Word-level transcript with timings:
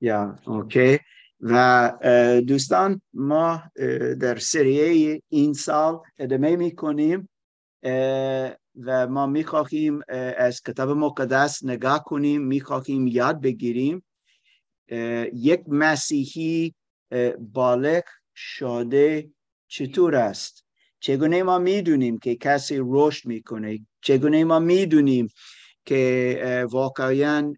یا 0.00 0.38
اوکی 0.46 0.98
و 1.40 1.92
دوستان 2.46 3.02
ما 3.14 3.62
در 4.20 4.38
سریه 4.38 5.22
این 5.28 5.52
سال 5.52 6.00
ادامه 6.18 6.56
می 6.56 6.74
کنیم 6.74 7.28
و 8.84 9.06
ما 9.08 9.26
می 9.26 9.44
خواهیم 9.44 10.00
از 10.36 10.62
کتاب 10.62 10.90
مقدس 10.90 11.64
نگاه 11.64 12.04
کنیم 12.04 12.42
می 12.42 12.60
خواهیم 12.60 13.06
یاد 13.06 13.40
بگیریم 13.40 14.04
یک 15.32 15.60
مسیحی 15.68 16.74
بالغ 17.38 18.02
شده 18.34 19.30
چطور 19.68 20.16
است؟ 20.16 20.64
چگونه 21.00 21.42
ما 21.42 21.58
می‌دونیم 21.58 22.18
که 22.18 22.36
کسی 22.36 22.76
رشد 22.78 23.26
می‌کنه؟ 23.26 23.86
چگونه 24.02 24.44
ما 24.44 24.58
می‌دونیم 24.58 25.28
که 25.84 26.66
واقعا 26.70 27.52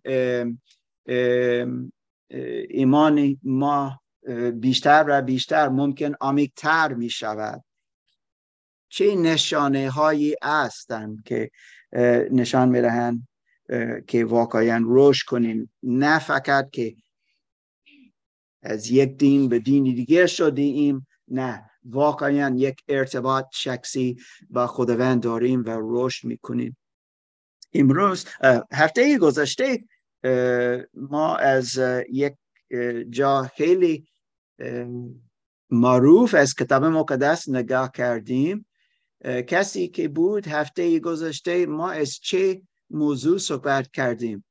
ایمان 2.69 3.39
ما 3.43 4.01
بیشتر 4.55 5.05
و 5.09 5.23
بیشتر 5.23 5.69
ممکن 5.69 6.15
عمیقتر 6.21 6.95
می 6.95 7.11
شود 7.11 7.65
چه 8.89 9.17
نشانه 9.17 9.91
هایی 9.91 10.35
هستند 10.43 11.23
که 11.25 11.51
نشان 12.31 12.69
می 12.69 12.81
دهند 12.81 13.29
که 14.07 14.25
واقعا 14.25 14.85
رشد 14.87 15.27
کنیم؟ 15.27 15.73
نه 15.83 16.19
فقط 16.19 16.71
که 16.71 16.97
از 18.63 18.91
یک 18.91 19.17
دین 19.17 19.49
به 19.49 19.59
دین 19.59 19.85
دیگه 19.85 20.27
شدیم 20.27 21.07
نه. 21.29 21.71
واقعا 21.85 22.55
یک 22.57 22.83
ارتباط 22.89 23.47
شخصی 23.53 24.17
با 24.51 24.67
خداوند 24.67 25.23
داریم 25.23 25.65
و 25.65 25.79
رشد 25.83 26.27
می‌کنیم. 26.27 26.77
امروز 27.75 28.27
هفته 28.73 29.19
گذشته 29.19 29.85
ما 30.95 31.37
از 31.37 31.81
یک 32.11 32.35
جا 33.11 33.43
خیلی 33.43 34.09
معروف 35.71 36.35
از 36.35 36.55
کتاب 36.55 36.85
مقدس 36.85 37.49
نگاه 37.49 37.93
کردیم. 37.93 38.67
کسی 39.25 39.89
که 39.89 40.09
بود 40.09 40.47
هفته 40.47 40.99
گذشته 40.99 41.67
ما 41.67 41.91
از 41.91 42.11
چه 42.15 42.63
موضوع 42.91 43.39
صحبت 43.39 43.91
کردیم؟ 43.91 44.45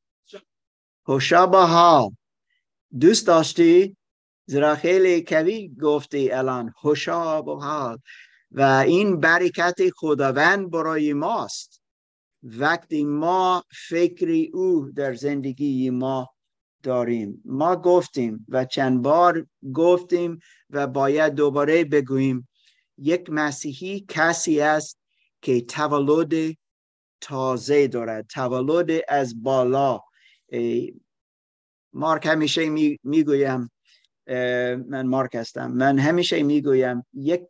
خوشا 1.05 1.45
با 1.45 2.11
دوست 2.99 3.27
داشتی؟ 3.27 3.97
زیرا 4.45 4.75
خیلی 4.75 5.23
کوی 5.23 5.69
گفتی 5.81 6.31
الان. 6.31 6.69
خوشا 6.69 7.41
با 7.41 7.97
و 8.51 8.61
این 8.61 9.19
برکت 9.19 9.79
خداوند 9.95 10.71
برای 10.71 11.13
ماست. 11.13 11.80
وقتی 12.43 13.03
ما 13.03 13.63
فکری 13.89 14.51
او 14.53 14.91
در 14.95 15.13
زندگی 15.13 15.89
ما 15.89 16.29
داریم. 16.83 17.41
ما 17.45 17.75
گفتیم 17.75 18.45
و 18.49 18.65
چند 18.65 19.01
بار 19.01 19.47
گفتیم 19.73 20.39
و 20.69 20.87
باید 20.87 21.33
دوباره 21.33 21.83
بگوییم. 21.83 22.47
یک 22.97 23.29
مسیحی 23.29 24.05
کسی 24.09 24.59
است 24.59 24.99
که 25.41 25.61
تولد 25.61 26.57
تازه 27.21 27.87
دارد. 27.87 28.25
تولد 28.27 29.03
از 29.07 29.43
بالا. 29.43 29.99
مارک 31.93 32.25
همیشه 32.25 32.69
می‌گویم 33.03 33.71
من 34.87 35.07
مارک 35.07 35.35
هستم. 35.35 35.71
من 35.71 35.99
همیشه 35.99 36.43
می‌گویم 36.43 37.05
یک 37.13 37.43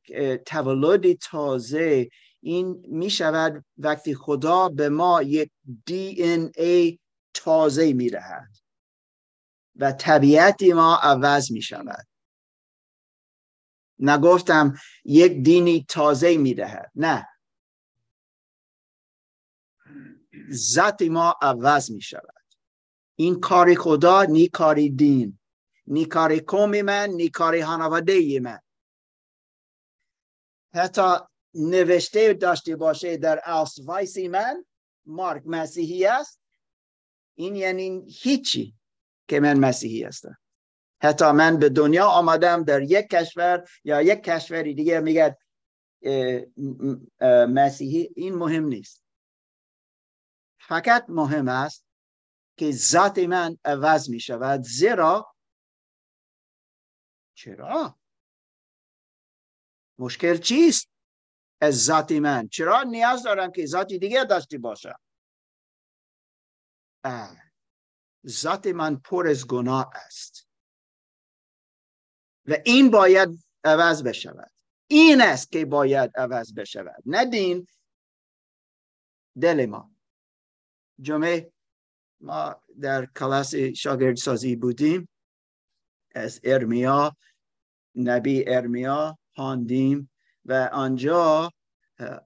تولد 0.45 1.13
تازه 1.13 2.09
این 2.41 2.85
می 2.87 3.09
شود 3.09 3.65
وقتی 3.77 4.15
خدا 4.15 4.69
به 4.69 4.89
ما 4.89 5.21
یک 5.21 5.51
دی 5.85 6.23
این 6.23 6.51
ای 6.55 6.99
تازه 7.33 7.93
می 7.93 8.09
دهد 8.09 8.51
و 9.75 9.91
طبیعتی 9.91 10.73
ما 10.73 10.95
عوض 10.95 11.51
می 11.51 11.61
شود 11.61 12.07
نگفتم 13.99 14.73
یک 15.05 15.43
دینی 15.43 15.85
تازه 15.89 16.37
می 16.37 16.53
دهد 16.53 16.91
نه. 16.95 17.27
ذات 20.51 21.01
ما 21.01 21.35
عوض 21.41 21.91
می 21.91 22.01
شود 22.01 22.43
این 23.15 23.39
کار 23.39 23.75
خدا 23.75 24.23
نی 24.23 24.47
کاری 24.47 24.89
دین 24.89 25.39
نی 25.87 26.05
کاری 26.05 26.39
قوم 26.39 26.81
من 26.81 27.09
نی 27.09 27.29
کاری 27.29 27.65
خانواده 27.65 28.39
من. 28.39 28.59
حتی 30.73 31.30
نوشته 31.53 32.33
داشته 32.33 32.75
باشه 32.75 33.17
در 33.17 33.41
وایسی 33.85 34.27
من 34.27 34.65
مارک 35.05 35.43
مسیحی 35.45 36.05
است. 36.05 36.41
این 37.35 37.55
یعنی 37.55 38.05
هیچی 38.07 38.75
که 39.27 39.39
من 39.39 39.59
مسیحی 39.59 40.03
هستم. 40.03 40.37
حتی 41.01 41.31
من 41.31 41.57
به 41.57 41.69
دنیا 41.69 42.07
آمدم 42.07 42.63
در 42.63 42.81
یک 42.81 43.07
کشور 43.07 43.69
یا 43.83 44.01
یک 44.01 44.23
کشوری 44.23 44.73
دیگه 44.73 44.99
میگه 44.99 45.37
مسیحی 47.49 48.09
این 48.15 48.35
مهم 48.35 48.65
نیست. 48.65 49.03
فقط 50.59 51.05
مهم 51.09 51.47
است 51.47 51.85
که 52.57 52.71
ذات 52.71 53.19
من 53.19 53.57
عوض 53.65 54.09
می 54.09 54.19
شود. 54.19 54.61
زیرا 54.63 55.35
چرا؟ 57.33 57.99
مشکل 59.99 60.37
چیست؟ 60.37 60.90
از 61.61 61.85
ذات 61.85 62.11
من. 62.11 62.47
چرا 62.47 62.83
نیاز 62.83 63.23
دارم 63.23 63.51
که 63.51 63.65
ذاتی 63.65 63.99
دیگه 63.99 64.23
داشتی 64.23 64.57
باشم؟ 64.57 64.99
ذات 68.27 68.67
من 68.67 68.95
پر 68.95 69.27
از 69.27 69.47
گناه 69.47 69.91
است. 69.95 70.47
و 72.45 72.55
این 72.65 72.91
باید 72.91 73.29
عوض 73.63 74.03
بشود. 74.03 74.51
این 74.87 75.21
است 75.21 75.51
که 75.51 75.65
باید 75.65 76.11
عوض 76.15 76.53
بشود. 76.53 77.03
نه 77.05 77.25
دین 77.25 77.67
دل 79.41 79.65
ما. 79.65 79.91
جمعه 81.01 81.51
ما 82.21 82.63
در 82.81 83.05
کلاس 83.05 83.55
شاگرد 83.55 84.15
سازی 84.15 84.55
بودیم. 84.55 85.09
از 86.15 86.41
ارمیا 86.43 87.15
نبی 87.95 88.43
ارمیا 88.47 89.19
خواندیم. 89.35 90.10
و 90.45 90.69
آنجا 90.73 91.51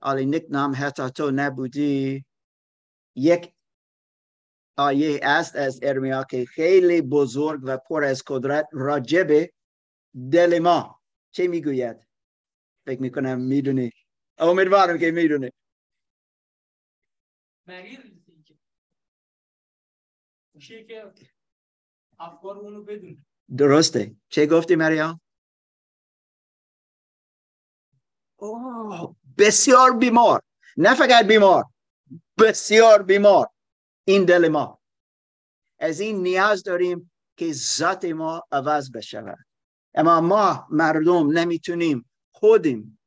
علی 0.01 0.25
نکنام 0.25 0.73
حتی 0.77 1.09
تو 1.09 1.31
نبودی. 1.31 2.25
یک 3.15 3.53
آیه 4.77 5.19
است 5.23 5.55
از 5.55 5.79
ارمیا 5.83 6.23
که 6.23 6.45
خیلی 6.45 7.01
بزرگ 7.01 7.61
و 7.63 7.77
پر 7.77 8.03
از 8.03 8.23
قدرت 8.27 8.67
راجب 8.71 9.49
دل 10.31 10.59
ما. 10.59 11.01
چه 11.31 11.47
می‌گوید؟ 11.47 12.07
فکر 12.85 13.01
می‌کنم 13.01 13.41
می‌دونی. 13.41 13.91
امیدوارم 14.37 14.97
که 14.97 15.11
می‌دونی. 15.11 15.49
درسته. 23.57 24.15
چه 24.29 24.45
گفتی 24.45 24.75
مریم 24.75 25.21
بسیار 29.37 29.97
بیمار. 29.97 30.41
نه 30.77 30.95
فقط 30.95 31.27
بیمار 31.27 31.63
بسیار 32.39 33.03
بیمار. 33.03 33.47
این 34.07 34.25
دل 34.25 34.47
ما. 34.47 34.79
از 35.79 35.99
این 35.99 36.23
نیاز 36.23 36.63
داریم 36.63 37.11
که 37.37 37.53
ذات 37.53 38.05
ما 38.05 38.43
عوض 38.51 38.91
بشود. 38.91 39.37
اما 39.93 40.21
ما 40.21 40.67
مردم 40.71 41.37
نمی‌تونیم 41.37 42.09
خودیم 42.31 42.99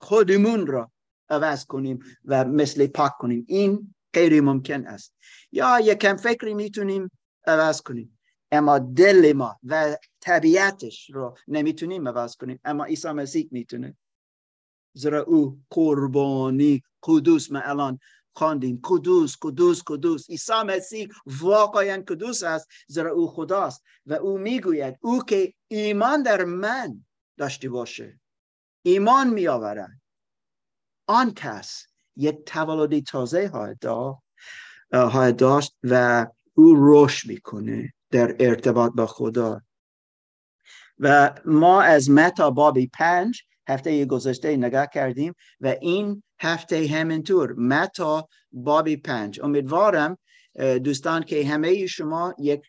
خودمون 0.00 0.66
را 0.66 0.92
عوض 1.28 1.64
کنیم 1.64 1.98
و 2.24 2.44
مثل 2.44 2.86
پاک 2.86 3.12
کنیم. 3.18 3.44
این 3.48 3.94
غیر 4.12 4.40
ممکن 4.40 4.86
است. 4.86 5.14
یا 5.52 5.80
یکم 5.80 6.16
فکری 6.16 6.54
می‌تونیم 6.54 7.10
عوض 7.46 7.82
کنیم. 7.82 8.18
اما 8.52 8.78
دل 8.78 9.32
ما 9.32 9.58
و 9.62 9.96
طبیعتش 10.20 11.10
رو 11.10 11.36
نمی‌تونیم 11.48 12.08
عوض 12.08 12.36
کنیم. 12.36 12.60
اما 12.64 12.84
عیسی 12.84 13.08
مسیح 13.08 13.48
می‌تونه. 13.50 13.96
زیرا 14.96 15.22
او 15.22 15.58
قربانی 15.70 16.82
قدوس 17.02 17.52
ما 17.52 17.60
الان 17.60 17.98
خواندیم. 18.32 18.80
قدوس 18.84 19.36
قدوس 19.42 19.82
قدوس. 19.86 20.30
عیسی 20.30 20.62
مسیح 20.66 21.08
واقعا 21.26 22.04
قدوس 22.08 22.42
است 22.42 22.68
زیرا 22.88 23.12
او 23.12 23.28
خداست 23.28 23.82
و 24.06 24.12
او 24.12 24.38
می‌گوید 24.38 24.98
او 25.00 25.24
که 25.24 25.54
ایمان 25.68 26.22
در 26.22 26.44
من 26.44 27.04
داشته 27.36 27.68
باشه 27.68 28.20
ایمان 28.82 29.30
می 29.30 29.48
آورد 29.48 30.00
آن 31.06 31.34
کس 31.34 31.86
یک 32.16 32.44
تولد 32.46 33.04
تازه 33.04 33.48
های 34.92 35.32
داشت 35.32 35.76
و 35.82 36.26
او 36.54 36.74
رشد 36.78 37.28
می‌کنه 37.28 37.92
در 38.10 38.36
ارتباط 38.40 38.92
با 38.92 39.06
خدا. 39.06 39.62
و 40.98 41.34
ما 41.44 41.82
از 41.82 42.10
متا 42.10 42.50
بابی 42.50 42.86
پنج 42.86 43.42
هفته 43.68 44.04
گذشته 44.04 44.56
نگاه 44.56 44.86
کردیم 44.94 45.34
و 45.60 45.74
این 45.80 46.22
هفته 46.40 46.86
همینطور 46.86 47.52
متا 47.52 48.28
بابی 48.52 48.96
پنج. 48.96 49.40
امیدوارم 49.42 50.18
دوستان 50.84 51.22
که 51.22 51.46
همه 51.46 51.86
شما 51.86 52.34
یک 52.38 52.62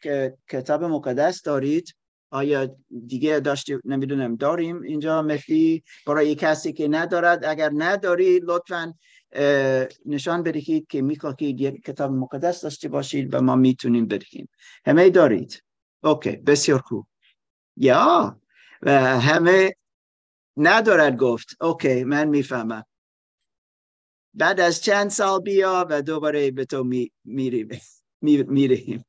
کتاب 0.50 0.84
مقدس 0.84 1.42
دارید. 1.42 1.94
آیا 2.32 2.76
دیگه 3.08 3.40
داشتی 3.40 3.78
نمی‌دونم 3.86 4.36
داریم 4.36 4.82
اینجا؟ 4.82 5.22
مثلی 5.22 5.84
برای 6.08 6.36
کسی 6.36 6.74
که 6.74 6.88
ندارد. 6.88 7.46
اگر 7.46 7.72
نداری 7.74 8.40
لطفا 8.44 8.94
نشان 10.06 10.44
بدهید 10.44 10.88
که 10.88 11.02
می‌خواهید 11.02 11.62
یک 11.62 11.84
کتاب 11.86 12.12
مقدس 12.12 12.62
داشته 12.62 12.90
باشید 12.90 13.34
و 13.34 13.42
ما 13.42 13.56
می‌تونیم 13.56 14.08
بدهیم. 14.08 14.50
همه 14.86 15.10
دارید؟ 15.10 15.64
اوکی 16.04 16.32
بسیار 16.32 16.80
خوب. 16.80 17.08
یا 17.78 18.40
و 18.82 19.20
همه 19.20 19.76
ندارد 20.58 21.18
گفت. 21.18 21.48
اوکی 21.62 22.04
من 22.04 22.28
می‌فهمم. 22.28 22.84
بعد 24.34 24.60
از 24.60 24.82
چند 24.82 25.10
سال 25.10 25.42
بیا 25.42 25.88
و 25.90 26.02
دوباره 26.02 26.52
به 26.52 26.66
تو 26.66 26.84
میریم. 27.26 29.06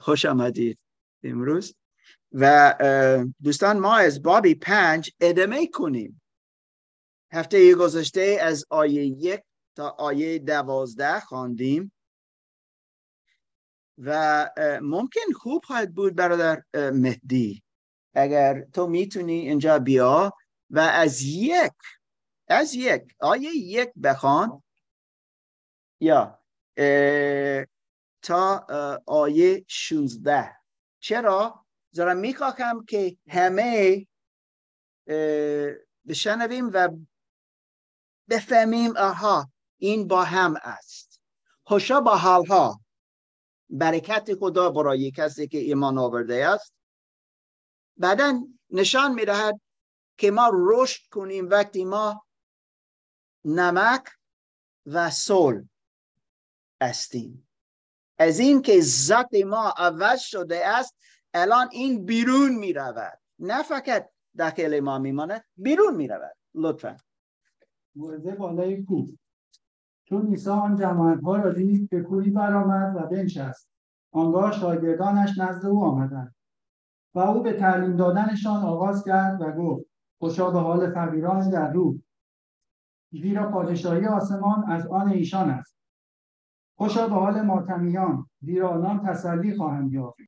خوش 0.00 0.24
آمدید 0.24 0.78
امروز. 1.22 1.74
و 2.32 2.74
دوستان 3.42 3.78
ما 3.78 3.96
از 3.96 4.22
بابی 4.22 4.54
پنج 4.54 5.10
ادامه 5.20 5.66
کنیم. 5.66 6.22
هفته 7.32 7.74
گذشته 7.74 8.38
از 8.42 8.64
آیه 8.70 9.04
یک 9.04 9.42
تا 9.76 9.88
آیه 9.88 10.38
دوازده 10.38 11.20
خواندیم. 11.20 11.92
و 13.98 14.50
ممکن 14.82 15.32
خوب 15.34 15.64
خواهد 15.64 15.94
بود 15.94 16.14
برادر 16.14 16.62
مهدی 16.74 17.62
اگر 18.16 18.60
تو 18.60 18.86
می‌تونی 18.86 19.32
اینجا 19.32 19.78
بیا 19.78 20.32
و 20.70 20.78
از 20.78 21.22
یک 21.22 21.72
از 22.48 22.74
یک 22.74 23.02
آیه 23.20 23.50
یک 23.56 23.92
بخوان. 24.02 24.62
یا 26.00 26.38
تا 28.22 28.66
آیه 29.06 29.64
16 29.68 30.56
چرا؟ 31.00 31.66
زیرا 31.90 32.14
می‌خواهم 32.14 32.84
که 32.84 33.16
همه 33.28 34.06
بشنویم 36.08 36.70
و 36.72 36.88
بفهمیم 38.28 38.96
آها 38.96 39.50
این 39.78 40.08
با 40.08 40.24
هم 40.24 40.54
است. 40.62 41.20
خوشا 41.64 42.00
با 42.00 42.16
حالها. 42.16 42.80
برکت 43.70 44.34
خدا 44.34 44.70
برای 44.70 45.10
کسی 45.10 45.48
که 45.48 45.58
ایمان 45.58 45.98
آورده 45.98 46.46
است. 46.46 46.75
بعدا 47.96 48.48
نشان 48.70 49.14
می‌دهد 49.14 49.60
که 50.18 50.30
ما 50.30 50.50
رشد 50.54 51.08
کنیم 51.10 51.48
وقتی 51.48 51.84
ما 51.84 52.26
نمک 53.44 54.02
و 54.86 55.10
سول 55.10 55.64
استیم 56.80 57.48
از 58.18 58.38
این 58.38 58.62
که 58.62 58.80
ذات 58.80 59.34
ما 59.46 59.74
عوض 59.76 60.20
شده 60.20 60.66
است 60.66 60.96
الان 61.34 61.68
این 61.72 62.06
بیرون 62.06 62.54
می 62.54 62.72
رود 62.72 63.18
نه 63.38 63.62
فقط 63.62 64.10
داخل 64.38 64.80
ما 64.80 64.98
میماند 64.98 65.44
بیرون 65.56 65.96
می 65.96 66.08
رود 66.08 66.36
لطفا. 66.54 66.96
مورد 67.94 68.38
بالای 68.38 68.82
کوه 68.82 69.08
چون 70.04 70.26
عیسی 70.26 70.50
آن 70.50 70.76
جماعت 70.76 71.20
ها 71.20 71.36
را 71.36 71.52
دید 71.52 71.90
به 71.90 72.02
کوهی 72.02 72.30
برآمد 72.30 72.96
و 72.96 73.06
بنشست. 73.06 73.68
آنگاه 74.12 74.60
شاگردانش 74.60 75.38
نزد 75.38 75.66
او 75.66 75.84
آمدند. 75.84 76.35
و 77.16 77.18
او 77.18 77.42
به 77.42 77.52
تعلیم 77.52 77.96
دادنشان 77.96 78.62
آغاز 78.62 79.04
کرد 79.04 79.40
و 79.40 79.52
گفت 79.52 79.86
خوشا 80.18 80.50
به 80.50 80.58
حال 80.58 80.94
فقیران 80.94 81.50
در 81.50 81.72
روح. 81.72 81.98
زیرا 83.12 83.50
پادشاهی 83.50 84.06
آسمان 84.06 84.70
از 84.70 84.86
آن 84.86 85.08
ایشان 85.08 85.50
است. 85.50 85.76
خوشا 86.78 87.08
به 87.08 87.14
حال 87.14 87.42
ماتمیان 87.42 88.26
زیرا 88.40 88.68
آنان 88.68 89.06
تسلی 89.06 89.56
خواهند 89.56 89.92
یافت. 89.92 90.18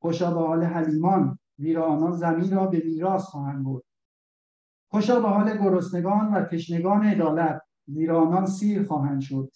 خوشا 0.00 0.34
به 0.34 0.40
حال 0.40 0.64
حلیمان 0.64 1.38
زیرا 1.58 1.86
آنان 1.86 2.12
زمین 2.12 2.50
را 2.50 2.66
به 2.66 2.82
میراث 2.84 3.22
خواهند 3.22 3.64
برد. 3.64 3.84
خوشا 4.90 5.20
به 5.20 5.28
حال 5.28 5.58
گرسنگان 5.58 6.34
و 6.34 6.44
تشنگان 6.44 7.06
عدالت 7.06 7.62
زیرا 7.86 8.20
آنان 8.20 8.46
سیر 8.46 8.84
خواهند 8.84 9.20
شد. 9.20 9.50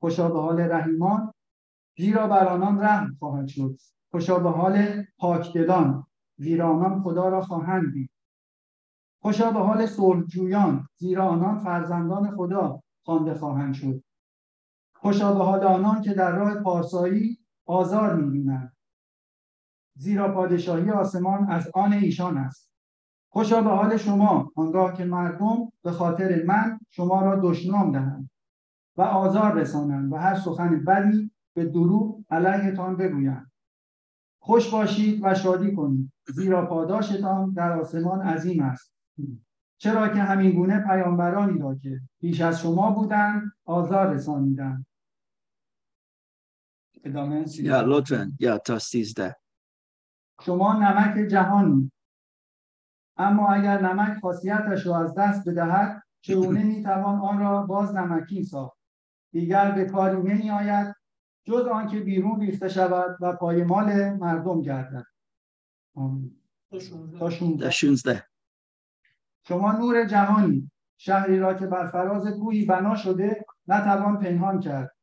خوشا 0.00 0.28
به 0.28 0.40
حال 0.40 0.60
رحیمان 0.60 1.32
زیرا 1.98 2.26
بر 2.26 2.48
آنان 2.48 2.80
رحم 2.80 3.16
خواهد 3.18 3.46
شد. 3.46 3.76
خوشا 4.10 4.38
به 4.38 4.50
حال 4.50 5.04
پاکدلان 5.18 6.06
زیرا 6.36 6.70
آنان 6.70 7.02
خدا 7.02 7.28
را 7.28 7.40
خواهند 7.40 7.92
دید 7.92 8.10
خوشا 9.24 9.50
به 9.50 9.58
حال 9.58 9.86
صلحجویان 9.86 10.88
زیرا 10.96 11.28
آنان 11.28 11.58
فرزندان 11.58 12.36
خدا 12.36 12.80
خوانده 13.04 13.34
خواهند 13.34 13.74
شد. 13.74 14.02
خوشا 14.94 15.34
به 15.34 15.44
حال 15.44 15.64
آنان 15.64 16.02
که 16.02 16.14
در 16.14 16.36
راه 16.36 16.54
پارسایی 16.54 17.38
آزار 17.66 18.14
می‌بینند. 18.14 18.76
زیرا 19.96 20.34
پادشاهی 20.34 20.90
آسمان 20.90 21.50
از 21.50 21.70
آن 21.74 21.92
ایشان 21.92 22.38
است. 22.38 22.70
خوشا 23.28 23.62
به 23.62 23.70
حال 23.70 23.96
شما 23.96 24.52
آنگاه 24.56 24.92
که 24.92 25.04
مردم 25.04 25.72
به 25.82 25.90
خاطر 25.92 26.42
من 26.46 26.78
شما 26.90 27.22
را 27.22 27.40
دشنام 27.42 27.92
دهند 27.92 28.30
و 28.96 29.02
آزار 29.02 29.52
رسانند 29.54 30.12
و 30.12 30.16
هر 30.16 30.34
سخن 30.34 30.84
بدی 30.84 31.30
به 31.54 31.64
دروغ 31.64 32.24
علیهتان 32.30 32.96
بگویند. 32.96 33.52
خوش 34.44 34.70
باشید 34.70 35.20
و 35.22 35.34
شادی 35.34 35.74
کنید. 35.74 36.12
زیرا 36.26 36.66
پاداشتان 36.66 37.52
در 37.52 37.72
آسمان 37.72 38.22
عظیم 38.22 38.62
است. 38.62 38.92
چرا 39.78 40.08
که 40.08 40.22
همین 40.22 40.52
گونه 40.52 40.80
پیامبرانی 40.80 41.58
را 41.58 41.74
که 41.74 42.00
پیش 42.20 42.40
از 42.40 42.60
شما 42.60 42.90
بودند 42.90 43.52
آزار 43.64 44.14
رسانیدند. 44.14 44.86
ادامه 47.04 47.44
یا 47.58 47.80
لطفا 47.80 48.32
یا 48.40 48.58
تا 48.58 48.78
سیزده. 48.78 49.36
شما 50.40 50.72
نمک 50.72 51.28
جهانی 51.28 51.92
اما 53.16 53.48
اگر 53.48 53.80
نمک 53.80 54.20
خاصیتش 54.20 54.86
را 54.86 54.98
از 54.98 55.14
دست 55.14 55.48
بدهد 55.48 56.02
چگونه 56.20 56.64
می‌توان 56.74 57.20
آن 57.20 57.38
را 57.38 57.62
باز 57.62 57.94
نمکی 57.94 58.44
ساخت؟ 58.44 58.78
دیگر 59.32 59.72
به 59.72 59.84
کاری 59.84 60.16
نمی 60.16 60.50
آید 60.50 60.94
جز 61.44 61.66
آنکه 61.66 62.00
بیرون 62.00 62.40
ریخته 62.40 62.68
شود 62.68 63.16
و 63.20 63.32
پایمال 63.32 64.10
مردم 64.10 64.62
گردد. 64.62 65.06
تا 67.18 67.70
شونزده. 67.70 68.26
شما 69.48 69.72
نور 69.72 70.04
جهانی 70.04 70.70
شهری 70.96 71.38
را 71.38 71.54
که 71.54 71.66
بر 71.66 71.88
فراز 71.88 72.26
کوهی 72.26 72.64
بنا 72.64 72.96
شده 72.96 73.44
نتوان 73.68 74.18
پنهان 74.18 74.60
کرد. 74.60 74.96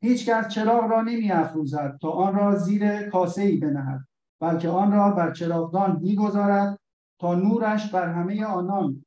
هیچکس 0.00 0.48
چراغ 0.48 0.90
را 0.90 1.02
نمی 1.02 1.32
افروزد 1.32 1.98
تا 2.02 2.10
آن 2.10 2.34
را 2.34 2.56
زیر 2.56 3.08
کاسه 3.08 3.42
ای 3.42 3.56
بنهد 3.56 4.08
بلکه 4.40 4.68
آن 4.68 4.92
را 4.92 5.10
بر 5.10 5.32
چراغدان 5.32 5.98
می‌گذارد 6.02 6.78
تا 7.18 7.34
نورش 7.34 7.90
بر 7.90 8.08
همه 8.08 8.44
آنان 8.44 9.04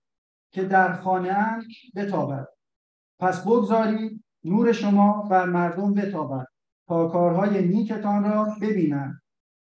که 0.51 0.63
در 0.63 0.93
خانه 0.93 1.29
اند 1.29 1.63
بتابد. 1.95 2.47
پس 3.19 3.41
بگذارید 3.41 4.24
نور 4.45 4.71
شما 4.71 5.27
بر 5.31 5.45
مردم 5.45 5.93
بتابد 5.93 6.47
تا 6.87 7.07
کارهای 7.07 7.67
نیکتان 7.67 8.23
را 8.23 8.55
ببینند 8.61 9.21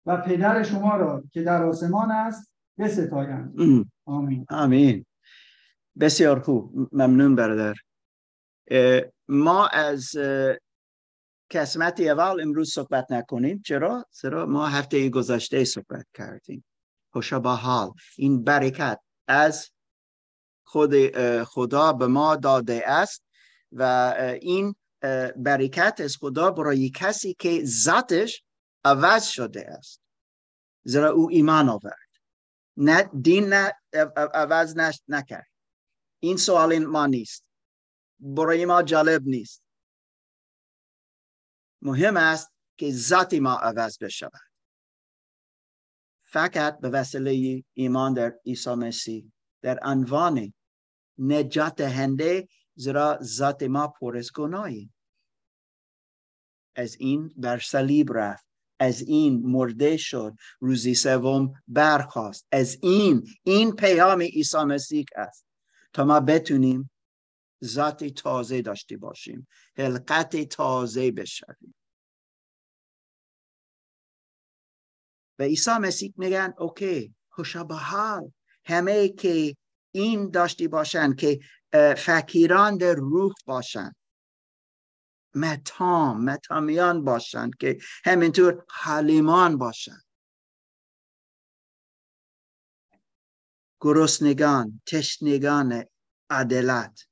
و 0.06 0.16
پدر 0.16 0.62
شما 0.62 0.96
را 0.96 1.24
که 1.32 1.42
در 1.42 1.62
آسمان 1.62 2.10
است 2.10 2.52
بستایند. 2.78 3.54
آمین. 4.04 4.46
آمین. 4.50 5.06
بسیار 6.00 6.40
خوب. 6.40 6.88
ممنون 6.92 7.34
برادر. 7.34 7.74
ما 9.28 9.66
از 9.66 10.16
قسمت 11.50 12.00
اول 12.00 12.40
امروز 12.40 12.72
صحبت 12.72 13.12
نکنیم. 13.12 13.62
چرا؟ 13.66 14.04
چرا؟ 14.20 14.46
ما 14.46 14.66
هفته 14.66 15.08
گذشته 15.08 15.64
صحبت 15.64 16.06
کردیم. 16.14 16.64
خوشا 17.12 17.38
با 17.38 17.56
حال 17.56 17.90
این 18.18 18.44
برکت 18.44 19.00
از 19.28 19.70
خود 20.64 20.94
خدا 21.42 21.92
به 21.92 22.06
ما 22.06 22.36
داده 22.36 22.82
است. 22.86 23.25
و 23.76 24.14
این 24.40 24.74
برکت 25.36 26.00
از 26.04 26.16
خدا 26.16 26.50
برای 26.50 26.90
کسی 26.90 27.34
که 27.38 27.64
ذاتش 27.64 28.42
عوض 28.84 29.26
شده 29.26 29.66
است. 29.70 30.00
زیرا 30.84 31.10
او 31.10 31.30
ایمان 31.30 31.68
آورد. 31.68 32.08
نه 32.76 33.10
دین 33.22 33.44
نه 33.52 33.72
عوض 34.34 34.76
نکرد. 35.08 35.46
این 36.20 36.36
سوال 36.36 36.78
ما 36.78 37.06
نیست. 37.06 37.44
برای 38.18 38.64
ما 38.64 38.82
جالب 38.82 39.22
نیست. 39.26 39.62
مهم 41.82 42.16
است 42.16 42.52
که 42.78 42.92
ذات 42.92 43.34
ما 43.34 43.54
عوض 43.54 43.98
بشود. 43.98 44.40
فقط 46.22 46.80
به 46.80 46.88
وسیله 46.88 47.64
ایمان 47.74 48.14
در 48.14 48.38
عیسی 48.46 48.74
مسیح 48.74 49.32
در 49.62 49.78
عنوان 49.82 50.54
نجات 51.18 51.80
هنده 51.80 52.48
زیرا 52.76 53.18
ذات 53.22 53.62
ما 53.62 53.88
پر 53.88 54.16
از 54.16 54.32
گناهی 54.32 54.90
از 56.76 56.96
این 57.00 57.32
بر 57.36 57.58
صلیب 57.58 58.12
رفت. 58.12 58.46
از 58.78 59.02
این 59.02 59.46
مرده 59.46 59.96
شد. 59.96 60.34
روزی 60.60 60.94
سوم 60.94 61.62
برخواست 61.68 62.46
از 62.52 62.78
این 62.82 63.26
این 63.42 63.76
پیام 63.76 64.22
عیسی 64.22 64.58
مسیح 64.58 65.04
است. 65.16 65.46
تا 65.92 66.04
ما 66.04 66.20
بتونیم 66.20 66.90
ذات 67.64 68.04
تازه 68.04 68.62
داشته 68.62 68.96
باشیم. 68.96 69.46
حلقت 69.76 70.48
تازه 70.48 71.10
بشویم. 71.10 71.74
و 75.38 75.42
عیسی 75.42 75.70
مسیح 75.70 76.14
میگن 76.16 76.54
اوکی 76.58 77.14
حال 77.70 78.32
همه 78.64 79.08
که 79.08 79.56
این 79.96 80.30
داشتی 80.30 80.68
باشن 80.68 81.14
که 81.14 81.40
فکیران 81.96 82.76
در 82.76 82.94
روح 82.94 83.32
باشن. 83.46 83.92
متام 85.34 86.24
متامیان 86.24 87.04
باشند 87.04 87.56
که 87.56 87.78
همینطور 88.04 88.64
حلیمان 88.70 89.58
باشند 89.58 90.02
گرسنگان 93.80 94.82
تشنگان 94.86 95.84
عدلت. 96.30 97.06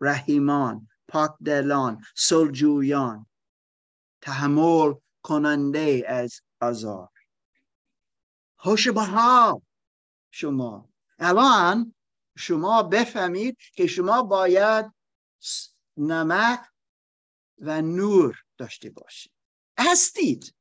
رحیمان 0.00 0.88
پاکدلان 1.08 2.04
سلجویان. 2.16 3.26
تحمل 4.20 4.94
کننده 5.22 6.04
از 6.08 6.40
آزار. 6.60 7.08
خوش 8.56 8.88
بها 8.88 9.62
شما. 10.30 10.88
الان 11.18 11.94
شما 12.36 12.82
بفهمید 12.82 13.56
که 13.58 13.86
شما 13.86 14.22
باید 14.22 14.92
نمک 15.96 16.60
و 17.58 17.82
نور 17.82 18.44
داشته 18.58 18.90
باشید. 18.90 19.32
هستید. 19.78 20.54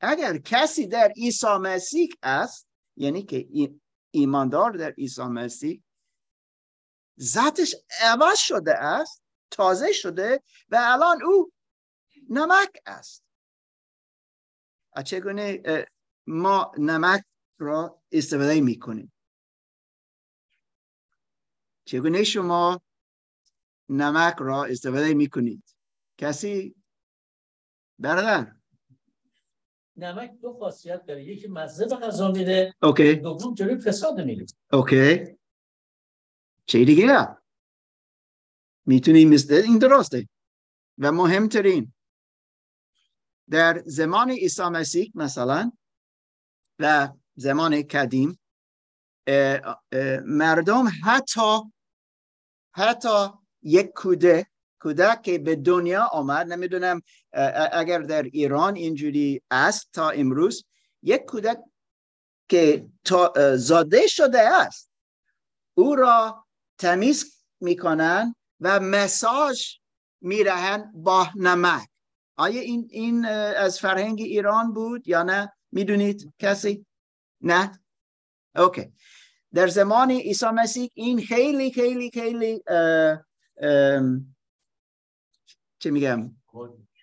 اگر 0.00 0.38
کسی 0.38 0.86
در 0.86 1.12
عیسی 1.16 1.56
مسیح 1.60 2.08
است 2.22 2.68
یعنی 2.96 3.22
که 3.22 3.48
ایماندار 4.10 4.72
در 4.72 4.90
عیسی 4.90 5.22
مسیح 5.22 5.82
ذاتش 7.20 7.74
عوض 8.00 8.38
شده 8.38 8.74
است 8.74 9.22
تازه 9.50 9.92
شده 9.92 10.42
و 10.68 10.78
الان 10.80 11.22
او 11.22 11.52
نمک 12.30 12.70
است. 12.86 13.24
چگونه 15.04 15.62
ما 16.26 16.72
نمک 16.78 17.24
را 17.58 18.02
استفاده 18.12 18.60
می 18.60 18.78
کنیم 18.78 19.12
چگونه 21.92 22.24
شما 22.24 22.80
نمک 23.88 24.36
را 24.38 24.64
استفاده 24.64 25.14
می 25.14 25.28
کنید 25.28 25.76
کسی؟ 26.18 26.74
برادر. 27.98 28.52
نمک 29.96 30.32
دو 30.42 30.52
خاصیت 30.52 31.06
داره. 31.06 31.24
یکی 31.24 31.48
مزه 31.48 31.86
به 31.86 31.96
غذا 31.96 32.30
میده. 32.30 32.74
اوکی. 32.82 33.14
دوم 33.14 33.54
جلوی 33.54 33.80
فساد 33.80 34.20
میره 34.20 34.46
اوکی. 34.72 35.38
چه 36.66 36.84
دیگه 36.84 37.28
می‌تونیم 38.86 39.28
مثل 39.28 39.54
این 39.54 39.78
درسته. 39.78 40.28
و 40.98 41.12
مهمترین 41.12 41.94
در 43.50 43.82
زمان 43.86 44.30
عیسی 44.30 44.62
مسیح 44.62 45.12
مثلا 45.14 45.72
و 46.78 47.08
زمان 47.34 47.82
قدیم 47.82 48.38
مردم 50.24 50.84
حتی 51.04 51.60
حتی 52.72 53.28
یک 53.62 53.92
کودک 53.94 54.46
کودک 54.80 55.22
که 55.22 55.38
به 55.38 55.56
دنیا 55.56 56.04
آمد 56.04 56.52
نمی‌دونم 56.52 57.02
اگر 57.72 57.98
در 57.98 58.22
ایران 58.22 58.76
اینجوری 58.76 59.42
است 59.50 59.88
تا 59.92 60.10
امروز 60.10 60.64
یک 61.02 61.24
کودک 61.24 61.58
که 62.48 62.86
تا 63.04 63.32
زاده 63.56 64.06
شده 64.06 64.40
است. 64.40 64.90
او 65.74 65.96
را 65.96 66.46
تمیز 66.78 67.44
می‌کنن 67.60 68.34
و 68.60 68.80
مساج 68.80 69.78
میرهن 70.20 70.92
با 70.94 71.28
نمک 71.36 71.88
آیا 72.36 72.60
این, 72.60 72.88
این 72.90 73.24
از 73.26 73.80
فرهنگ 73.80 74.20
ایران 74.20 74.72
بود 74.72 75.08
یا 75.08 75.22
نه؟ 75.22 75.52
می‌دونید 75.72 76.32
کسی؟ 76.38 76.86
نه؟ 77.40 77.80
اوکی. 78.56 78.92
در 79.54 79.66
زمان 79.66 80.10
عیسی 80.10 80.46
مسیح 80.46 80.90
این 80.94 81.20
خیلی 81.20 81.70
خیلی 81.70 82.10
خیلی 82.10 82.62
چه 85.78 85.90
میگم؟ 85.90 86.36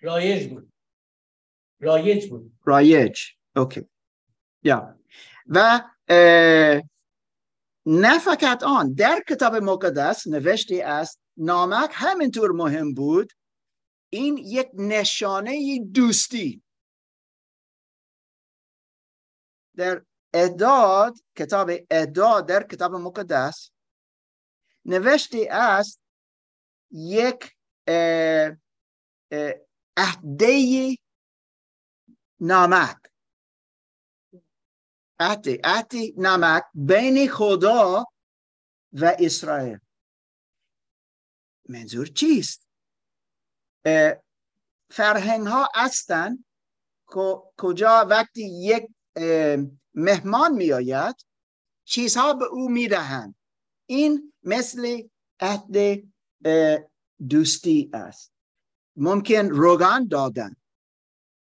رایج 0.00 0.48
بود. 0.48 0.72
رایج 1.80 2.30
بود. 2.30 2.52
رایج. 2.64 3.20
اوکی. 3.56 3.88
یا. 4.62 4.98
و 5.46 5.80
نه 7.86 8.18
فقط 8.18 8.62
آن 8.62 8.92
در 8.94 9.22
کتاب 9.28 9.54
مقدس 9.54 10.26
نوشته 10.26 10.82
است 10.84 11.20
نامک 11.36 11.90
همینطور 11.92 12.52
مهم 12.52 12.94
بود 12.94 13.32
این 14.10 14.36
یک 14.38 14.68
نشانه 14.74 15.80
دوستی. 15.94 16.62
در 19.76 20.02
اداد 20.34 21.18
کتاب 21.36 21.70
اداد 21.90 22.48
در 22.48 22.62
کتاب 22.62 22.94
مقدس 22.94 23.70
نوشته 24.84 25.48
است 25.50 26.00
یک 26.90 27.56
عهده 29.96 30.96
نامک. 32.40 32.96
عهده 35.20 35.60
عهده 35.64 36.12
نامک 36.16 36.64
بین 36.74 37.28
خدا 37.28 38.04
و 38.92 39.16
اسرائیل. 39.18 39.78
منظور 41.68 42.06
چیست؟ 42.06 42.68
فرهنگ 44.90 45.46
ها 45.46 45.68
هستند 45.74 46.44
کجا 47.56 48.06
وقتی 48.10 48.42
یک 48.42 48.88
مهمان 49.94 50.54
میآید 50.54 51.16
چیزها 51.84 52.34
به 52.34 52.44
او 52.44 52.68
می‌دهند. 52.68 53.34
این 53.86 54.32
مثل 54.42 55.02
عهد 55.40 56.02
دوستی 57.28 57.90
است. 57.92 58.32
ممکن 58.96 59.48
روگان 59.50 60.08
دادن. 60.08 60.56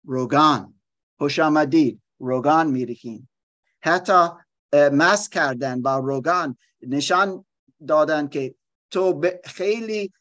روگان. 0.05 0.81
خوش 1.19 1.39
آمدید. 1.39 2.03
روگان 2.19 2.71
میرکین 2.71 3.29
حتی 3.83 4.29
مس 4.75 5.29
کردن 5.29 5.83
با 5.83 5.99
روگان 5.99 6.57
نشان 6.83 7.45
دادن 7.87 8.29
که 8.29 8.55
تو 8.91 9.23
خیلی 9.45 10.13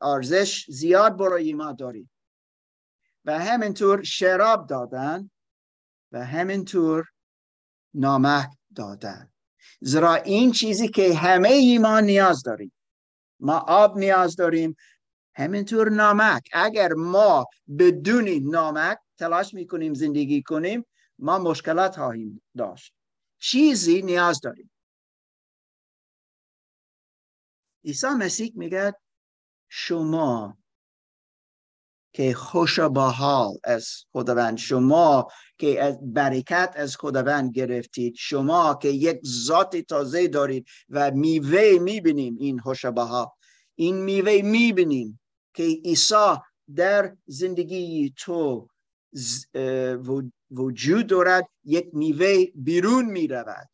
ارزش 0.00 0.66
زیاد 0.68 1.16
برای 1.16 1.52
ما 1.52 1.72
داری. 1.72 2.08
و 3.24 3.38
همینطور 3.38 4.02
شراب 4.02 4.66
دادن. 4.66 5.30
و 6.12 6.24
همینطور 6.26 7.06
نامک 7.94 8.50
دادن. 8.74 9.32
زیرا 9.80 10.14
این 10.14 10.52
چیزی 10.52 10.88
که 10.88 11.14
همه 11.14 11.48
ایمان 11.48 12.04
نیاز 12.04 12.42
داریم. 12.42 12.72
ما 13.40 13.58
آب 13.58 13.98
نیاز 13.98 14.36
داریم. 14.36 14.76
همینطور 15.34 15.88
نامک. 15.90 16.48
اگر 16.52 16.92
ما 16.92 17.46
بدون 17.78 18.28
نامک 18.28 18.98
تلاش 19.18 19.54
می‌کنیم 19.54 19.94
زندگی 19.94 20.42
کنیم 20.42 20.86
ما 21.18 21.38
مشکلات 21.38 21.96
خواهیم 21.96 22.42
داشت. 22.56 22.94
چیزی 23.38 24.02
نیاز 24.02 24.40
داریم. 24.40 24.70
عیسی 27.84 28.06
مسیح 28.06 28.52
میگه 28.56 28.94
شما 29.68 30.58
که 32.12 32.34
خوش 32.34 32.78
حال 32.78 33.54
از 33.64 33.88
خداوند 34.12 34.58
شما 34.58 35.28
که 35.58 35.82
از 35.82 35.98
برکت 36.02 36.72
از 36.76 36.96
خداوند 36.96 37.52
گرفتید. 37.52 38.14
شما 38.18 38.74
که 38.74 38.88
یک 38.88 39.20
ذات 39.26 39.76
تازه 39.76 40.28
دارید 40.28 40.66
و 40.88 41.10
میوه 41.10 41.78
می‌بینیم 41.80 42.36
این 42.40 42.58
خوش 42.58 42.84
حال 42.84 43.26
این 43.74 44.02
میوه 44.02 44.40
می‌بینیم 44.42 45.20
که 45.54 45.62
عیسی 45.62 46.36
در 46.76 47.16
زندگی 47.26 48.14
تو 48.16 48.68
وجود 50.50 51.06
دارد 51.06 51.48
یک 51.64 51.90
میوه 51.92 52.44
بیرون 52.54 53.04
می 53.04 53.28
رود 53.28 53.68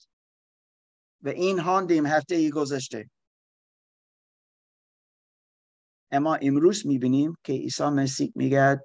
و 1.23 1.29
این 1.29 1.59
هاندیم 1.59 2.07
هفته 2.07 2.51
گذشته 2.51 3.11
اما 6.17 6.35
امروز 6.35 6.87
می‌بینیم 6.87 7.37
که 7.45 7.53
عیسی 7.53 7.85
مسیح 7.85 8.33
میگه 8.35 8.81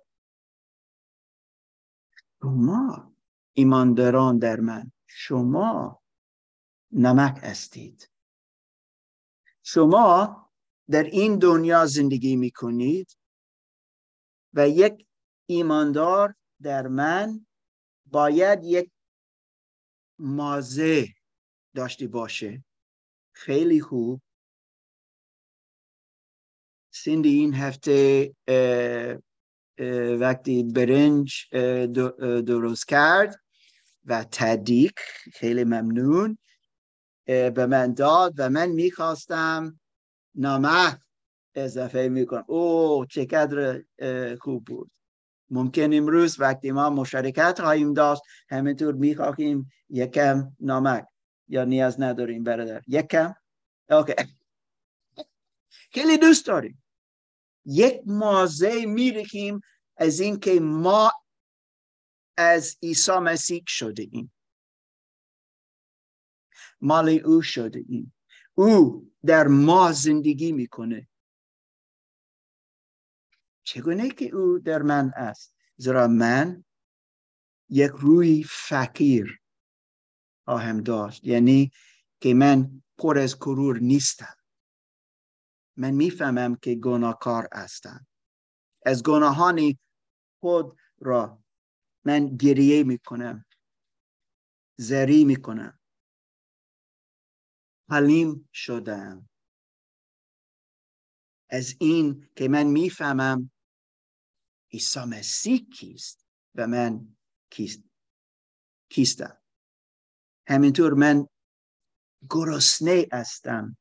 شما 2.41 3.13
ایمانداران 3.53 4.37
در 4.37 4.59
من 4.59 4.91
شما 5.07 6.01
نمک 6.91 7.39
هستید. 7.43 8.09
شما 9.63 10.37
در 10.89 11.03
این 11.03 11.39
دنیا 11.39 11.85
زندگی 11.85 12.35
می‌کنید 12.35 13.17
و 14.53 14.69
یک 14.69 15.07
ایماندار 15.45 16.35
در 16.61 16.87
من 16.87 17.45
باید 18.05 18.63
یک 18.63 18.91
مازه 20.19 21.07
داشته 21.75 22.07
باشه. 22.07 22.63
خیلی 23.31 23.81
خوب. 23.81 24.21
سیندی 26.91 27.29
این 27.29 27.53
هفته 27.53 28.31
وقتی 30.19 30.63
برنج 30.63 31.33
درست 32.45 32.87
کرد 32.87 33.35
و 34.05 34.25
تدیک 34.31 34.95
خیلی 35.33 35.63
ممنون 35.63 36.37
به 37.25 37.65
من 37.65 37.93
داد 37.93 38.33
و 38.37 38.49
من 38.49 38.69
می‌خواستم 38.69 39.79
نمک 40.35 40.97
اضافه 41.55 42.07
می‌کنم. 42.07 42.43
او 42.47 43.05
چقدر 43.05 43.83
خوب 44.39 44.65
بود. 44.65 44.91
ممکن 45.49 45.93
امروز 45.93 46.39
وقتی 46.39 46.71
ما 46.71 46.89
مشارکت 46.89 47.61
خواهیم 47.61 47.93
داشت 47.93 48.21
همینطور 48.49 48.93
می‌خواهیم 48.93 49.71
یکم 49.89 50.51
نمک 50.59 51.05
یا 51.47 51.63
نیاز 51.63 52.01
نداریم 52.01 52.43
برادر. 52.43 52.81
یکم؟ 52.87 53.35
اوکی. 53.89 54.13
خیلی 55.91 56.17
دوست 56.17 56.45
داریم. 56.45 56.83
یک 57.65 58.01
مازه 58.05 58.85
میریخیم 58.85 59.61
از 59.97 60.19
اینکه 60.19 60.59
ما 60.59 61.11
از 62.37 62.77
عیسی 62.83 63.11
مسیح 63.11 63.63
شده 63.67 64.07
ایم. 64.11 64.33
مال 66.81 67.09
او 67.09 67.41
شده 67.41 67.83
ایم. 67.89 68.13
او 68.53 69.11
در 69.25 69.47
ما 69.47 69.91
زندگی 69.91 70.51
می‌کنه. 70.51 71.07
چگونه 73.63 74.09
که 74.09 74.25
او 74.25 74.59
در 74.59 74.81
من 74.81 75.11
است؟ 75.15 75.55
زیرا 75.77 76.07
من 76.07 76.63
یک 77.69 77.91
روی 77.91 78.43
فقیر 78.43 79.41
خواهم 80.45 80.81
داشت. 80.81 81.23
یعنی 81.23 81.71
که 82.19 82.33
من 82.33 82.83
پر 82.97 83.17
از 83.17 83.35
کرور 83.35 83.79
نیستم. 83.79 84.35
من 85.81 85.91
می‌فهمم 85.91 86.55
که 86.55 86.75
گناهکار 86.75 87.49
هستم 87.53 88.07
از 88.85 89.03
گناهانی 89.03 89.79
خود 90.39 90.79
را 90.99 91.43
من 92.05 92.37
گریه 92.37 92.83
می‌کنم 92.83 93.45
زری 94.79 95.25
می‌کنم. 95.25 95.79
حلیم 97.89 98.49
شدم. 98.53 99.29
از 101.49 101.75
این 101.79 102.29
که 102.35 102.47
من 102.47 102.63
می‌فهمم 102.63 103.51
عیسی 104.73 104.99
مسیح 104.99 105.69
کیست 105.69 106.27
و 106.55 106.67
من 106.67 107.17
کیست 107.49 107.83
کیستم. 108.89 109.41
همینطور 110.47 110.93
من 110.93 111.27
گرسنه 112.29 113.07
هستم. 113.13 113.77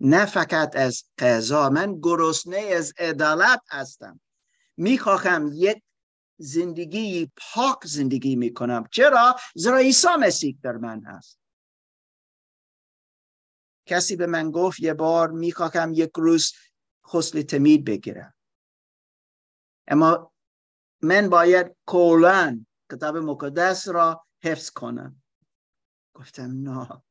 نه 0.00 0.26
فقط 0.26 0.76
از 0.76 1.04
قضا 1.18 1.68
من 1.68 2.00
گرسنه 2.00 2.56
از 2.56 2.92
عدالت 2.98 3.62
هستم. 3.70 4.20
می‌خواهم 4.76 5.50
یک 5.54 5.82
زندگی 6.38 7.32
پاک 7.36 7.78
زندگی 7.84 8.36
می‌کنم. 8.36 8.84
چرا؟ 8.92 9.36
زیرا 9.54 9.78
عیسی 9.78 10.08
مسیح 10.20 10.58
در 10.62 10.72
من 10.72 11.04
هست. 11.04 11.38
کسی 13.86 14.16
به 14.16 14.26
من 14.26 14.50
گفت 14.50 14.80
یه 14.80 14.94
بار 14.94 15.30
می‌خواهم 15.30 15.92
یک 15.94 16.10
روز 16.16 16.52
خسل 17.06 17.42
تمید 17.42 17.84
بگیرم. 17.84 18.34
اما 19.88 20.32
من 21.02 21.28
باید 21.28 21.76
کولن 21.86 22.66
کتاب 22.92 23.16
مقدس 23.16 23.88
را 23.88 24.26
حفظ 24.42 24.70
کنم. 24.70 25.22
گفتم 26.14 26.50
نه 26.70 27.02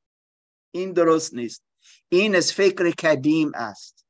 این 0.72 0.94
درست 0.94 1.34
نیست. 1.34 1.63
این 2.10 2.36
از 2.36 2.53
فکر 2.53 2.89
قدیم 2.89 3.51
است. 3.56 4.06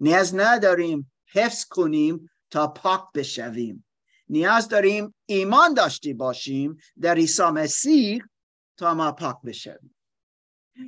نیاز 0.00 0.34
نداریم 0.34 1.12
حفظ 1.32 1.64
کنیم 1.64 2.30
تا 2.50 2.68
پاک 2.68 3.12
بشویم. 3.14 3.86
نیاز 4.28 4.68
داریم 4.68 5.14
ایمان 5.26 5.74
داشتی 5.74 6.14
باشیم 6.14 6.76
در 7.00 7.14
عیسی 7.14 7.42
مسیح 7.42 8.22
تا 8.76 8.94
ما 8.94 9.12
پاک 9.12 9.36
بشویم. 9.44 9.96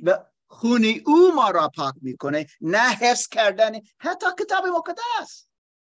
و 0.03 0.25
خونی 0.47 1.01
او 1.05 1.31
ما 1.35 1.49
را 1.49 1.71
پاک 1.75 1.93
می‌کنه 2.01 2.47
نه 2.61 2.89
حفظ 2.89 3.27
کردن 3.27 3.71
حتی 3.97 4.25
کتاب 4.39 4.65
مقدس. 4.65 5.47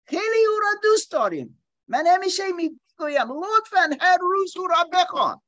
خیلی 0.07 0.47
او 0.53 0.61
را 0.61 0.69
دوست 0.83 1.11
داریم. 1.11 1.63
من 1.89 2.07
همیشه 2.07 2.53
می‌گویم 2.53 3.33
لطفا 3.33 3.97
هر 4.01 4.19
روز 4.21 4.57
او 4.57 4.67
را 4.67 4.89
بخوان. 4.93 5.43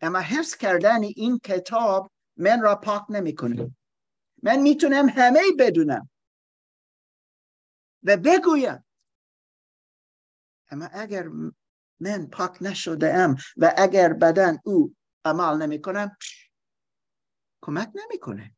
اما 0.00 0.18
حفظ 0.18 0.56
کردن 0.56 1.02
این 1.02 1.38
کتاب 1.38 2.10
من 2.40 2.60
را 2.60 2.76
پاک 2.76 3.02
نمی‌کنه. 3.10 3.76
من 4.42 4.56
می‌تونم 4.56 5.08
همه 5.08 5.42
بدونم. 5.58 6.10
و 8.02 8.16
بگویم 8.16 8.84
اما 10.70 10.84
اگر 10.84 11.28
من 12.00 12.26
پاک 12.26 12.62
نشده 12.62 13.14
ام 13.14 13.36
و 13.56 13.74
اگر 13.76 14.12
بدن 14.12 14.58
او 14.64 14.96
عمل 15.24 15.62
نمی 15.62 15.80
کنم 15.80 16.16
کمک 17.62 17.90
نمی‌کنه. 17.94 18.56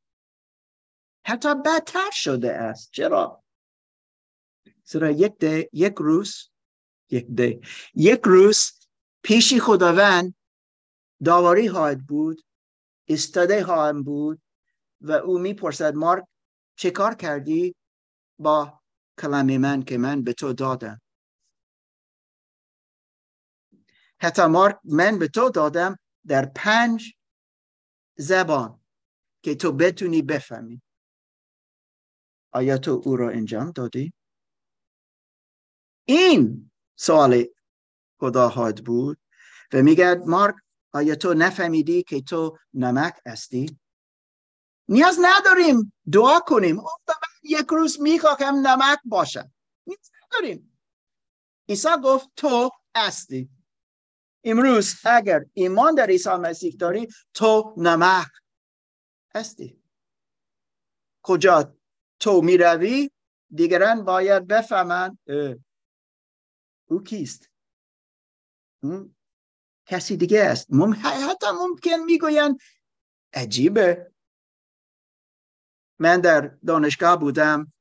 حتی 1.27 1.55
بدتر 1.55 2.11
شده 2.13 2.53
است. 2.53 2.91
چرا؟ 2.93 3.45
زیرا 4.85 5.11
یک 5.11 5.39
ده 5.39 5.69
یک 5.73 5.95
روز 5.99 6.51
یک 7.11 7.27
ده 7.27 7.61
یک 7.95 8.21
روز 8.25 8.73
پیشی 9.23 9.61
خداوند 9.61 10.35
داوری 11.25 11.71
خواهد 11.71 12.07
بود 12.07 12.45
استاده 13.13 13.65
خواهم 13.65 14.03
بود 14.03 14.43
و 15.01 15.13
او 15.13 15.39
می‌پرسد 15.39 15.95
مارک 15.95 16.25
چه 16.77 16.91
کار 16.91 17.15
کردی 17.15 17.75
با 18.39 18.81
کلام 19.19 19.57
من 19.57 19.83
که 19.83 19.99
من 19.99 20.23
به 20.25 20.33
تو 20.33 20.53
دادم 20.53 21.01
حتی 24.21 24.47
مارک 24.47 24.79
من 24.85 25.19
به 25.19 25.29
تو 25.29 25.51
دادم 25.51 25.99
در 26.27 26.47
پنج 26.47 27.15
زبان 28.17 28.81
که 29.43 29.55
تو 29.55 29.73
بتونی 29.73 30.23
بفهمی 30.23 30.83
آیا 32.53 32.79
تو 32.79 33.03
او 33.05 33.17
را 33.17 33.31
انجام 33.31 33.71
دادی؟ 33.71 34.13
این 36.05 36.71
سوال 36.97 37.45
خدا 38.21 38.73
بود 38.85 39.19
و 39.73 39.83
میگه 39.83 40.15
مارک 40.15 40.55
آیا 40.93 41.15
تو 41.15 41.35
نفهمیدی 41.35 42.03
که 42.03 42.23
تو 42.23 42.59
نمک 42.75 43.15
هستی؟ 43.27 43.79
نیاز 44.89 45.19
نداریم 45.23 45.93
دعا 46.13 46.41
کنیم. 46.41 46.81
یک 47.43 47.67
روز 47.71 48.01
می‌خواهم 48.01 48.55
نمک 48.67 48.99
باشم. 49.05 49.53
نیاز 49.87 50.11
نداریم. 50.27 50.79
عیسی 51.69 51.89
گفت 52.05 52.29
تو 52.37 52.71
هستی. 52.97 53.51
امروز 54.45 54.95
اگر 55.05 55.45
ایمان 55.53 55.95
در 55.95 56.07
عیسی 56.07 56.31
مسیح 56.31 56.77
داری 56.79 57.09
تو 57.35 57.75
نمک 57.77 58.31
هستی. 59.35 59.83
کجا 61.23 61.77
تو 62.21 62.43
می‌روی؟ 62.43 63.11
دیگران 63.55 64.05
باید 64.05 64.47
بفهمند. 64.47 65.19
او 66.87 67.03
کیست؟ 67.03 67.51
کسی 69.93 70.17
دیگه 70.17 70.45
است. 70.45 70.67
مم... 70.71 70.93
حتی 71.03 71.47
ممکن 71.61 71.97
می‌گوین 72.07 72.59
عجیبه. 73.35 74.13
من 75.99 76.21
در 76.21 76.41
دانشگاه 76.67 77.17
بودم 77.17 77.73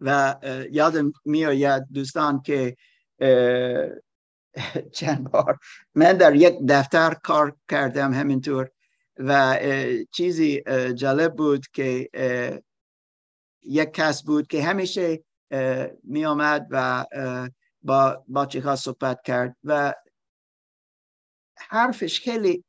و 0.00 0.36
یادم 0.70 1.12
میآید 1.24 1.82
دوستان 1.92 2.42
که 2.42 2.76
چند 4.98 5.30
بار 5.30 5.58
من 5.94 6.12
در 6.12 6.34
یک 6.34 6.58
دفتر 6.68 7.14
کار 7.14 7.56
کردم 7.68 8.14
همینطور 8.14 8.70
و 9.16 9.58
چیزی 10.12 10.62
جالب 10.94 11.36
بود 11.36 11.66
که 11.72 12.08
یک 13.62 13.92
کس 13.92 14.22
بود 14.22 14.46
که 14.46 14.62
همیشه 14.62 15.24
می 16.02 16.24
آمد 16.24 16.66
و 16.70 17.06
با 17.82 18.24
بچه 18.34 18.60
ها 18.60 18.76
صحبت 18.76 19.22
کرد 19.22 19.56
و 19.64 19.94
حرفش 21.68 22.20
خیلی 22.20 22.64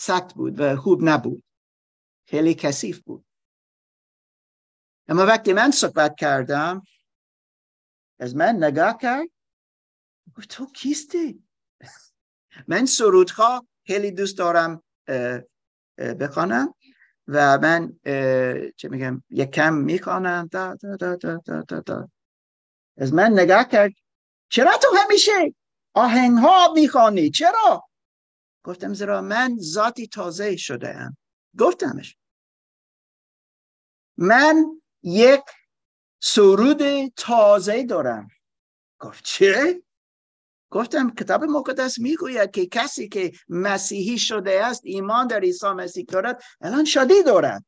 سخت 0.00 0.34
بود 0.34 0.60
و 0.60 0.76
خوب 0.76 1.00
نبود. 1.02 1.44
خیلی 2.26 2.54
کثیف 2.54 3.00
بود. 3.00 3.24
اما 5.08 5.26
وقتی 5.26 5.52
من 5.52 5.70
صحبت 5.70 6.16
کردم 6.18 6.82
از 8.20 8.36
من 8.36 8.64
نگاه 8.64 8.98
کرد. 8.98 9.28
گفت 10.36 10.48
تو 10.48 10.66
کیستی؟ 10.66 11.44
من 12.68 12.86
سرودها 12.86 13.66
خیلی 13.86 14.10
دوست 14.10 14.38
دارم 14.38 14.82
بخوانم 16.20 16.74
و 17.26 17.58
من 17.58 18.00
چه 18.76 18.88
میگم 18.88 19.22
یک 19.30 19.50
کم 19.50 19.86
دا 20.46 20.74
دا 20.74 20.96
دا 20.96 21.80
دا 21.80 22.10
از 22.96 23.14
من 23.14 23.32
نگاه 23.32 23.68
کرد. 23.68 23.92
چرا 24.48 24.78
تو 24.82 24.88
همیشه 24.96 25.54
آهنگ 25.94 26.38
ها 26.38 26.72
می‌خوانی؟ 26.74 27.30
چرا؟ 27.30 27.87
گفتم 28.68 28.94
زیرا 28.94 29.20
من 29.20 29.56
ذاتی 29.60 30.06
تازه 30.06 30.56
شده 30.56 30.96
ام 30.96 31.16
گفتمش. 31.58 32.16
من 34.16 34.80
یک 35.02 35.44
سرود 36.22 37.06
تازه 37.06 37.82
دارم. 37.84 38.28
گفت 39.00 39.24
چه؟ 39.24 39.82
گفتم 40.70 41.14
کتاب 41.14 41.44
مقدس 41.44 41.98
می‌گوید 41.98 42.50
که 42.50 42.66
کسی 42.66 43.08
که 43.08 43.32
مسیحی 43.48 44.18
شده 44.18 44.64
است 44.64 44.80
ایمان 44.84 45.26
در 45.26 45.40
عیسی 45.40 45.66
مسیح 45.66 46.04
دارد 46.04 46.42
الان 46.60 46.84
شادی 46.84 47.22
دارد. 47.22 47.64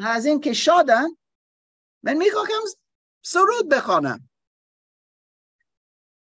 از 0.00 0.26
این 0.26 0.40
که 0.40 0.52
شادن 0.52 1.06
من 2.02 2.14
می‌خواهم 2.14 2.62
سرود 3.24 3.68
بخوانم. 3.68 4.30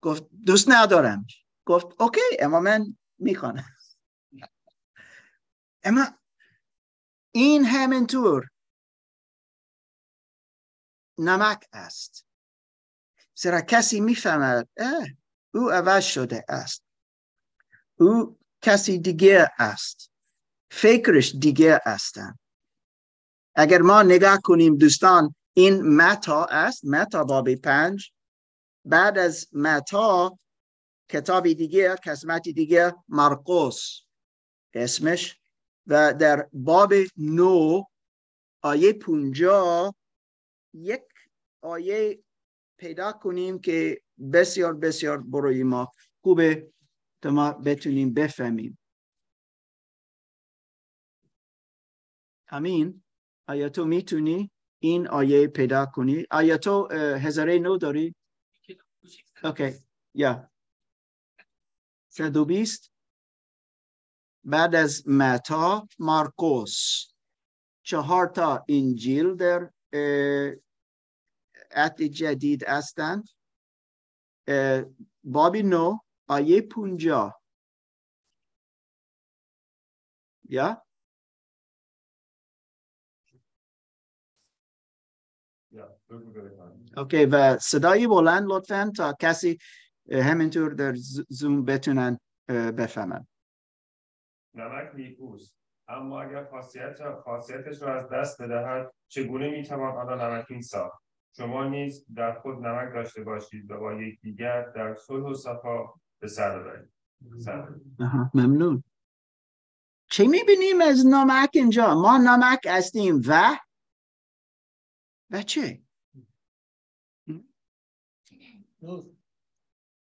گفت 0.01 0.23
دوست 0.45 0.65
ندارم. 0.69 1.25
گفت 1.69 2.01
اوکی 2.01 2.37
اما 2.39 2.59
من 2.59 2.97
می‌خوانم. 3.19 3.75
اما 5.83 6.05
این 7.31 7.65
همینطور 7.65 8.49
نمک 11.17 11.65
است. 11.73 12.25
زیرا 13.35 13.61
کسی 13.61 13.99
می‌فهمد 13.99 14.69
او 15.53 15.69
عوض 15.71 16.03
شده 16.03 16.45
است. 16.49 16.83
او 17.99 18.39
کسی 18.61 18.99
دیگه 18.99 19.51
است. 19.59 20.11
فکرش 20.71 21.35
دیگه 21.35 21.81
هستن. 21.85 22.39
اگر 23.55 23.81
ما 23.81 24.03
نگاه 24.03 24.39
کنیم 24.43 24.77
دوستان 24.77 25.35
این 25.53 25.95
متا 25.95 26.45
است 26.45 26.85
متا 26.85 27.23
باب 27.23 27.55
پنج. 27.55 28.11
بعد 28.85 29.17
از 29.17 29.47
متا 29.53 30.39
کتابی 31.09 31.55
دیگه 31.55 31.95
قسمتی 31.95 32.53
دیگه 32.53 32.95
مرقس 33.09 34.01
اسمش. 34.73 35.39
و 35.87 36.13
در 36.13 36.49
باب 36.53 36.93
نو 37.17 37.83
آیه 38.61 38.93
پونجا 38.93 39.93
یک 40.73 41.01
آیه 41.61 42.23
پیدا 42.77 43.11
کنیم 43.11 43.59
که 43.59 44.01
بسیار 44.33 44.73
بسیار 44.73 45.17
بروی 45.17 45.63
ما 45.63 45.91
خوبه 46.21 46.71
تا 47.21 47.29
ما 47.31 47.51
بتونیم 47.51 48.13
بفهمیم. 48.13 48.77
همین. 52.47 53.03
آیا 53.47 53.69
تو 53.69 53.85
می‌تونی 53.85 54.51
این 54.79 55.07
آیه 55.07 55.47
پیدا 55.47 55.85
کنی؟ 55.85 56.25
آیا 56.31 56.57
تو 56.57 56.87
هزاره 56.93 57.59
نو 57.59 57.77
داری؟ 57.77 58.15
اوکی. 59.43 59.73
یا. 60.13 60.48
صد 62.09 62.37
و 62.37 62.45
بیست. 62.45 62.91
بعد 64.43 64.75
از 64.75 65.07
متا 65.07 65.87
مارکوس. 65.99 67.05
چهار 67.83 68.27
تا 68.27 68.65
انجیل 68.69 69.35
در 69.35 69.71
عهد 71.71 72.01
جدید 72.01 72.63
هستند. 72.67 73.29
بابی 75.23 75.63
نو 75.63 75.97
آیه 76.27 76.61
پونجا. 76.61 77.41
یا؟ 80.49 80.85
اوکی 86.97 87.25
و 87.25 87.57
صدای 87.57 88.07
بلند 88.07 88.43
لطفا 88.47 88.91
تا 88.97 89.13
کسی 89.19 89.57
همینطور 90.11 90.73
در 90.73 90.93
زوم 91.29 91.65
بتونن 91.65 92.19
بفهمن. 92.47 93.27
نمک 94.53 94.95
نیکوست 94.95 95.59
اما 95.87 96.21
اگر 96.21 96.45
خاصیت 96.45 96.97
خاصیتش 97.25 97.81
را 97.81 97.95
از 97.95 98.09
دست 98.09 98.41
بدهد 98.41 98.93
چگونه 99.07 99.49
می‌توان 99.49 99.95
آن 99.95 100.07
را 100.07 100.35
نمکین 100.35 100.61
ساخت؟ 100.61 101.03
شما 101.31 101.67
نیز 101.67 102.05
در 102.15 102.39
خود 102.39 102.55
نمک 102.55 102.93
داشته 102.93 103.23
باشید 103.23 103.71
و 103.71 103.79
با 103.79 103.93
یکدیگر 103.93 104.69
در 104.69 104.95
صلح 104.95 105.25
و 105.25 105.33
صفا 105.33 105.93
به 106.19 106.27
سر 106.27 106.59
ببرید. 106.59 106.91
ممنون. 108.33 108.83
چه 110.09 110.27
می‌بینیم 110.27 110.81
از 110.81 111.05
نمک 111.05 111.49
اینجا؟ 111.53 111.95
ما 111.95 112.17
نمک 112.17 112.67
هستیم 112.67 113.21
و؟ 113.27 113.59
و 115.29 115.41
چه؟ 115.41 115.81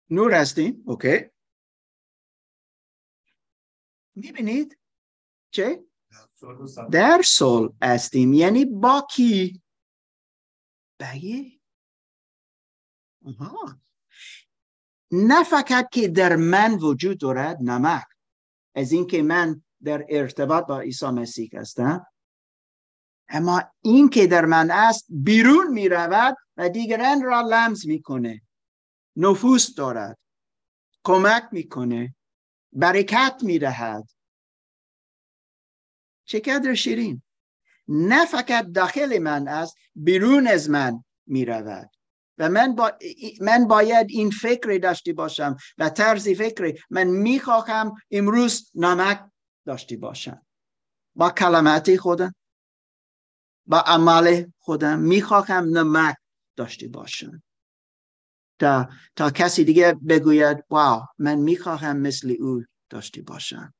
نور 0.09 0.33
هستیم 0.33 0.83
اوکی 0.85 1.19
می‌بینید 4.15 4.79
چه 5.51 5.85
در 6.91 7.21
صلح 7.25 7.73
هستیم 7.81 8.33
یعنی 8.33 8.65
با 8.65 9.07
کی 9.09 9.61
بگی 10.99 11.61
نه 15.11 15.43
فقط 15.43 15.89
که 15.91 16.07
در 16.07 16.35
من 16.35 16.73
وجود 16.73 17.19
دارد 17.19 17.57
نمک 17.61 18.05
از 18.75 18.91
اینکه 18.91 19.21
من 19.21 19.63
در 19.83 20.05
ارتباط 20.09 20.65
با 20.65 20.79
عیسی 20.79 21.05
مسیح 21.05 21.49
هستم 21.53 22.05
اما 23.29 23.63
این 23.81 24.09
که 24.09 24.27
در 24.27 24.45
من 24.45 24.71
است 24.71 25.05
بیرون 25.09 25.73
می 25.73 25.89
رود 25.89 26.35
و 26.57 26.69
دیگران 26.69 27.23
را 27.23 27.41
لمس 27.41 27.85
می‌کنه 27.85 28.41
نفوس 29.15 29.75
دارد. 29.75 30.17
کمک 31.03 31.43
می‌کنه. 31.51 32.15
برکت 32.73 33.39
می‌دهد. 33.41 34.09
چقدر 36.25 36.73
شیرین. 36.73 37.21
نه 37.87 38.25
فقط 38.25 38.71
داخل 38.71 39.19
من 39.19 39.47
است 39.47 39.75
بیرون 39.95 40.47
از 40.47 40.69
من 40.69 41.03
می 41.27 41.45
رود 41.45 41.89
و 42.37 42.49
من, 42.49 42.75
با... 42.75 42.91
من 43.41 43.67
باید 43.67 44.07
این 44.09 44.29
فکر 44.29 44.77
داشته 44.77 45.13
باشم 45.13 45.57
و 45.77 45.89
طرز 45.89 46.29
فکر 46.29 46.79
من 46.89 47.03
می‌خواهم 47.03 47.93
امروز 48.11 48.71
نمک 48.75 49.29
داشته 49.65 49.97
باشم. 49.97 50.45
با 51.15 51.29
کلمات 51.29 51.95
خودم. 51.95 52.35
با 53.65 53.79
عمل 53.79 54.45
خودم 54.59 54.99
می‌خواهم 54.99 55.77
نمک 55.77 56.15
داشته 56.55 56.87
باشم. 56.87 57.43
تا, 58.59 58.89
تا 59.15 59.29
کسی 59.29 59.63
دیگه 59.63 59.93
بگوید 59.93 60.63
واو 60.69 61.01
من 61.17 61.35
می‌خواهم 61.35 61.97
مثل 61.97 62.35
او 62.39 62.63
داشته 62.89 63.21
باشم. 63.21 63.73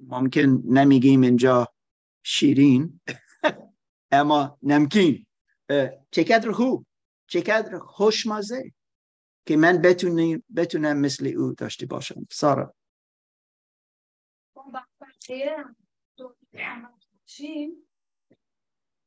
ممکن 0.00 0.62
نمیگیم 0.64 1.20
اینجا 1.20 1.68
شیرین 2.22 3.00
اما 4.12 4.58
نمکین. 4.62 5.26
چقدر 6.10 6.52
خوب 6.52 6.86
چقدر 7.26 7.78
خوشمزه 7.78 8.72
که 9.46 9.56
من 9.56 9.82
بتونم, 9.82 10.42
بتونم 10.56 10.96
مثل 10.96 11.26
او 11.36 11.52
داشته 11.52 11.86
باشم. 11.86 12.26
سارا. 12.30 12.74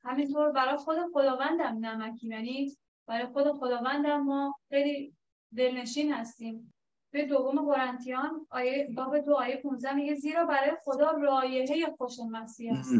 همینطور 0.03 0.51
برای 0.51 0.77
خود 0.77 0.97
خداوندم 1.13 1.85
نمکی 1.85 2.27
یعنی 2.27 2.77
برای 3.07 3.25
خود 3.25 3.51
خداوندم 3.51 4.21
ما 4.21 4.55
خیلی 4.69 5.13
دلنشین 5.57 6.13
هستیم. 6.13 6.73
به 7.13 7.25
دوم 7.25 7.73
قرنتیان 7.73 8.47
آیه 8.49 8.89
باب 8.95 9.17
دو 9.17 9.33
آیه 9.33 9.55
15 9.63 9.93
میگه 9.93 10.15
زیرا 10.15 10.45
برای 10.45 10.71
خدا 10.83 11.11
رایحه 11.11 11.95
خوش 11.97 12.19
مسیح 12.31 12.73
است. 12.73 12.93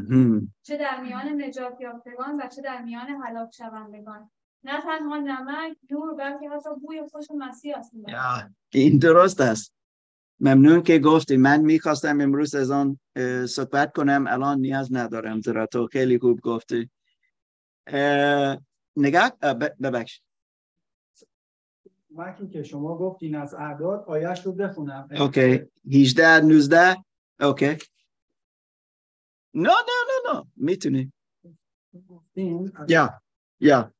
چه 0.64 0.78
در 0.78 1.02
میان 1.02 1.42
نجات 1.42 1.82
یافتگان 1.82 2.42
و 2.42 2.48
چه 2.48 2.62
در 2.62 2.82
میان 2.82 3.08
هلاک 3.08 3.54
شوندگان. 3.54 4.32
نه 4.64 4.82
تنها 4.82 5.18
نمک 5.18 5.78
نور 5.92 6.16
بلکه 6.16 6.50
حتی 6.50 6.70
بوی 6.82 7.02
خوش 7.12 7.26
مسیح 7.38 7.78
است. 7.78 7.92
این 8.74 8.98
درست 8.98 9.42
است. 9.42 9.74
ممنون 10.40 10.84
که 10.84 11.00
گفتی. 11.00 11.38
من 11.38 11.62
می‌خواستم 11.62 12.22
امروز 12.22 12.56
از 12.56 12.72
آن 12.72 13.00
صحبت 13.48 13.94
کنم. 13.96 14.26
الان 14.28 14.60
نیاز 14.60 14.94
ندارم 14.94 15.42
زیرا 15.42 15.66
تو 15.66 15.88
خیلی 15.88 16.20
خوب 16.20 16.40
گفتی. 16.40 16.90
نگاه 18.98 19.32
ببخش 19.82 20.22
وقتی 22.16 22.48
که 22.48 22.64
شما 22.64 22.98
گفتین 22.98 23.36
از 23.36 23.54
اعداد 23.54 24.04
آیش 24.08 24.46
رو 24.46 24.52
بخونم. 24.54 25.08
اوکی. 25.20 25.60
18 25.92 26.40
19 26.40 26.98
اوکی. 27.40 27.78
نه 29.54 29.70
نه 29.70 29.98
نه 30.08 30.34
نه. 30.34 30.44
می‌تونی. 30.56 31.14
یا 32.88 33.22
یا. 33.60 33.94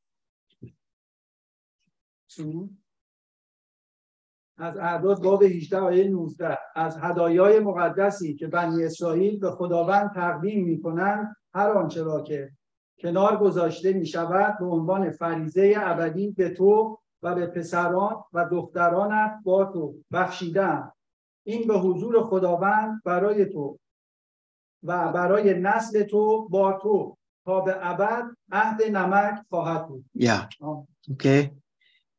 از 4.56 4.76
اعداد 4.76 5.22
باب 5.22 5.42
18 5.42 5.78
آیه 5.78 6.08
19 6.08 6.58
از 6.74 6.96
هدایای 6.98 7.58
مقدسی 7.58 8.34
که 8.34 8.46
بنی 8.46 8.84
اسرائیل 8.84 9.38
به 9.38 9.50
خداوند 9.50 10.14
تقدیم 10.14 10.64
می‌کنند 10.64 11.36
هر 11.54 11.70
آنچه 11.70 12.02
را 12.02 12.22
که 12.22 12.50
کنار 12.98 13.36
گذاشته 13.36 13.92
می 13.92 14.06
شود 14.06 14.58
به 14.58 14.66
عنوان 14.66 15.10
فریزه 15.10 15.74
ابدی 15.76 16.30
به 16.30 16.50
تو 16.50 16.98
و 17.22 17.34
به 17.34 17.46
پسران 17.46 18.24
و 18.32 18.48
دخترانت 18.50 19.40
با 19.44 19.64
تو 19.64 19.94
بخشیدن. 20.12 20.92
این 21.44 21.68
به 21.68 21.78
حضور 21.78 22.22
خداوند 22.22 23.02
برای 23.04 23.44
تو 23.44 23.78
و 24.82 25.12
برای 25.12 25.54
نسل 25.54 26.02
تو 26.02 26.48
با 26.48 26.72
تو 26.72 27.16
تا 27.44 27.60
به 27.60 27.90
ابد 27.90 28.24
عهد 28.52 28.82
نمک 28.82 29.44
خواهد 29.48 29.88
بود. 29.88 30.04
یا. 30.14 30.48
اوکی 31.08 31.50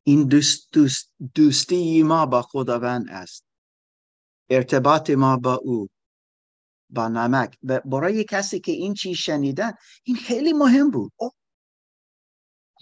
این 0.04 0.28
دوست, 0.28 0.70
دوست 0.74 1.14
دوستی 1.36 2.04
ما 2.04 2.26
با 2.26 2.42
خداوند 2.42 3.06
است. 3.10 3.46
ارتباط 4.50 5.10
ما 5.10 5.38
با 5.38 5.56
او. 5.56 5.90
با 6.94 7.08
نمک. 7.08 7.58
و 7.64 7.80
برای 7.86 8.24
کسی 8.24 8.60
که 8.60 8.72
این 8.72 8.94
چیز 8.94 9.18
شنیدن 9.18 9.72
این 10.04 10.16
خیلی 10.16 10.54
مهم 10.54 10.92
بود. 10.92 11.14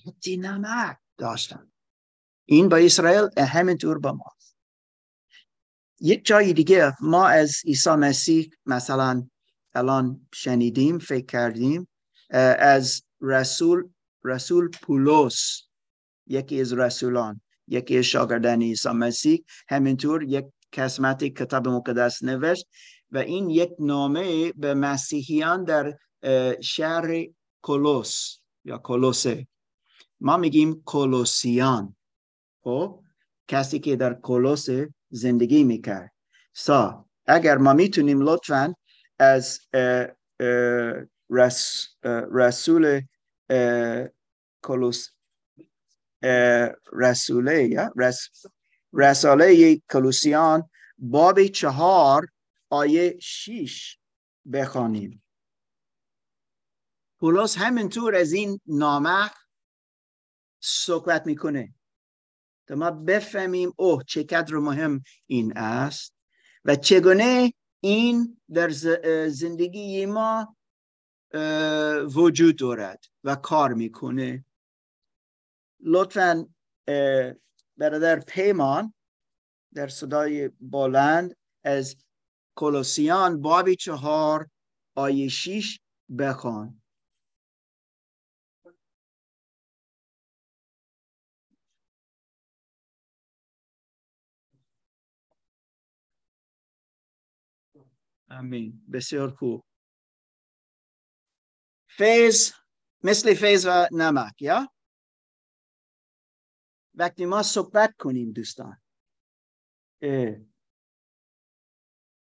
حتی 0.08 0.38
نمک 0.38 0.97
داشتن. 1.17 1.71
این 2.45 2.69
با 2.69 2.78
اسرائیل 2.78 3.30
همینطور 3.39 4.00
با 4.00 4.12
ما. 4.12 4.26
یک 6.00 6.26
جای 6.26 6.54
دیگه 6.54 6.95
ما 7.02 7.28
از 7.28 7.56
عیسی 7.65 7.89
مسیح 7.89 8.50
مثلا 8.65 9.28
الان 9.74 10.28
شنیدیم 10.34 11.00
فکر 11.00 11.26
کردیم 11.26 11.88
از 12.60 13.04
رسول 13.21 13.89
رسول 14.24 14.69
پولس 14.69 15.62
یکی 16.28 16.62
از 16.62 16.74
رسولان 16.74 17.41
یکی 17.67 17.97
از 17.97 18.04
شاگردان 18.04 18.62
عیسی 18.62 18.89
مسیح 18.89 19.43
همینطور 19.69 20.24
یک 20.24 20.45
قسمتی 20.74 21.30
کتاب 21.30 21.67
مقدس 21.67 22.24
نوشت. 22.24 22.67
و 23.12 23.17
این 23.17 23.50
یک 23.50 23.71
نامه 23.80 24.52
به 24.52 24.74
مسیحیان 24.74 25.63
در 25.63 25.97
شهر 26.62 27.26
کولوس 27.62 28.38
یا 28.65 28.78
کولوسه 28.78 29.47
ما 30.19 30.38
میگیم 30.38 30.82
کولوسیان 30.86 31.95
خب؟ 32.63 33.04
کسی 33.47 33.80
که 33.80 33.95
در 33.95 34.13
کولوس 34.13 34.67
زندگی 35.10 35.63
می‌کرد. 35.63 36.12
سا 36.54 37.06
اگر 37.28 37.58
ما 37.58 37.74
می‌تونیم 37.74 38.21
لطفا 38.21 38.76
از 39.19 39.60
رس، 41.30 41.88
رسول 42.34 43.02
اه، 43.50 44.08
رسوله 46.93 47.63
یا 47.63 47.93
رس، 47.95 48.30
رساله 48.93 49.76
کلوسیان 49.91 50.69
باب 50.97 51.43
چهار 51.43 52.28
آیه 52.71 53.19
شیش 53.19 53.99
بخوانیم. 54.53 55.23
پولس 57.19 57.57
همینطور 57.57 58.15
از 58.15 58.34
این 58.34 58.60
نامه 58.65 59.31
صحبت 60.63 61.27
می‌کنه. 61.27 61.73
تا 62.67 62.75
ما 62.75 62.91
بفهمیم 62.91 63.73
اوه 63.77 64.03
چقدر 64.03 64.55
مهم 64.55 65.03
این 65.27 65.57
است 65.57 66.15
و 66.65 66.75
چگونه 66.75 67.53
این 67.84 68.41
در 68.53 68.69
زندگی 69.29 70.05
ما 70.05 70.57
وجود 72.15 72.57
دارد 72.57 73.05
و 73.23 73.36
کار 73.36 73.73
می‌کنه. 73.73 74.45
لطفا 75.79 76.47
برادر 77.77 78.19
پیمان 78.19 78.93
در 79.73 79.88
صدای 79.88 80.47
بلند 80.60 81.36
از 81.63 81.95
کولوسیان 82.55 83.41
بابی 83.41 83.75
چهار 83.75 84.49
آیه 84.95 85.27
شیش 85.27 85.79
بخوان. 86.19 86.81
امین 98.29 98.85
بسیار 98.93 99.29
خوب. 99.29 99.65
فیض 101.89 102.51
مثل 103.03 103.33
فیض 103.33 103.65
و 103.69 103.87
نمک 103.91 104.41
یا؟ 104.41 104.73
وقتی 106.95 107.25
ما 107.25 107.43
صحبت 107.43 107.95
کنیم 107.99 108.31
دوستان 108.31 108.81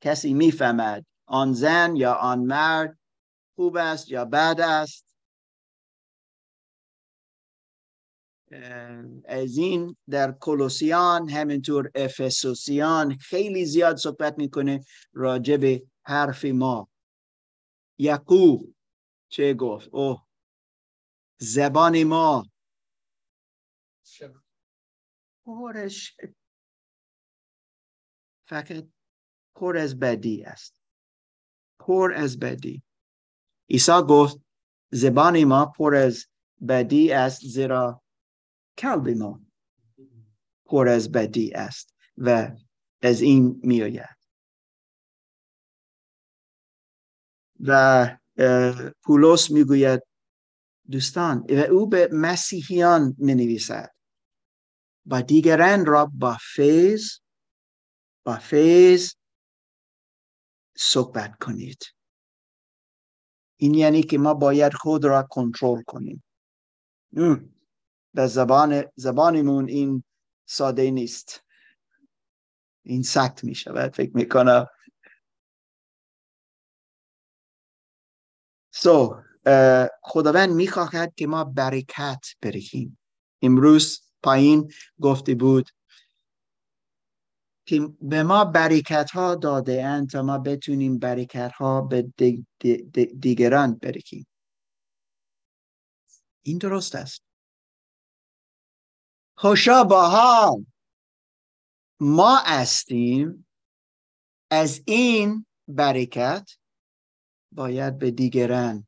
کسی 0.00 0.34
می‌فهمد 0.34 1.06
آن 1.26 1.52
زن 1.52 1.96
یا 1.96 2.14
آن 2.14 2.38
مرد 2.38 2.98
خوب 3.56 3.76
است 3.76 4.10
یا 4.10 4.24
بد 4.24 4.60
است. 4.60 5.08
از 9.24 9.56
این 9.56 9.96
در 10.10 10.32
کولوسیان 10.32 11.28
همینطور 11.28 11.90
افسوسیان 11.94 13.16
خیلی 13.16 13.64
زیاد 13.64 13.96
صحبت 13.96 14.38
می‌کنه 14.38 14.84
راجع 15.12 15.56
به 15.56 15.82
حرف 16.02 16.44
ما. 16.44 16.88
یعقوب 17.98 18.74
چه 19.28 19.54
گفت؟ 19.54 19.88
اوه 19.92 20.26
زبان 21.38 22.04
ما. 22.04 22.44
پرش 25.44 26.16
فقط 28.48 28.86
پر 29.58 29.76
از 29.76 29.98
بدی 29.98 30.42
است. 30.44 30.74
پر 31.78 32.12
از 32.16 32.38
بدی. 32.38 32.82
عیسی 33.70 34.02
گفت 34.08 34.40
زبان 34.90 35.44
ما 35.44 35.66
پر 35.66 35.94
از 35.94 36.26
بدی 36.68 37.12
است 37.12 37.40
زیرا 37.40 38.02
قلب 38.76 39.08
ما 39.08 39.40
پر 40.64 40.88
از 40.88 41.12
بدی 41.12 41.52
است 41.52 41.94
و 42.18 42.56
از 43.02 43.20
این 43.20 43.60
میآید. 43.62 44.18
و 47.60 48.16
پولس 49.02 49.50
می‌گوید 49.50 50.02
دوستان 50.90 51.38
و 51.38 51.72
او 51.72 51.88
به 51.88 52.08
مسیحیان 52.12 53.14
می 53.18 53.34
نویسد 53.34 53.94
با 55.06 55.20
دیگران 55.20 55.86
را 55.86 56.10
با 56.14 56.36
فیض 56.40 57.10
با 58.24 58.36
فیض 58.36 59.12
صحبت 60.78 61.38
کنید. 61.38 61.84
این 63.56 63.74
یعنی 63.74 64.02
که 64.02 64.18
ما 64.18 64.34
باید 64.34 64.74
خود 64.74 65.04
را 65.04 65.22
کنترل 65.22 65.82
کنیم. 65.82 66.24
به 68.14 68.26
زبان 68.26 68.84
زبانمون 68.96 69.68
این 69.68 70.04
ساده 70.46 70.90
نیست. 70.90 71.44
این 72.82 73.02
سخت 73.02 73.44
می 73.44 73.54
شود 73.54 73.96
فکر 73.96 74.16
می 74.16 74.28
کنم 74.28 74.66
سو 78.74 79.22
خداوند 80.02 80.50
می 80.50 80.68
خواهد 80.68 81.14
که 81.14 81.26
ما 81.26 81.44
برکت 81.44 82.26
برکیم 82.40 82.98
امروز 83.42 84.12
پایین 84.22 84.72
گفته 85.00 85.34
بود 85.34 85.70
که 87.68 87.80
به 88.00 88.22
ما 88.22 88.44
برکت 88.44 89.10
ها 89.10 89.34
داده 89.34 89.84
اند 89.84 90.10
تا 90.10 90.22
ما 90.22 90.38
بتونیم 90.38 90.98
برکت 90.98 91.52
ها 91.52 91.80
به 91.80 92.02
دی- 92.02 92.46
دی- 92.60 92.82
دی- 92.82 93.06
دیگران 93.06 93.74
برکیم. 93.74 94.26
این 96.42 96.58
درست 96.58 96.94
است. 96.94 97.22
خوشا 99.36 99.84
با 99.84 100.08
حال. 100.08 100.64
ما 102.00 102.36
هستیم. 102.36 103.46
از 104.50 104.82
این 104.86 105.46
برکت 105.68 106.50
باید 107.52 107.98
به 107.98 108.10
دیگران 108.10 108.86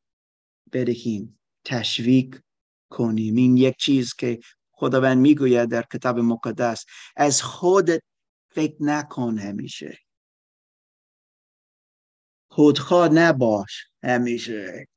بدهیم 0.72 1.40
تشویق 1.64 2.42
کنیم. 2.90 3.36
این 3.36 3.56
یک 3.56 3.76
چیز 3.76 4.14
که 4.14 4.40
خداوند 4.72 5.18
می‌گوید 5.18 5.70
در 5.70 5.82
کتاب 5.92 6.18
مقدس. 6.18 6.84
از 7.16 7.42
خودت 7.42 8.02
فکر 8.50 8.76
نکن 8.80 9.38
همیشه 9.38 9.98
خودخواه 12.50 13.08
نباش 13.08 13.86
همیشه. 14.02 14.88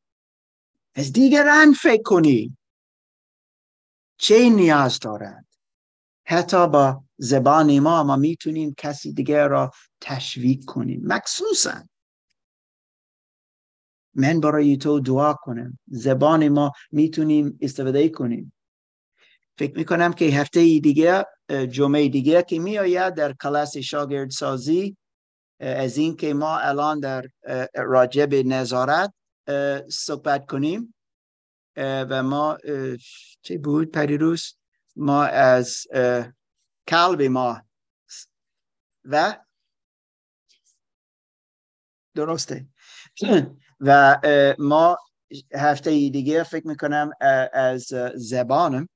از 0.96 1.14
دیگران 1.14 1.74
فکر 1.74 2.04
کنی. 2.04 2.58
چه 4.18 4.50
نیاز 4.50 5.00
دارند؟ 5.00 5.48
حتی 6.26 6.68
با 6.68 7.04
زبان 7.18 7.80
ما 7.80 8.04
ما 8.04 8.16
می‌تونیم 8.16 8.74
کسی 8.78 9.14
دیگر 9.14 9.48
را 9.48 9.72
تشویق 10.02 10.66
کنیم. 10.66 11.02
مخصوصا 11.06 11.84
من 14.16 14.40
برای 14.40 14.78
تو 14.78 15.00
دعا 15.00 15.34
کنم. 15.34 15.80
زبان 15.88 16.50
ما 16.50 16.72
می‌تونیم 16.92 17.58
استفاده 17.62 18.10
کنیم. 18.10 18.54
فکر 19.58 19.78
می‌کنم 19.78 20.14
که 20.14 20.26
هفته 20.26 20.60
دیگه 20.60 21.26
جمعه 21.50 22.10
دیگه 22.10 22.44
که 22.44 22.60
میآید 22.60 23.14
در 23.14 23.34
کلاس 23.34 23.78
شاگرد 23.78 24.30
سازی 24.30 24.98
اه، 25.60 25.70
از 25.70 25.98
این 25.98 26.16
که 26.16 26.34
ما 26.34 26.58
الان 26.58 27.00
در 27.00 27.28
به 28.26 28.44
نظارت 28.44 29.14
صحبت 29.90 30.46
کنیم. 30.46 30.94
و 31.78 32.24
ما 32.24 32.58
چه 33.42 33.58
بود 33.58 33.92
پریروز؟ 33.92 34.58
ما 34.96 35.24
از 35.24 35.88
قلب 36.88 37.22
ما. 37.22 37.62
و 39.06 39.40
درسته. 42.16 42.68
و 43.80 44.20
ما 44.60 44.98
هفته 45.56 45.90
دیگه 45.90 46.44
فکر 46.44 46.68
می‌کنم 46.68 47.12
از 47.54 47.94
زبانم. 48.16 48.90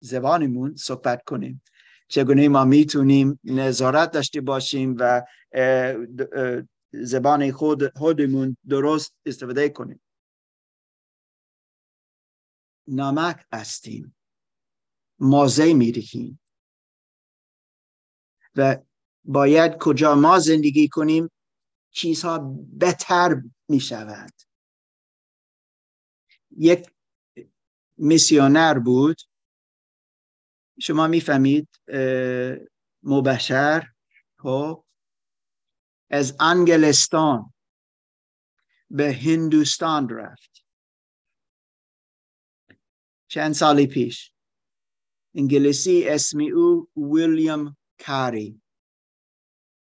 زبانمون 0.00 0.76
صحبت 0.76 1.24
کنیم. 1.24 1.62
چگونه 2.08 2.48
ما 2.48 2.64
می‌تونیم 2.64 3.40
نظارت 3.44 4.10
داشته 4.10 4.40
باشیم 4.40 4.96
و 4.98 5.22
زبان 6.92 7.52
خود 7.52 7.98
خودمون 7.98 8.56
درست 8.68 9.14
استفاده 9.26 9.68
کنیم؟ 9.68 10.00
نمک 12.88 13.46
هستیم 13.52 14.16
مازه 15.18 15.74
میریخیم. 15.74 16.40
و 18.56 18.76
باید 19.24 19.76
کجا 19.78 20.14
ما 20.14 20.38
زندگی 20.38 20.88
کنیم 20.88 21.30
چیزها 21.90 22.38
بهتر 22.72 23.42
می 23.68 23.80
شود 23.80 24.32
یک 26.56 26.90
میسیونر 27.96 28.78
بود. 28.78 29.16
شما 30.82 31.06
می‌فهمید 31.06 31.68
مبشر 33.02 33.88
خب 34.38 34.84
از 36.10 36.36
انگلستان 36.40 37.52
به 38.90 39.12
هندوستان 39.12 40.08
رفت. 40.08 40.64
چند 43.28 43.52
سالی 43.52 43.86
پیش. 43.86 44.32
انگلیسی 45.34 46.08
اسمی 46.08 46.50
او 46.50 46.88
ویلیام 46.96 47.76
کاری. 48.06 48.62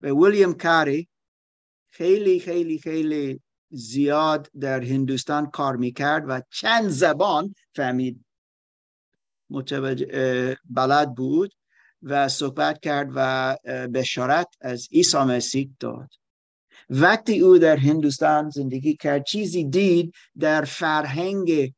و 0.01 0.07
ویلیام 0.07 0.53
کاری 0.53 1.09
خیلی 1.89 2.39
خیلی 2.39 2.79
خیلی 2.79 3.41
زیاد 3.69 4.51
در 4.59 4.83
هندوستان 4.83 5.49
کار 5.49 5.75
می‌کرد 5.75 6.25
و 6.27 6.41
چند 6.51 6.87
زبان 6.89 7.55
فهمید. 7.75 8.25
متوجه 9.49 10.57
بلد 10.65 11.15
بود 11.15 11.53
و 12.01 12.27
صحبت 12.27 12.79
کرد 12.79 13.09
و 13.15 13.57
بشارت 13.93 14.47
از 14.61 14.87
عیسی 14.91 15.17
مسیح 15.17 15.69
داد. 15.79 16.09
وقتی 16.89 17.39
او 17.39 17.57
در 17.57 17.77
هندوستان 17.77 18.49
زندگی 18.49 18.95
کرد 18.95 19.23
چیزی 19.23 19.63
دید 19.63 20.13
در 20.39 20.61
فرهنگ 20.65 21.73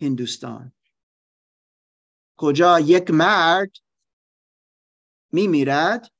هندوستان. 0.00 0.72
کجا 2.36 2.80
یک 2.80 3.10
مرد 3.10 3.70
میمیرد؟ 5.32 6.10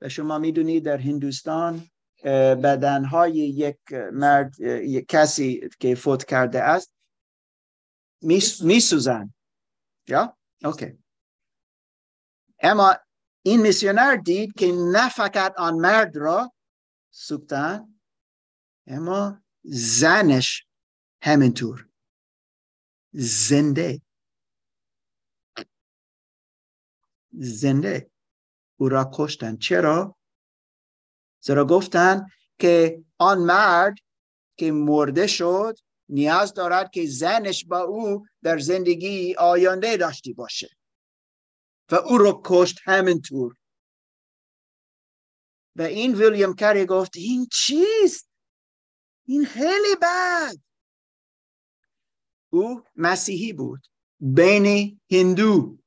و 0.00 0.08
شما 0.08 0.38
می‌دونید 0.38 0.84
در 0.84 0.96
هندوستان 0.96 1.86
بدنهای 2.62 3.32
یک 3.32 3.78
مرد 4.12 4.60
یک 4.60 5.06
کسی 5.08 5.68
که 5.80 5.94
فوت 5.94 6.24
کرده 6.24 6.62
است 6.62 6.95
میسوزن. 8.22 9.34
یا؟ 10.08 10.38
اوکی. 10.64 10.98
اما 12.58 12.96
این 13.42 13.62
میسیونر 13.62 14.16
دید 14.16 14.52
که 14.54 14.72
نه 14.92 15.08
فقط 15.08 15.54
آن 15.58 15.74
مرد 15.74 16.16
را 16.16 16.52
سوختن 17.10 18.00
اما 18.86 19.42
زنش 19.64 20.66
همینطور. 21.22 21.88
زنده. 23.12 24.02
زنده. 27.32 28.10
او 28.76 28.88
را 28.88 29.10
کشتن. 29.14 29.56
چرا؟ 29.56 30.16
زیرا 31.40 31.64
گفتن 31.64 32.26
که 32.58 33.04
آن 33.18 33.38
مرد 33.38 33.94
که 34.56 34.72
مرده 34.72 35.26
شد 35.26 35.78
نیاز 36.08 36.54
دارد 36.54 36.90
که 36.90 37.06
زنش 37.06 37.64
با 37.64 37.80
او 37.80 38.26
در 38.42 38.58
زندگی 38.58 39.34
آینده 39.34 39.96
داشتی 39.96 40.32
باشه. 40.32 40.68
و 41.90 41.94
او 41.94 42.18
رو 42.18 42.42
کشت 42.44 42.78
همینطور. 42.84 43.56
و 45.76 45.82
این 45.82 46.14
ویلیام 46.14 46.54
کاری 46.54 46.86
گفت 46.86 47.16
این 47.16 47.46
چیست؟ 47.52 48.28
این 49.26 49.44
خیلی 49.44 49.96
بد. 50.02 50.56
او 52.50 52.82
مسیحی 52.96 53.52
بود 53.52 53.86
بین 54.20 55.00
هندو. 55.10 55.78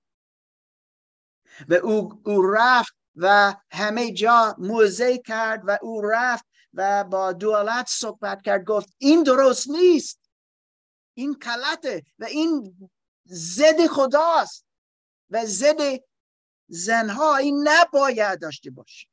و 1.69 1.73
او, 1.73 2.21
او 2.25 2.41
رفت 2.41 2.95
و 3.15 3.55
همه 3.71 4.11
جا 4.13 4.55
موزه 4.57 5.17
کرد 5.17 5.61
و 5.65 5.77
او 5.81 6.01
رفت 6.01 6.45
و 6.73 7.03
با 7.03 7.33
دولت 7.33 7.85
صحبت 7.89 8.41
کرد 8.41 8.63
گفت 8.63 8.93
این 8.97 9.23
درست 9.23 9.69
نیست. 9.69 10.19
این 11.13 11.35
کلته 11.35 12.03
و 12.19 12.25
این 12.25 12.75
زد 13.25 13.87
خداست 13.87 14.65
و 15.29 15.45
زد 15.45 16.03
زنها 16.67 17.35
این 17.35 17.67
نباید 17.67 18.41
داشته 18.41 18.71
باشه. 18.71 19.07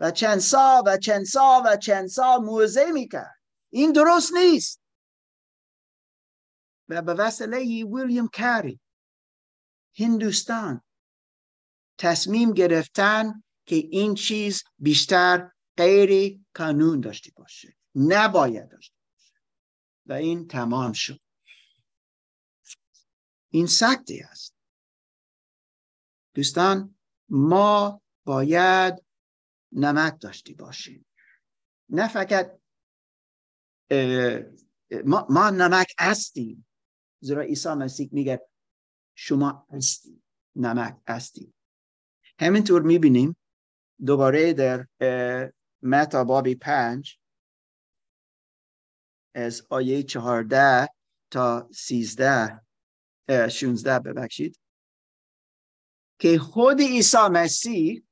و 0.00 0.10
چند 0.10 0.38
سال 0.38 0.82
و 0.86 0.96
چند 0.96 1.24
سال 1.24 1.62
و 1.64 1.76
چند 1.76 2.06
سال 2.06 2.40
موزه 2.40 2.86
می‌کرد. 2.92 3.38
این 3.70 3.92
درست 3.92 4.32
نیست. 4.32 4.80
و 6.88 7.02
به 7.02 7.14
وسیله 7.14 7.58
ویلیام 7.84 8.28
کاری 8.28 8.80
هندوستان 9.98 10.82
تصمیم 11.98 12.52
گرفتن 12.52 13.42
که 13.66 13.76
این 13.76 14.14
چیز 14.14 14.64
بیشتر 14.78 15.50
غیر 15.78 16.40
قانون 16.54 17.00
داشته 17.00 17.32
باشه. 17.36 17.76
نباید 17.94 18.68
داشته 18.68 18.94
باشه. 19.14 19.34
و 20.06 20.12
این 20.12 20.48
تمام 20.48 20.92
شد. 20.92 21.20
این 23.50 23.66
سکتی 23.66 24.20
است 24.20 24.54
دوستان 26.34 26.98
ما 27.28 28.02
باید 28.24 29.04
نمک 29.72 30.20
داشتی 30.20 30.54
باشیم. 30.54 31.06
نه 31.88 32.08
فقط 32.08 32.60
ما, 35.04 35.26
ما 35.30 35.50
نمک 35.50 35.94
هستیم. 35.98 36.66
زیرا 37.20 37.42
عیسی 37.42 37.68
مسیح 37.68 38.08
میگه 38.12 38.48
شما 39.14 39.66
هستی 39.70 40.22
نمک 40.56 41.00
هستی 41.08 41.54
همینطور 42.40 42.82
می‌بینیم 42.82 43.36
دوباره 44.06 44.52
در 44.52 44.86
متا 45.82 46.24
بابی 46.24 46.54
پنج 46.54 47.18
از 49.34 49.66
آیه 49.70 50.02
چهارده 50.02 50.88
تا 51.30 51.68
سیزده 51.74 52.66
شونزده 53.50 53.98
ببخشید. 53.98 54.60
که 56.20 56.38
خود 56.38 56.80
عیسی 56.80 57.28
مسیح 57.32 58.06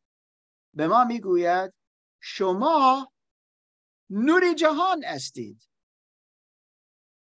به 0.74 0.88
ما 0.88 1.04
می‌گوید 1.04 1.74
شما 2.20 3.12
نور 4.10 4.54
جهان 4.54 5.04
استید 5.04 5.68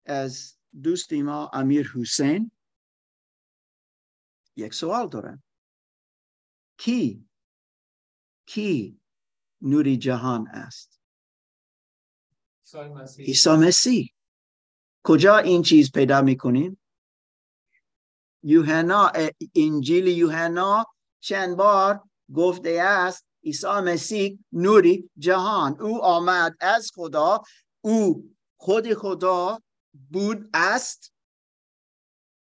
از 0.05 0.57
دوستی 0.83 1.21
ما 1.21 1.49
امیر 1.53 1.91
حسین 1.95 2.51
یک 4.55 4.73
سوال 4.73 5.09
دارم. 5.09 5.43
کی؟ 6.77 7.29
کی؟ 8.45 8.98
نوری 9.61 9.97
جهان 9.97 10.47
است. 10.47 10.99
عیسی 13.19 13.49
مسیح. 13.49 14.13
کجا 15.03 15.37
این 15.37 15.61
چیز 15.61 15.91
پیدا 15.91 16.21
می‌کنیم 16.21 16.81
یوحنا 18.43 19.11
انجیل 19.55 20.07
یوحنا 20.07 20.85
چند 21.19 21.57
بار 21.57 22.03
گفته 22.35 22.69
است 22.69 23.25
عیسی 23.43 23.67
مسیح 23.67 24.39
نوری 24.51 25.09
جهان. 25.17 25.81
او 25.81 26.03
آمد 26.03 26.55
از 26.61 26.91
خدا. 26.95 27.43
او 27.81 28.35
خود 28.57 28.93
خدا 28.93 29.61
بود 30.11 30.49
است 30.53 31.13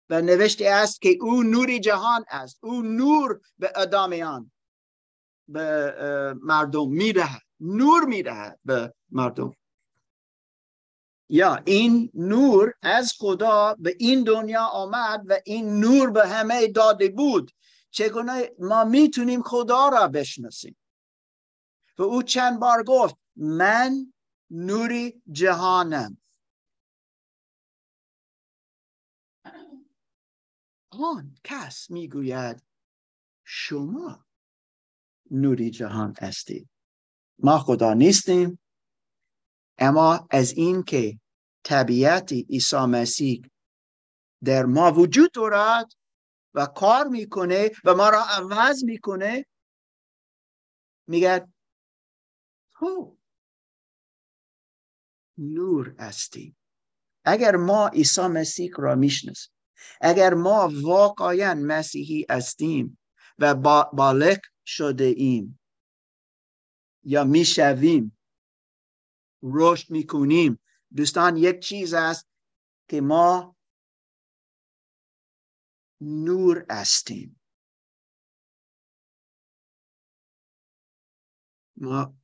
و 0.09 0.21
نوشته 0.21 0.65
است 0.69 1.01
که 1.01 1.17
او 1.21 1.43
نوری 1.43 1.79
جهان 1.79 2.25
است. 2.29 2.59
او 2.63 2.81
نور 2.81 3.41
به 3.57 3.71
ادامیان 3.75 4.51
به 5.47 5.93
مردم 6.41 6.89
می‌دهد 6.89 7.41
نور 7.59 8.05
می‌دهد 8.05 8.59
به 8.65 8.93
مردم. 9.09 9.53
یا 11.29 11.55
این 11.65 12.11
نور 12.13 12.73
از 12.81 13.13
خدا 13.19 13.75
به 13.79 13.95
این 13.99 14.23
دنیا 14.23 14.63
آمد 14.65 15.23
و 15.27 15.39
این 15.45 15.79
نور 15.79 16.11
به 16.11 16.27
همه 16.27 16.67
داده 16.67 17.09
بود. 17.09 17.51
چگونه 17.91 18.51
ما 18.59 18.83
می‌تونیم 18.83 19.41
خدا 19.43 19.89
را 19.89 20.07
بشناسیم؟ 20.07 20.77
و 21.97 22.03
او 22.03 22.23
چند 22.23 22.59
بار 22.59 22.83
گفت 22.83 23.15
من 23.35 24.13
نوری 24.49 25.21
جهانم. 25.31 26.17
آن 30.89 31.35
کس 31.43 31.91
می‌گوید 31.91 32.63
شما 33.43 34.26
نوری 35.31 35.71
جهان 35.71 36.15
هستید. 36.19 36.69
ما 37.39 37.59
خدا 37.59 37.93
نیستیم. 37.93 38.59
اما 39.77 40.27
از 40.31 40.51
این 40.51 40.83
که 40.83 41.19
طبیعت 41.63 42.33
عیسی 42.33 42.85
مسیح 42.85 43.41
در 44.43 44.65
ما 44.65 44.91
وجود 44.91 45.31
دارد 45.31 45.91
و 46.53 46.65
کار 46.65 47.07
می‌کنه 47.07 47.71
و 47.83 47.95
ما 47.95 48.09
را 48.09 48.23
عوض 48.23 48.83
می‌کنه 48.83 49.45
میگه 51.07 51.47
تو 52.79 53.17
نور 55.37 55.95
هستیم 55.99 56.57
اگر 57.25 57.55
ما 57.55 57.87
عیسی 57.87 58.21
مسیح 58.21 58.71
را 58.77 58.95
می‌شناسیم 58.95 59.53
اگر 60.01 60.33
ما 60.33 60.71
واقعا 60.81 61.53
مسیحی 61.53 62.25
هستیم 62.29 62.99
و 63.39 63.55
بالغ 63.93 64.37
شده 64.67 65.03
ایم. 65.03 65.59
یا 67.03 67.23
می‌شویم. 67.23 68.17
رشد 69.43 69.91
می‌کنیم. 69.91 70.59
دوستان 70.95 71.37
یک 71.37 71.59
چیز 71.59 71.93
است 71.93 72.27
که 72.89 73.01
ما 73.01 73.55
نور 76.01 76.65
هستیم. 76.69 77.41
ما 81.77 82.17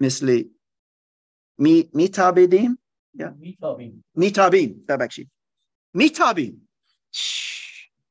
مثل 0.00 0.42
می 1.58 1.90
میتابیدیم؟ 1.94 2.78
میتابیم. 3.36 4.04
میتابیم. 4.14 4.84
ببخشید. 4.88 5.30
میتابیم. 5.94 6.68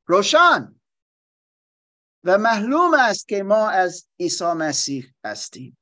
روشن. 0.05 0.78
و 2.23 2.37
معلوم 2.37 2.93
است 2.99 3.27
که 3.27 3.43
ما 3.43 3.69
از 3.69 4.09
عیسی 4.19 4.53
مسیح 4.53 5.13
هستیم. 5.25 5.77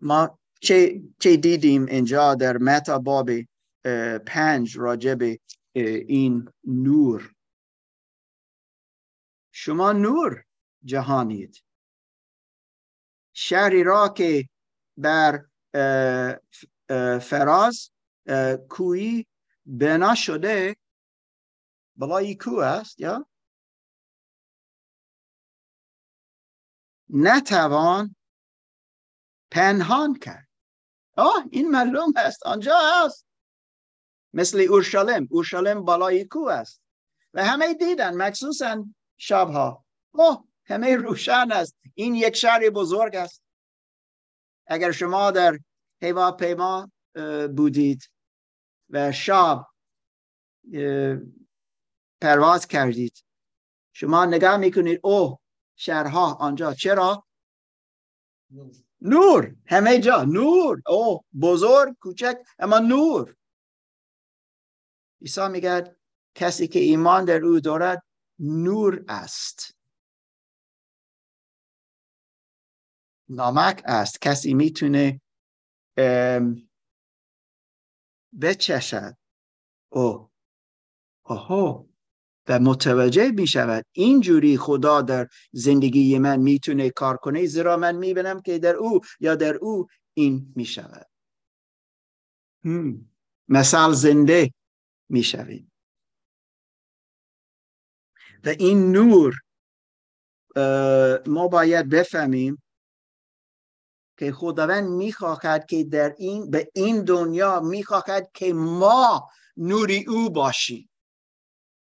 ما 0.00 0.38
چه, 0.60 1.02
چه 1.18 1.36
دیدیم 1.36 1.86
اینجا 1.86 2.34
در 2.34 2.56
متا 2.56 2.98
باب 2.98 3.30
پنج 4.26 4.78
راجب 4.78 5.18
این 5.72 6.48
نور. 6.64 7.34
شما 9.52 9.92
نور 9.92 10.44
جهانید. 10.84 11.62
شهری 13.32 13.82
را 13.84 14.08
که 14.08 14.48
بر 14.96 15.44
فراز 17.18 17.90
کوی 18.68 19.26
بنا 19.66 20.14
شده 20.14 20.76
بلای 21.96 22.34
کو 22.34 22.56
است 22.56 23.00
یا 23.00 23.26
نتوان 27.10 28.16
پنهان 29.50 30.18
کرد 30.18 30.48
آه 31.16 31.44
این 31.50 31.70
معلوم 31.70 32.12
است 32.16 32.46
آنجا 32.46 32.78
است 33.04 33.26
مثل 34.32 34.60
اورشلیم. 34.70 35.28
اورشلیم 35.30 35.84
بالای 35.84 36.24
کو 36.24 36.48
است 36.48 36.82
و 37.34 37.44
همه 37.44 37.74
دیدن 37.74 38.14
مخصوصا 38.16 38.86
شبها. 39.16 39.84
اوه 40.12 40.44
همه 40.64 40.96
روشن 40.96 41.52
است. 41.52 41.76
این 41.94 42.14
یک 42.14 42.36
شهر 42.36 42.70
بزرگ 42.70 43.16
است. 43.16 43.42
اگر 44.66 44.92
شما 44.92 45.30
در 45.30 45.58
پیما 46.38 46.90
بودید 47.56 48.10
و 48.90 49.12
شب 49.12 49.66
پرواز 52.20 52.66
کردید. 52.66 53.24
شما 53.92 54.24
نگاه 54.24 54.56
می‌کنید 54.56 55.00
او 55.02 55.38
شهرها 55.76 56.34
آنجا. 56.34 56.74
چرا؟ 56.74 57.26
نور 59.00 59.56
همه 59.66 60.00
جا 60.00 60.22
نور. 60.22 60.82
او 60.86 61.24
بزرگ 61.42 61.96
کوچک 62.00 62.36
اما 62.58 62.78
نور. 62.78 63.36
عیسی 65.20 65.48
میگه 65.48 65.96
کسی 66.34 66.68
که 66.68 66.78
ایمان 66.78 67.24
در 67.24 67.44
او 67.44 67.60
دارد 67.60 68.02
نور 68.38 69.04
است. 69.08 69.76
نامک 73.28 73.82
است. 73.84 74.20
کسی 74.20 74.54
می‌تونه 74.54 75.20
بچشد. 78.40 79.16
او 79.88 80.30
آها 81.24 81.86
و 82.48 82.58
متوجه 82.58 83.30
می 83.30 83.46
شود 83.46 83.86
اینجوری 83.92 84.56
خدا 84.58 85.02
در 85.02 85.28
زندگی 85.52 86.18
من 86.18 86.40
می‌تونه 86.40 86.90
کار 86.90 87.16
کنه 87.16 87.46
زیرا 87.46 87.76
من 87.76 87.96
می‌بینم 87.96 88.40
که 88.40 88.58
در 88.58 88.74
او 88.74 89.00
یا 89.20 89.34
در 89.34 89.54
او 89.54 89.86
این 90.14 90.52
می 90.56 90.64
شود 90.64 91.06
مثال 93.48 93.92
زنده 93.92 94.50
می 95.08 95.22
شویم 95.22 95.72
و 98.44 98.48
این 98.48 98.92
نور 98.92 99.34
ما 101.26 101.48
باید 101.48 101.88
بفهمیم 101.88 102.62
که 104.18 104.32
خداوند 104.32 104.88
می‌خواهد 104.88 105.66
که 105.66 105.84
در 105.84 106.14
این 106.18 106.50
به 106.50 106.70
این 106.74 107.04
دنیا 107.04 107.60
می‌خواهد 107.60 108.30
که 108.34 108.52
ما 108.52 109.30
نوری 109.56 110.04
او 110.08 110.30
باشیم. 110.30 110.88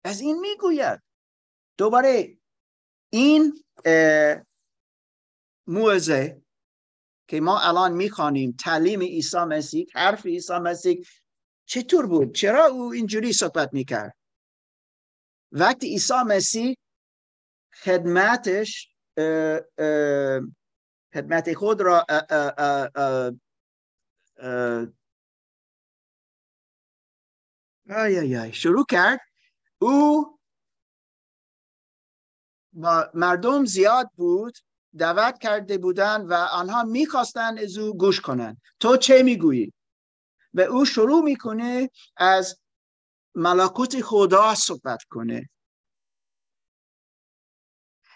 از 0.08 0.22
این 0.22 0.40
می‌گوید. 0.40 1.02
دوباره 1.78 2.38
این 3.10 3.64
موزه 5.68 6.42
که 7.30 7.42
ما 7.42 7.60
الان 7.60 7.94
می‌خوانیم 7.94 8.56
تعلیم 8.60 9.00
عیسی 9.02 9.38
مسیح 9.38 9.88
حرف 9.94 10.26
عیسی 10.26 10.54
مسیح 10.54 11.06
چطور 11.66 12.08
بود؟ 12.08 12.36
چرا 12.36 12.66
او 12.66 12.94
اینجوری 12.94 13.34
صحبت 13.34 13.74
می‌کرد؟ 13.74 14.18
وقتی 15.52 15.88
عیسی 15.88 16.24
مسیح 16.28 16.78
خدمتش 17.74 18.96
خدمت 21.14 21.54
خود 21.54 21.82
را 21.82 22.06
شروع 28.52 28.86
کرد 28.90 29.20
او 29.80 30.38
مردم 33.14 33.66
زیاد 33.66 34.10
بود 34.16 34.58
دعوت 34.98 35.40
کرده 35.40 35.78
بودند 35.78 36.32
و 36.32 36.34
آنها 36.34 36.84
می‌خواستند 36.84 37.60
از 37.60 37.78
او 37.78 37.98
گوش 37.98 38.22
کنند 38.22 38.62
تو 38.80 38.98
چه 38.98 39.24
می‌گویی؟ 39.24 39.74
و 40.54 40.62
او 40.62 40.86
شروع 40.86 41.24
می‌کنه 41.24 41.90
از 42.18 42.60
ملکوت 43.36 44.02
خدا 44.02 44.56
صحبت 44.56 45.04
کنه. 45.10 45.50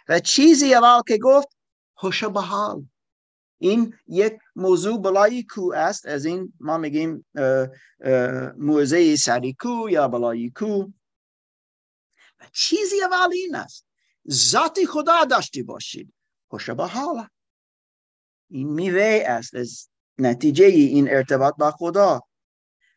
و 0.09 0.19
چیزی 0.19 0.73
اول 0.73 1.01
که 1.07 1.17
گفت 1.17 1.47
خوش 1.93 2.23
حال 2.23 2.85
این 3.57 3.95
یک 4.07 4.33
موضوع 4.55 5.01
بلای 5.01 5.43
کو 5.43 5.73
است 5.75 6.05
از 6.05 6.25
این 6.25 6.53
ما 6.59 6.77
میگیم 6.77 7.25
موزه 8.57 9.15
سری 9.15 9.53
کو 9.53 9.89
یا 9.89 10.07
بلای 10.07 10.49
کو. 10.49 10.85
چیزی 12.53 13.01
اول 13.01 13.33
این 13.33 13.55
است 13.55 13.85
ذات 14.31 14.79
خدا 14.85 15.25
داشتی 15.25 15.63
باشید. 15.63 16.13
خوش 16.49 16.69
حال 16.69 17.27
این 18.49 18.69
میوه 18.69 19.23
است. 19.27 19.55
از 19.55 19.89
نتیجه 20.17 20.65
این 20.65 21.09
ارتباط 21.09 21.55
با 21.55 21.71
خدا. 21.71 22.21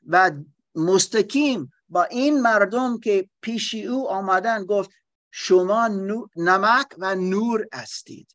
و 0.06 0.30
مستقیم 0.74 1.72
با 1.88 2.04
این 2.04 2.40
مردم 2.40 3.00
که 3.00 3.28
پیشی 3.40 3.86
او 3.86 4.08
آمدن 4.08 4.64
گفت 4.64 4.90
شما 5.30 5.88
نمک 6.36 6.86
و 6.98 7.14
نور 7.14 7.68
هستید. 7.72 8.34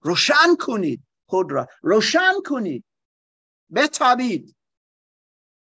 روشن 0.00 0.56
کنید 0.58 1.02
خود 1.26 1.52
را. 1.52 1.66
روشن 1.82 2.32
کنید. 2.46 2.84
بتابید. 3.74 4.56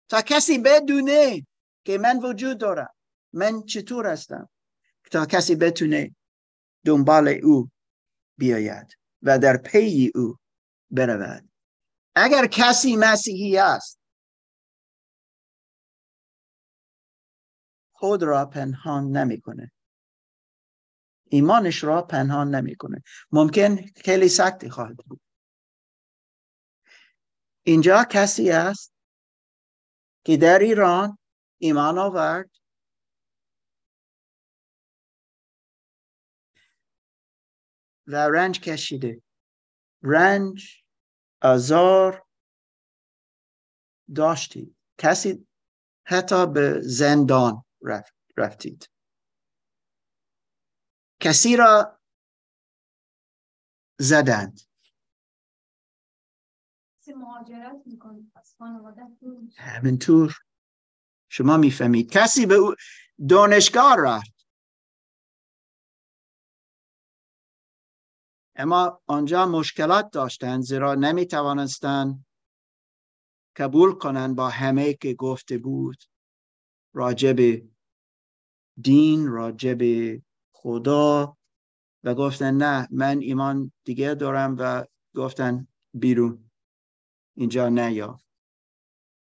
تا 0.09 0.21
کسی 0.21 0.57
بدونه 0.57 1.47
که 1.85 1.97
من 1.97 2.19
وجود 2.19 2.57
دارم. 2.57 2.93
من 3.33 3.63
چطور 3.63 4.07
هستم؟ 4.07 4.49
تا 5.11 5.25
کسی 5.25 5.55
بتونه 5.55 6.15
دنبال 6.85 7.27
او 7.43 7.69
بیاید 8.37 8.97
و 9.21 9.39
در 9.39 9.57
پی 9.57 10.11
او 10.15 10.37
برود. 10.91 11.49
اگر 12.15 12.47
کسی 12.51 12.95
مسیحی 12.99 13.57
است 13.57 13.99
خود 17.91 18.23
را 18.23 18.45
پنهان 18.45 19.17
نمی‌کنه. 19.17 19.71
ایمانش 21.29 21.83
را 21.83 22.01
پنهان 22.01 22.55
نمی‌کنه. 22.55 23.03
ممکن 23.31 23.75
خیلی 23.75 24.29
سختی 24.29 24.69
خواهد 24.69 24.97
بود. 24.97 25.21
اینجا 27.63 28.03
کسی 28.09 28.51
است 28.51 28.93
که 30.25 30.37
در 30.37 30.59
ایران 30.59 31.17
ایمان 31.57 31.97
آورد؟ 31.97 32.49
و 38.09 38.15
رنج 38.15 38.59
کشیده. 38.59 39.21
رنج 40.03 40.83
ازار 41.41 42.25
داشتید. 44.15 44.75
کسی 44.97 45.47
حتی 46.05 46.47
به 46.47 46.81
زندان 46.81 47.65
رفتید. 48.37 48.89
کسی 51.19 51.55
را 51.55 51.99
زدند. 53.99 54.59
همینطور. 59.57 60.35
شما 61.29 61.57
می‌فهمید. 61.57 62.11
کسی 62.11 62.45
به 62.45 62.55
دانشگاه 63.29 63.95
رفت. 63.99 64.38
اما 68.59 69.01
آنجا 69.07 69.45
مشکلات 69.45 70.11
داشتند 70.11 70.61
زیرا 70.61 70.95
نمی 70.95 71.25
توانستند 71.25 72.25
قبول 73.55 73.91
کنند 73.91 74.35
با 74.35 74.49
همه 74.49 74.93
که 74.93 75.13
گفته 75.13 75.57
بود. 75.57 75.97
راجب 76.93 77.63
دین 78.81 79.27
راجب 79.27 79.81
خدا 80.51 81.37
و 82.03 82.15
گفتن 82.15 82.53
نه 82.53 82.87
من 82.91 83.19
ایمان 83.19 83.71
دیگه 83.83 84.13
دارم 84.13 84.55
و 84.59 84.85
گفتن 85.15 85.67
بیرون. 85.93 86.49
اینجا 87.35 87.69
نیا 87.69 88.19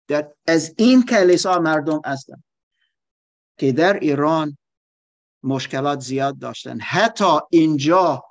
در 0.09 0.34
از 0.47 0.74
این 0.78 1.03
کلیسا 1.03 1.59
مردم 1.59 2.01
هستن 2.05 2.43
که 3.59 3.72
در 3.72 3.99
ایران 3.99 4.59
مشکلات 5.43 6.01
زیاد 6.01 6.39
داشتن. 6.39 6.80
حتی 6.80 7.39
اینجا 7.51 8.22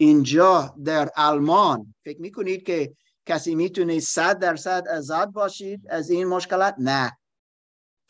اینجا 0.00 0.74
در 0.84 1.10
آلمان. 1.16 1.94
فکر 2.04 2.20
می‌کنید 2.20 2.66
که 2.66 2.96
کسی 3.26 3.54
می‌تونه 3.54 4.00
صد 4.00 4.38
درصد 4.38 4.88
آزاد 4.88 5.32
باشید 5.32 5.88
از 5.90 6.10
این 6.10 6.26
مشکلات؟ 6.26 6.74
نه. 6.78 7.18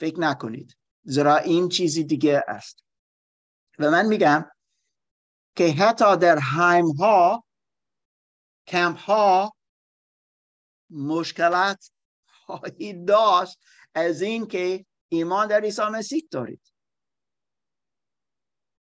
فکر 0.01 0.20
نکنید. 0.20 0.76
زیرا 1.03 1.36
این 1.36 1.68
چیزی 1.68 2.05
دیگه 2.05 2.45
است. 2.49 2.84
و 3.78 3.91
من 3.91 4.07
میگم 4.07 4.51
که 5.57 5.72
حتی 5.72 6.16
در 6.16 6.38
هایم 6.38 6.91
ها 6.91 7.45
کمپ 8.66 8.97
ها 8.97 9.53
مشکلات 10.91 11.91
خواهید 12.26 13.09
داشت 13.09 13.59
از 13.95 14.22
این 14.22 14.47
که 14.47 14.86
ایمان 15.09 15.49
در 15.49 15.61
عیسی 15.61 15.82
مسیح 15.82 16.28
دارید. 16.30 16.70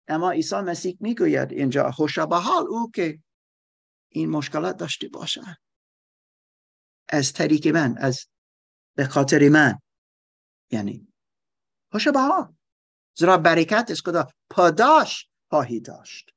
اما 0.08 0.32
عیسی 0.32 0.56
مسیح 0.56 0.98
می‌گوید 1.00 1.52
اینجا 1.52 1.92
خوش 1.92 2.20
به 2.20 2.36
حال 2.36 2.68
او 2.68 2.92
که 2.92 3.20
این 4.10 4.30
مشکلات 4.30 4.78
داشته 4.78 5.08
باشد. 5.08 5.56
از 7.10 7.34
طریق 7.34 7.68
من 7.68 7.98
از 7.98 8.28
به 8.96 9.06
خاطر 9.06 9.50
من. 9.50 9.80
یعنی 10.72 11.14
خوش 11.92 12.08
به 12.08 12.20
حال 12.20 12.56
زیرا 13.18 13.38
برکت 13.38 13.88
از 13.92 14.02
خدا 14.06 14.28
پاداش 14.50 15.30
خواهی 15.50 15.80
داشت. 15.80 16.30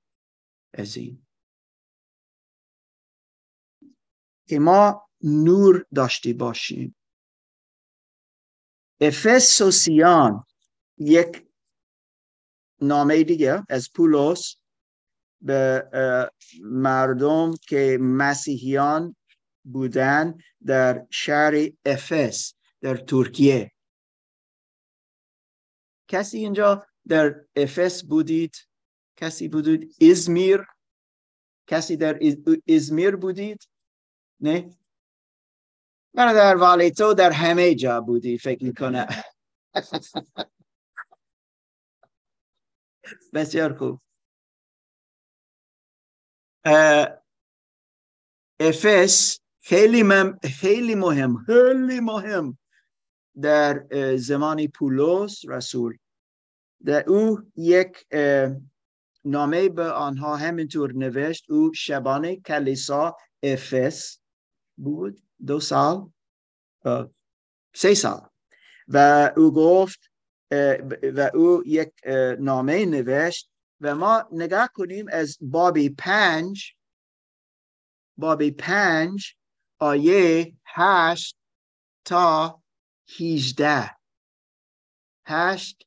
از 0.74 0.96
این. 0.96 1.26
که 4.48 4.58
ما 4.58 5.08
نور 5.22 5.86
داشته 5.94 6.32
باشیم. 6.32 6.96
افسوسیان 9.00 10.44
یک 10.98 11.49
نامه 12.80 13.24
دیگه 13.24 13.64
از 13.68 13.92
پولس 13.94 14.56
به 15.40 15.90
مردم 16.62 17.54
که 17.68 17.98
مسیحیان 18.00 19.16
بودن 19.64 20.38
در 20.66 21.06
شهر 21.10 21.68
افس 21.84 22.54
در 22.80 22.96
ترکیه. 22.96 23.72
کسی 26.08 26.38
اینجا 26.38 26.86
در 27.08 27.44
افس 27.56 28.04
بودید؟ 28.04 28.56
کسی 29.16 29.48
بودید 29.48 29.96
ازمیر؟ 30.10 30.66
کسی 31.66 31.96
در 31.96 32.20
ازمیر 32.68 33.16
بودید؟ 33.16 33.68
نه؟ 34.40 34.76
در 36.14 36.56
والی 36.56 36.90
تو 36.90 37.14
در 37.14 37.30
همه 37.30 37.74
جا 37.74 38.00
بودی 38.00 38.38
فکر 38.38 38.64
می‌کنه 38.64 39.06
بسیار 43.34 43.74
خوب. 43.78 44.00
افس 48.60 49.40
خیلی, 49.60 50.04
خیلی 50.60 50.94
مهم 50.94 51.36
خیلی 51.46 52.00
مهم 52.00 52.58
در 53.42 53.86
زمان 54.16 54.66
پولس 54.66 55.44
رسول. 55.48 55.98
در 56.84 57.04
او 57.08 57.40
یک 57.56 58.06
نامه 59.24 59.68
به 59.68 59.90
آنها 59.90 60.36
همینطور 60.36 60.92
نوشت. 60.92 61.50
او 61.50 61.72
شبانه 61.74 62.36
کلیسا 62.36 63.16
افس 63.42 64.20
بود 64.76 65.22
دو 65.46 65.60
سال 65.60 66.12
سه 67.74 67.94
سال. 67.94 68.28
و 68.88 69.30
او 69.36 69.52
گفت 69.52 70.09
و 71.16 71.30
او 71.34 71.62
یک 71.66 71.92
نامه 72.38 72.86
نوشت 72.86 73.50
و 73.80 73.94
ما 73.94 74.28
نگاه 74.32 74.68
کنیم 74.74 75.06
از 75.12 75.38
بابی 75.40 75.88
پنج 75.88 76.74
بابی 78.16 78.50
پنج 78.50 79.34
آیه 79.78 80.56
هشت 80.66 81.36
تا 82.04 82.62
هیجده. 83.06 83.96
هشت 85.26 85.86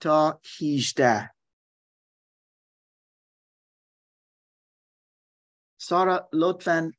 تا 0.00 0.40
هیجده. 0.44 1.34
سارا 5.78 6.28
لطفا 6.32 6.92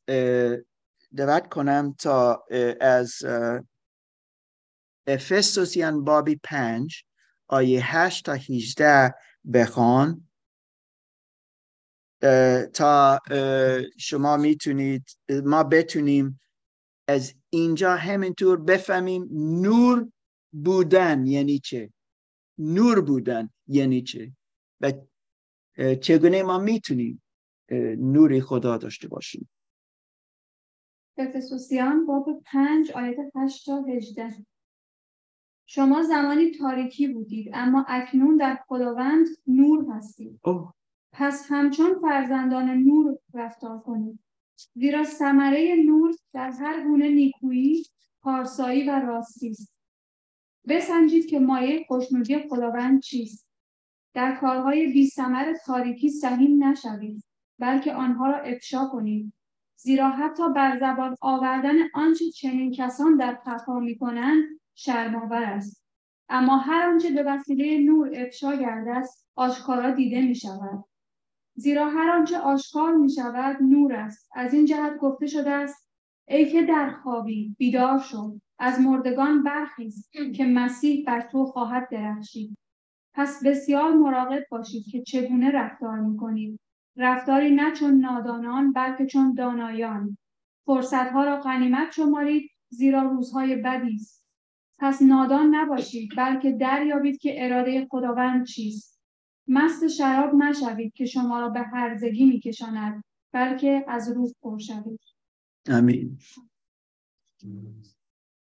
دعوت 1.17 1.49
کنم 1.49 1.93
تا 1.93 2.45
از 2.81 3.13
افسوسیان 5.07 6.03
بابی 6.03 6.39
پنج 6.43 7.03
آیه 7.47 7.97
هشت 7.97 8.25
تا 8.25 8.33
هیجده 8.33 9.15
بخوان. 9.53 10.29
تا 12.73 13.19
شما 13.97 14.37
می‌تونید 14.37 15.09
ما 15.43 15.63
بتونیم 15.63 16.39
از 17.07 17.33
اینجا 17.49 17.95
همینطور 17.95 18.57
بفهمیم 18.57 19.27
نور 19.61 20.11
بودن 20.51 21.25
یعنی 21.25 21.59
چه؟ 21.59 21.93
نور 22.57 23.01
بودن 23.01 23.49
یعنی 23.67 24.01
چه؟ 24.01 24.31
و 24.81 24.93
چگونه 26.01 26.43
ما 26.43 26.57
می‌تونیم 26.57 27.23
نور 27.97 28.39
خدا 28.39 28.77
داشته 28.77 29.07
باشیم؟ 29.07 29.49
افسوسیان 31.17 32.05
باب 32.05 32.43
پنج 32.45 32.91
آیت 32.91 33.17
هشت 33.35 33.65
تا 33.65 33.83
هجده. 33.83 34.45
شما 35.69 36.03
زمانی 36.03 36.51
تاریکی 36.51 37.07
بودید 37.07 37.49
اما 37.53 37.85
اکنون 37.87 38.37
در 38.37 38.59
خداوند 38.67 39.27
نور 39.47 39.85
هستید. 39.91 40.39
پس 41.11 41.45
همچون 41.49 41.99
فرزندان 42.01 42.69
نور 42.69 43.17
رفتار 43.33 43.79
کنید. 43.79 44.19
زیرا 44.73 45.03
ثمره 45.03 45.75
نور 45.85 46.15
در 46.33 46.51
هر 46.51 46.83
گونه 46.83 47.09
نیکویی 47.09 47.83
پارسایی 48.21 48.89
و 48.89 48.99
راستی 48.99 49.49
است. 49.49 49.73
بسنجید 50.67 51.25
که 51.25 51.39
مایه 51.39 51.85
خوشنودی 51.87 52.37
خداوند 52.49 53.01
چیست. 53.01 53.47
در 54.13 54.35
کارهای 54.35 54.87
بی 54.87 55.07
ثمر 55.07 55.53
تاریکی 55.65 56.09
سهیم 56.09 56.63
نشوید 56.63 57.23
بلکه 57.59 57.93
آنها 57.93 58.27
را 58.27 58.37
افشا 58.37 58.85
کنید. 58.85 59.33
زیرا 59.79 60.09
حتی 60.09 60.43
بر 60.55 60.79
زبان 60.79 61.15
آوردن 61.21 61.75
آنچه 61.93 62.31
چنین 62.31 62.71
کسان 62.71 63.17
در 63.17 63.35
خفا 63.45 63.79
می‌کنند 63.79 64.43
شرمآور 64.77 65.43
است. 65.43 65.83
اما 66.29 66.57
هر 66.57 66.89
آنچه 66.89 67.09
به 67.11 67.23
وسیله 67.23 67.79
نور 67.79 68.11
افشا 68.13 68.55
گردد 68.55 69.05
آشکارا 69.35 69.91
دیده 69.91 70.21
می 70.21 70.35
شود 70.35 70.83
زیرا 71.55 71.89
هر 71.89 72.09
آنچه 72.09 72.37
آشکار 72.37 72.95
می 72.95 73.09
شود 73.09 73.61
نور 73.61 73.93
است. 73.93 74.29
از 74.35 74.53
این 74.53 74.65
جهت 74.65 74.97
گفته 74.97 75.27
شده 75.27 75.49
است 75.49 75.89
ای 76.27 76.51
که 76.51 76.65
در 76.65 76.91
خوابی 77.03 77.55
بیدار 77.57 77.99
شد 77.99 78.41
از 78.59 78.79
مردگان 78.79 79.43
برخیز 79.43 80.09
که 80.35 80.45
مسیح 80.45 81.05
بر 81.07 81.21
تو 81.21 81.45
خواهد 81.45 81.87
درخشید. 81.91 82.57
پس 83.13 83.45
بسیار 83.45 83.93
مراقب 83.93 84.43
باشید 84.51 84.85
که 84.91 85.01
چگونه 85.01 85.51
رفتار 85.51 85.99
می 85.99 86.17
کنید 86.17 86.59
رفتاری 86.97 87.55
نه 87.55 87.71
چون 87.71 87.99
نادانان 87.99 88.73
بلکه 88.73 89.05
چون 89.05 89.33
دانایان. 89.33 90.17
فرصتها 90.65 91.23
را 91.23 91.41
غنیمت 91.41 91.91
شمارید 91.91 92.51
زیرا 92.69 93.01
روزهای 93.01 93.55
بدی 93.55 93.95
است. 93.95 94.26
پس 94.79 95.01
نادان 95.01 95.55
نباشید 95.55 96.09
بلکه 96.17 96.51
دریابید 96.51 97.17
که 97.19 97.45
اراده 97.45 97.87
خداوند 97.91 98.45
چیست. 98.45 98.99
مست 99.47 99.87
شراب 99.87 100.35
نشوید 100.35 100.93
که 100.93 101.05
شما 101.05 101.39
را 101.39 101.49
به 101.49 101.59
هرزگی 101.59 102.25
میکشاند 102.25 103.03
بلکه 103.31 103.85
از 103.87 104.11
روح 104.11 104.31
پر 104.41 104.59
شوید. 104.59 104.99
امین 105.65 106.19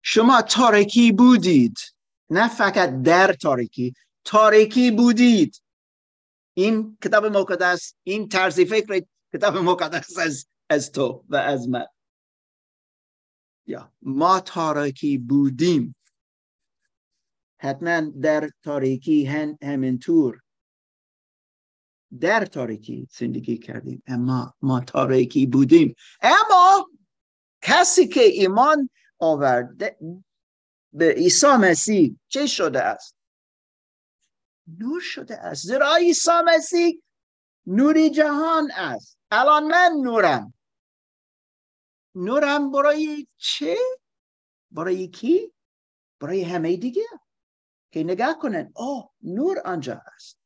شما 0.02 0.42
تاریکی 0.42 1.12
بودید 1.12 1.78
نه 2.30 2.48
فقط 2.48 3.02
در 3.02 3.32
تاریکی 3.32 3.94
تاریکی 4.24 4.90
بودید. 4.90 5.62
این 6.54 6.98
کتاب 7.02 7.26
مقدس 7.26 7.94
این 8.02 8.28
طرز 8.28 8.60
فکر 8.60 9.04
کتاب 9.32 9.56
مقدس 9.56 10.18
از, 10.18 10.46
از 10.70 10.92
تو 10.92 11.24
و 11.28 11.36
از 11.36 11.68
من. 11.68 11.86
یا 13.66 13.92
ما 14.02 14.40
تاریکی 14.40 15.18
بودیم. 15.18 15.94
حتما 17.58 18.00
در 18.00 18.50
تاریکی 18.62 19.24
هم 19.24 19.58
همینطور 19.62 20.40
در 22.20 22.44
تاریکی 22.44 23.08
زندگی 23.10 23.58
کردیم. 23.58 24.02
اما 24.06 24.54
ما 24.62 24.80
تاریکی 24.80 25.46
بودیم. 25.46 25.94
اما 26.20 26.90
کسی 27.62 28.08
که 28.08 28.20
ایمان 28.20 28.90
آورده 29.18 29.96
به 30.92 31.12
عیسی 31.12 31.46
مسیح 31.46 32.18
چه 32.28 32.46
شده 32.46 32.82
است؟ 32.82 33.16
نور 34.78 35.00
شده 35.00 35.36
است. 35.36 35.66
زیرا 35.66 35.96
عیسی 35.96 36.30
مسیح 36.44 37.02
نوری 37.66 38.10
جهان 38.10 38.70
است. 38.70 39.18
الان 39.30 39.64
من 39.64 39.92
نورم. 40.02 40.54
نورم 42.14 42.70
برای 42.72 43.26
چه؟ 43.36 43.76
برای 44.70 45.08
کی؟ 45.08 45.52
برای 46.20 46.42
همه 46.42 46.76
دیگه. 46.76 47.06
که 47.96 48.04
نگاه 48.04 48.38
کنن. 48.38 48.72
اوه 48.76 49.10
نور 49.22 49.58
آنجا 49.64 50.02
است. 50.14 50.40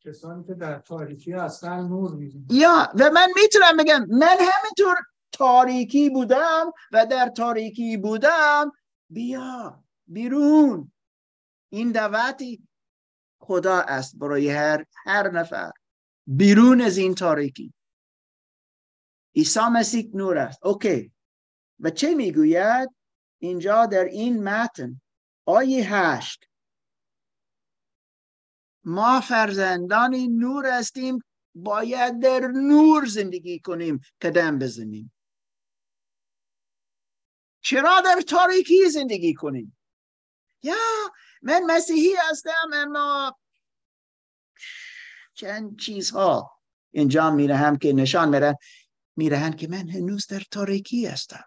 کسانی 0.00 0.44
که 0.44 0.54
در 0.54 0.78
تاریکی 0.78 1.32
هستن 1.32 1.88
نور 1.88 2.14
میدن 2.14 2.46
یا 2.50 2.92
و 2.94 3.10
من 3.10 3.28
می‌تونم 3.42 3.76
بگم 3.76 4.06
من 4.08 4.36
همینطور 4.40 4.96
تاریکی 5.32 6.10
بودم 6.10 6.72
و 6.92 7.06
در 7.06 7.28
تاریکی 7.28 7.96
بودم 7.96 8.72
بیا 9.10 9.84
بیرون. 10.06 10.92
این 11.72 11.92
دعوتی 11.92 12.68
خدا 13.38 13.76
است 13.76 14.16
برای 14.16 14.50
هر 14.50 14.84
هر 15.06 15.30
نفر. 15.30 15.70
بیرون 16.26 16.80
از 16.80 16.96
این 16.96 17.14
تاریکی. 17.14 17.74
عیسی 19.36 19.60
مسیح 19.72 20.10
نور 20.14 20.38
است. 20.38 20.66
اوکی. 20.66 21.12
و 21.80 21.90
چه 21.90 22.14
می‌گوید؟ 22.14 22.94
اینجا 23.38 23.86
در 23.86 24.04
این 24.04 24.42
متن. 24.44 25.00
آیه 25.46 25.94
هشت. 25.94 26.44
ما 28.84 29.20
فرزندان 29.20 30.14
نور 30.14 30.66
هستیم 30.66 31.18
باید 31.54 32.20
در 32.22 32.40
نور 32.40 33.06
زندگی 33.06 33.58
کنیم 33.58 34.00
قدم 34.20 34.58
بزنیم. 34.58 35.12
چرا 37.60 38.00
در 38.04 38.20
تاریکی 38.20 38.90
زندگی 38.90 39.34
کنیم؟ 39.34 39.78
یا 40.62 40.74
من 41.42 41.62
مسیحی 41.66 42.14
هستم 42.30 42.70
اما 42.72 43.38
چند 45.34 45.78
چیزها 45.78 46.60
اینجا 46.90 47.30
میرهم 47.30 47.78
که 47.78 47.92
نشان 47.92 48.28
میرن 48.28 48.54
میرهن 49.16 49.52
که 49.52 49.68
من 49.68 49.88
هنوز 49.88 50.26
در 50.26 50.42
تاریکی 50.50 51.06
هستم. 51.06 51.44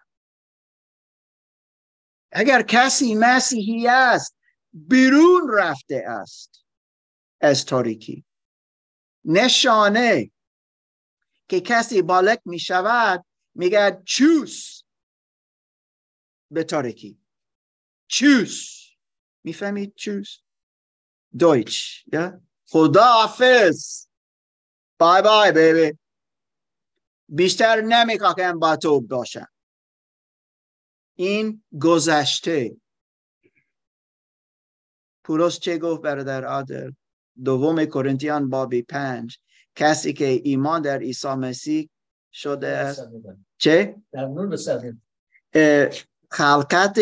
اگر 2.32 2.62
کسی 2.62 3.14
مسیحی 3.14 3.88
است 3.88 4.36
بیرون 4.72 5.50
رفته 5.52 6.04
است. 6.06 6.64
از 7.40 7.64
تاریکی. 7.64 8.24
نشانه 9.24 10.30
که 11.48 11.60
کسی 11.60 12.02
بالک 12.02 12.40
می 12.44 12.58
شود 12.58 13.24
میگه 13.54 14.02
چوس. 14.04 14.82
به 16.50 16.64
تاریکی. 16.64 17.18
چوس. 18.08 18.80
می‌فهمید 19.44 19.94
چوس؟ 19.94 20.38
دویچ 21.38 22.04
یا؟ 22.12 22.40
خدا 22.66 23.04
حافظ 23.04 24.06
بای 24.98 25.22
بای 25.22 25.52
بیبی. 25.52 25.98
بیشتر 27.28 27.80
نمی‌خواهم 27.80 28.58
با 28.58 28.76
تو 28.76 29.00
باشم. 29.00 29.48
این 31.20 31.62
گذشته. 31.82 32.76
پولس 35.24 35.58
چه 35.58 35.78
گفت 35.78 36.02
برادر 36.02 36.44
عادل 36.44 36.90
دوم 37.44 37.84
کرنتیان 37.84 38.50
بابی 38.50 38.82
پنج. 38.82 39.38
کسی 39.74 40.12
که 40.12 40.40
ایمان 40.44 40.82
در 40.82 40.98
عیسی 40.98 41.28
مسیح 41.28 41.90
شده 42.32 42.66
است. 42.66 43.08
چه؟ 43.58 44.02
در 44.12 44.26
خلقت 46.30 47.00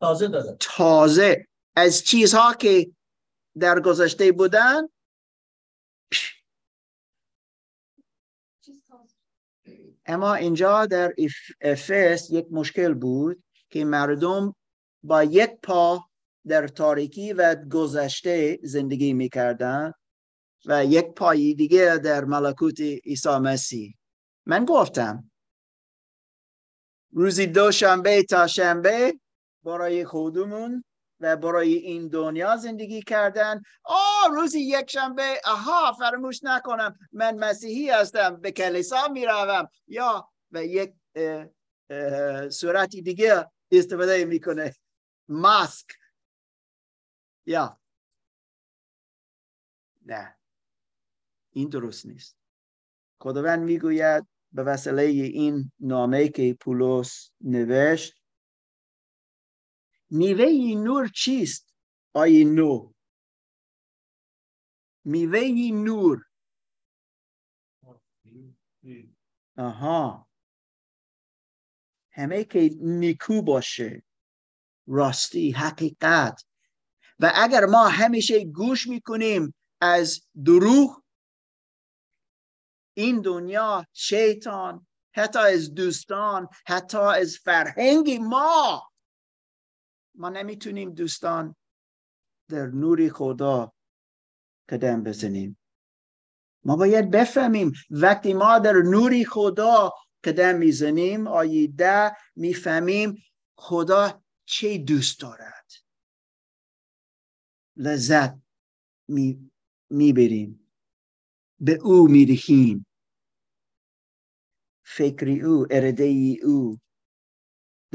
تازه 0.00 0.56
تازه. 0.60 1.46
از 1.76 2.02
چیزها 2.04 2.54
که 2.54 2.90
در 3.58 3.80
گذشته 3.80 4.32
بودن 4.32 4.82
اما 10.06 10.34
اینجا 10.34 10.86
در 10.86 11.14
افس 11.60 12.30
یک 12.30 12.46
مشکل 12.50 12.94
بود 12.94 13.42
که 13.70 13.84
مردم 13.84 14.54
با 15.02 15.24
یک 15.24 15.50
پا 15.62 16.04
در 16.46 16.68
تاریکی 16.68 17.32
و 17.32 17.56
گذشته 17.70 18.58
زندگی 18.62 19.12
می‌کردن 19.12 19.92
و 20.66 20.84
یک 20.84 21.06
پای 21.06 21.54
دیگه 21.54 21.98
در 21.98 22.24
ملکوت 22.24 22.80
عیسی 22.80 23.38
مسیح. 23.38 23.94
من 24.46 24.64
گفتم 24.64 25.30
روزی 27.12 27.46
دو 27.46 27.72
شنبه 27.72 28.22
تا 28.22 28.46
شنبه 28.46 29.14
برای 29.64 30.04
خودمون 30.04 30.84
و 31.24 31.36
برای 31.36 31.74
این 31.74 32.08
دنیا 32.08 32.56
زندگی 32.56 33.02
کردن. 33.02 33.62
آه 33.84 34.28
روزی 34.30 34.60
یک 34.60 34.90
شنبه. 34.90 35.40
آها 35.44 35.92
فراموش 35.92 36.40
نکنم. 36.42 36.98
من 37.12 37.38
مسیحی 37.38 37.90
هستم. 37.90 38.36
به 38.36 38.52
کلیسا 38.52 39.08
می‌روم. 39.08 39.68
یا 39.86 40.28
به 40.50 40.66
یک 40.66 40.94
صورتی 42.50 43.02
دیگه 43.02 43.50
استفاده 43.70 44.24
می‌کنه. 44.24 44.74
ماسک. 45.28 45.86
یا. 47.46 47.80
نه. 50.06 50.36
این 51.50 51.68
درست 51.68 52.06
نیست. 52.06 52.36
خداوند 53.20 53.62
می‌گوید 53.62 54.26
به 54.52 54.62
وسیله 54.62 55.02
این 55.02 55.72
نامه 55.80 56.28
که 56.28 56.56
پولس 56.60 57.30
نوشت 57.40 58.23
میوه 60.14 60.46
نور 60.84 61.08
چیست؟ 61.08 61.74
آی 62.12 62.44
نو. 62.44 62.92
میوه 65.04 65.40
نور. 65.72 66.24
آها. 69.58 70.28
همه 72.12 72.44
که 72.44 72.70
نیکو 72.80 73.42
باشه. 73.42 74.02
راستی 74.86 75.50
حقیقت. 75.50 76.44
و 77.18 77.32
اگر 77.34 77.64
ما 77.66 77.88
همیشه 77.88 78.44
گوش 78.44 78.86
می‌کنیم 78.86 79.54
از 79.80 80.26
دروغ 80.44 81.02
این 82.96 83.20
دنیا 83.20 83.86
شیطان 83.92 84.86
حتی 85.14 85.38
از 85.38 85.74
دوستان 85.74 86.48
حتی 86.66 86.98
از 86.98 87.36
فرهنگ 87.36 88.10
ما 88.10 88.93
ما 90.14 90.28
نمی‌تونیم 90.28 90.90
دوستان 90.90 91.56
در 92.50 92.66
نور 92.66 93.08
خدا 93.08 93.72
قدم 94.68 95.02
بزنیم. 95.02 95.58
ما 96.64 96.76
باید 96.76 97.10
بفهمیم 97.10 97.72
وقتی 97.90 98.34
ما 98.34 98.58
در 98.58 98.72
نوری 98.72 99.24
خدا 99.24 99.92
قدم 100.24 100.58
می‌زنیم 100.58 101.26
آیه 101.26 101.66
ده 101.66 102.16
می‌فهمیم 102.36 103.22
خدا 103.56 104.22
چه 104.44 104.78
دوست 104.78 105.20
دارد. 105.20 105.70
لذت 107.76 108.38
می‌بریم. 109.90 110.70
به 111.60 111.72
او 111.72 112.08
می‌دهیم 112.08 112.86
فکری 114.86 115.40
او 115.42 115.66
ارده 115.70 116.36
او 116.44 116.78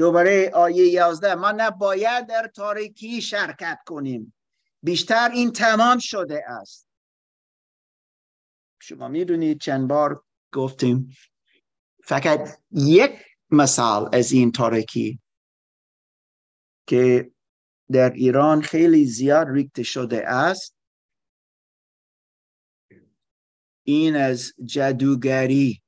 دوباره 0.00 0.50
آیه 0.54 0.88
یازده 0.88 1.34
ما 1.34 1.52
نباید 1.52 2.26
در 2.26 2.50
تاریکی 2.54 3.22
شرکت 3.22 3.78
کنیم. 3.86 4.34
بیشتر 4.82 5.30
این 5.30 5.52
تمام 5.52 5.98
شده 5.98 6.44
است. 6.48 6.88
شما 8.78 9.08
می‌دونید 9.08 9.60
چند 9.60 9.88
بار 9.88 10.24
گفتیم 10.52 11.16
فقط 12.04 12.58
یک 12.70 13.10
مثال 13.50 14.14
از 14.14 14.32
این 14.32 14.52
تاریکی 14.52 15.20
که 16.86 17.32
در 17.92 18.10
ایران 18.10 18.62
خیلی 18.62 19.04
زیاد 19.04 19.46
ریخته 19.48 19.82
شده 19.82 20.28
است. 20.28 20.76
این 23.82 24.16
از 24.16 24.52
جادوگری. 24.64 25.82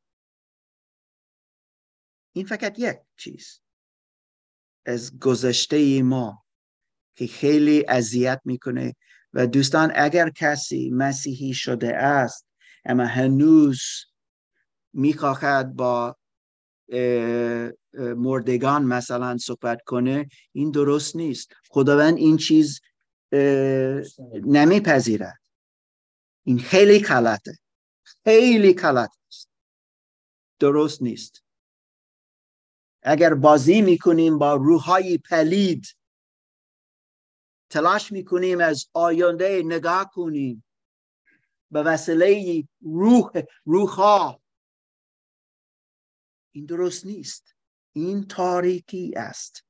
این 2.33 2.47
فقط 2.47 2.79
یک 2.79 2.97
چیز. 3.17 3.62
از 4.87 5.19
گذشته 5.19 6.03
ما 6.03 6.45
که 7.17 7.27
خیلی 7.27 7.85
اذیت 7.89 8.41
می‌کنه. 8.45 8.95
و 9.33 9.47
دوستان 9.47 9.93
اگر 9.95 10.31
کسی 10.31 10.91
مسیحی 10.91 11.55
شده 11.55 11.97
است 11.97 12.47
اما 12.85 13.05
هنوز 13.05 13.81
می‌خواهد 14.93 15.77
با 15.77 16.17
مردگان 18.17 18.85
مثلا 18.85 19.39
صحبت 19.39 19.79
کنه 19.87 20.29
این 20.53 20.71
درست 20.71 21.17
نیست. 21.17 21.53
خداوند 21.69 22.17
این 22.17 22.37
چیز 22.37 22.81
نمیپذیرد. 24.33 25.41
این 26.45 26.59
خیلی 26.59 26.99
غلطه. 26.99 27.59
خیلی 28.25 28.75
غلط 28.75 29.11
است. 29.29 29.49
درست 30.59 31.03
نیست. 31.03 31.42
اگر 33.03 33.35
بازی 33.35 33.83
می‌کنیم 33.83 34.39
با 34.39 34.55
روحهای 34.55 35.19
پلید 35.19 35.87
تلاش 37.71 38.13
می‌کنیم 38.13 38.61
از 38.61 38.87
آینده 38.93 39.63
نگاه 39.65 40.11
کنیم. 40.11 40.65
به 41.71 41.83
وسیله 41.83 42.65
روح 42.81 43.31
روحها. 43.65 44.43
این 46.53 46.67
درست 46.67 47.07
نیست. 47.07 47.55
این 47.93 48.27
تاریکی 48.27 49.13
است. 49.17 49.65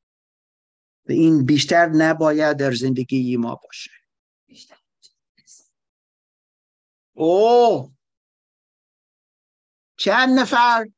و 1.08 1.12
این 1.12 1.44
بیشتر 1.46 1.86
نباید 1.86 2.56
در 2.56 2.72
زندگی 2.72 3.36
ما 3.36 3.54
باشه. 3.54 3.90
او 7.12 7.92
چند 9.96 10.38
نفر؟ 10.38 10.88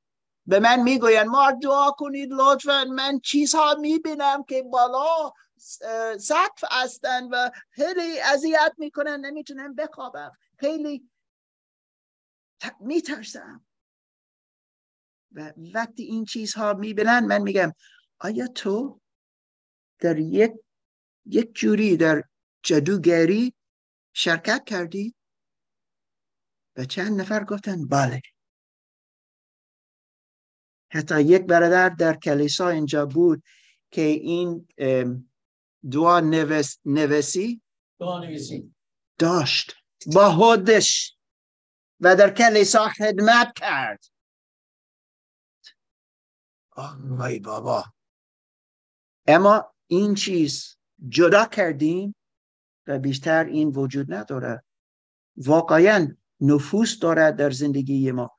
به 0.46 0.60
من 0.60 0.82
می‌گوین 0.82 1.22
ما 1.22 1.52
دعا 1.52 1.90
کنید 1.90 2.32
لطفا. 2.32 2.84
من 2.84 3.20
چیزها 3.20 3.74
می‌بینم 3.74 4.44
که 4.44 4.62
بالا 4.62 5.32
سقف 6.18 6.64
هستن 6.70 7.28
و 7.28 7.50
خیلی 7.70 8.20
اذیت 8.20 8.72
می‌کنن 8.78 9.20
نمی‌تونم 9.20 9.74
بخوابم. 9.74 10.32
خیلی 10.58 11.10
میترسم. 12.80 13.64
و 15.32 15.52
وقتی 15.74 16.02
این 16.02 16.24
چیزها 16.24 16.72
می‌بینن 16.72 17.20
من 17.26 17.42
میگم 17.42 17.72
آیا 18.18 18.46
تو 18.46 19.00
در 19.98 20.18
یک 20.18 20.52
یک 21.26 21.54
جوری 21.54 21.96
در 21.96 22.22
جادوگری 22.62 23.54
شرکت 24.12 24.64
کردی؟ 24.64 25.14
و 26.76 26.84
چند 26.84 27.20
نفر 27.20 27.44
گفتن 27.44 27.86
بله. 27.88 28.22
حتی 30.94 31.20
یک 31.22 31.42
برادر 31.42 31.88
در 31.88 32.14
کلیسا 32.16 32.68
اینجا 32.68 33.06
بود 33.06 33.42
که 33.90 34.02
این 34.02 34.68
دعا 35.92 36.20
نویس، 36.20 36.78
نویسی 36.84 37.62
داشت. 39.18 39.76
با 40.14 40.30
خودش 40.30 41.16
و 42.00 42.16
در 42.16 42.30
کلیسا 42.30 42.88
خدمت 42.88 43.52
کرد. 43.56 44.04
آی 47.18 47.38
بابا. 47.38 47.84
اما 49.26 49.74
این 49.86 50.14
چیز 50.14 50.76
جدا 51.08 51.44
کردیم 51.44 52.14
و 52.86 52.98
بیشتر 52.98 53.44
این 53.44 53.68
وجود 53.68 54.14
نداره. 54.14 54.64
واقعا 55.36 56.16
نفوس 56.40 56.98
دارد 56.98 57.36
در 57.36 57.50
زندگی 57.50 58.12
ما. 58.12 58.36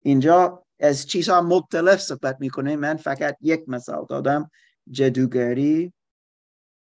اینجا 0.00 0.65
از 0.80 1.06
چیزها 1.06 1.40
مختلف 1.40 2.00
صحبت 2.00 2.36
می‌کنه. 2.40 2.76
من 2.76 2.96
فقط 2.96 3.36
یک 3.40 3.68
مثال 3.68 4.06
دادم 4.08 4.50
جدوگری 4.90 5.92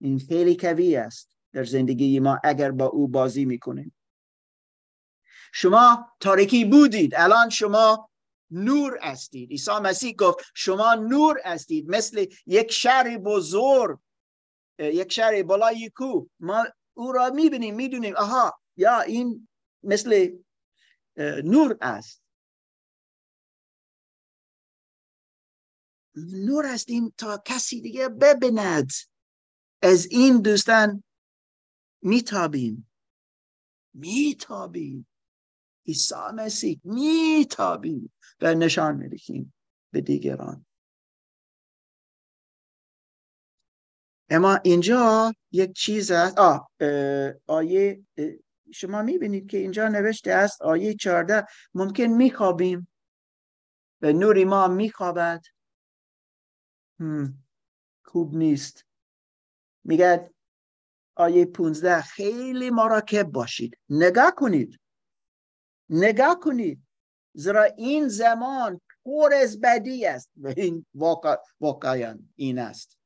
این 0.01 0.19
خیلی 0.19 0.55
کوی 0.55 0.95
است 0.95 1.37
در 1.53 1.63
زندگی 1.63 2.19
ما 2.19 2.39
اگر 2.43 2.71
با 2.71 2.85
او 2.85 3.07
بازی 3.07 3.45
می‌کنیم. 3.45 3.95
شما 5.53 6.11
تاریکی 6.19 6.65
بودید. 6.65 7.15
الان 7.15 7.49
شما 7.49 8.09
نور 8.51 8.99
هستید. 9.01 9.51
عیسی 9.51 9.71
مسیح 9.71 10.15
گفت 10.15 10.45
شما 10.55 10.93
نور 10.93 11.41
هستید. 11.45 11.89
مثل 11.89 12.25
یک 12.45 12.71
شهر 12.71 13.17
بزرگ 13.17 13.99
یک 14.79 15.11
شهر 15.11 15.43
بالای 15.43 15.89
کو 15.89 16.25
ما 16.39 16.65
او 16.93 17.11
را 17.11 17.29
می‌بینیم 17.29 17.75
می‌دونیم. 17.75 18.15
آها 18.15 18.59
یا 18.77 19.01
این 19.01 19.47
مثل 19.83 20.29
نور 21.43 21.77
است 21.81 22.23
نور 26.15 26.65
هستیم 26.65 27.13
تا 27.17 27.41
کسی 27.45 27.81
دیگه 27.81 28.09
ببیند. 28.09 28.89
از 29.81 30.05
این 30.05 30.41
دوستان 30.41 31.03
میتابیم. 32.01 32.91
میتابیم. 33.93 35.07
عیسی 35.87 36.15
مسیح 36.33 36.81
میتابیم 36.83 38.13
و 38.41 38.53
نشان 38.53 38.95
می‌دهیم 38.95 39.53
به 39.91 40.01
دیگران. 40.01 40.65
اما 44.29 44.55
اینجا 44.55 45.33
یک 45.51 45.73
چیز 45.73 46.11
است 46.11 46.37
آه 46.37 46.71
آیه 47.47 48.05
شما 48.73 49.01
می‌بینید 49.01 49.49
که 49.49 49.57
اینجا 49.57 49.87
نوشته 49.87 50.31
است 50.31 50.61
آیه 50.61 50.93
چارده 50.93 51.45
ممکن 51.73 52.03
میخوابیم. 52.03 52.87
و 54.01 54.11
نوری 54.11 54.45
ما 54.45 54.67
میخوابد. 54.67 55.41
خوب 58.05 58.35
نیست. 58.35 58.85
میگه 59.83 60.31
آیه 61.15 61.45
پونزده 61.45 62.01
خیلی 62.01 62.69
مراکب 62.69 63.23
باشید. 63.23 63.77
نگاه 63.89 64.35
کنید. 64.35 64.79
نگاه 65.89 66.39
کنید. 66.39 66.87
زیرا 67.33 67.63
این 67.63 68.07
زمان 68.07 68.81
پر 69.05 69.33
از 69.33 69.61
بدی 69.61 70.05
است. 70.05 70.31
و 70.37 70.53
این 70.57 70.85
واقع 70.93 71.35
واقعا 71.59 72.19
این 72.35 72.59
است. 72.59 72.97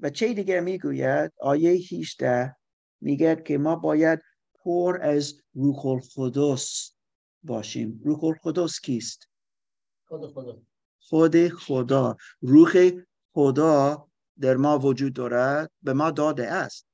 و 0.00 0.10
چه 0.10 0.34
دیگر 0.34 0.60
می‌گوید؟ 0.60 1.32
آیه 1.40 1.70
18 1.70 2.56
میگه 3.00 3.42
که 3.46 3.58
ما 3.58 3.76
باید 3.76 4.20
پر 4.54 4.98
از 5.02 5.42
روح 5.54 5.86
القدس 5.86 6.94
باشیم. 7.42 8.00
روح 8.04 8.24
القدس 8.24 8.80
کیست؟ 8.80 9.28
خود 10.08 10.32
خدا. 10.32 10.62
خود 11.10 11.48
خدا. 11.48 12.16
روح 12.40 12.90
خدا 13.32 14.08
در 14.40 14.56
ما 14.56 14.78
وجود 14.78 15.12
دارد 15.12 15.70
به 15.82 15.92
ما 15.92 16.10
داده 16.10 16.50
است. 16.50 16.86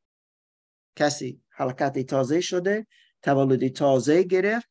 کسی 0.97 1.43
حرکت 1.49 2.07
تازه 2.07 2.41
شده 2.41 2.87
تولد 3.23 3.69
تازه 3.69 4.23
گرفت 4.23 4.69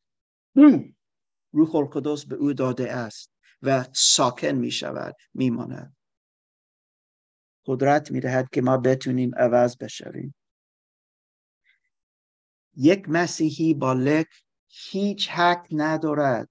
روح 1.52 1.76
القدس 1.76 2.26
به 2.26 2.36
او 2.36 2.52
داده 2.52 2.92
است 2.92 3.30
و 3.62 3.86
ساکن 3.92 4.52
می 4.52 4.70
شود 4.70 5.16
می 5.34 5.50
ماند. 5.50 5.96
قدرت 7.66 8.10
می 8.10 8.20
دهد 8.20 8.48
که 8.52 8.62
ما 8.62 8.76
بتونیم 8.76 9.34
عوض 9.36 9.76
بشویم. 9.76 10.34
یک 12.76 13.08
مسیحی 13.08 13.74
بالک 13.74 14.26
هیچ 14.68 15.28
حق 15.28 15.66
ندارد. 15.70 16.48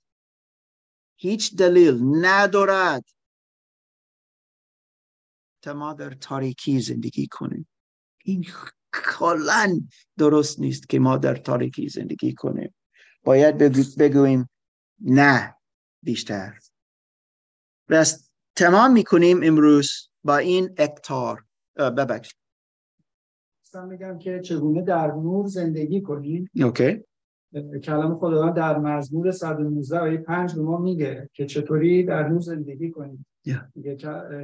هیچ 1.16 1.56
دلیل 1.56 2.02
ندارد 2.22 3.04
تا 5.62 5.74
ما 5.74 5.94
در 5.94 6.14
تاریکی 6.14 6.80
زندگی 6.80 7.28
کنیم. 7.28 7.68
این 8.24 8.46
کلا 8.94 9.80
درست 10.18 10.60
نیست 10.60 10.90
که 10.90 11.00
ما 11.00 11.18
در 11.18 11.36
تاریکی 11.36 11.90
زندگی 11.90 12.34
کنیم. 12.34 12.76
باید 13.24 13.58
بگوییم 13.98 14.50
نه 15.00 15.56
بیشتر. 16.04 16.60
رست 17.90 18.32
تمام 18.56 18.92
می‌کنیم 18.92 19.40
امروز 19.44 20.10
با 20.24 20.38
این 20.38 20.76
اکتار. 20.78 21.46
ببخش 21.76 22.36
میگم 23.90 24.20
که 24.20 24.40
چگونه 24.40 24.82
در 24.82 25.08
نور 25.08 25.48
زندگی 25.48 26.02
کنیم. 26.02 26.50
اوکی. 26.64 27.04
کلام 27.84 28.18
خداوند 28.18 28.54
در 28.54 28.78
مزمور 28.78 29.32
119 29.32 30.00
و 30.00 30.18
5 30.18 30.56
به 30.56 30.62
ما 30.62 30.78
میگه 30.78 31.30
که 31.34 31.46
چطوری 31.46 32.04
در 32.04 32.28
نور 32.28 32.42
زندگی 32.42 32.92
کنیم. 32.92 33.26
میگه 33.76 33.96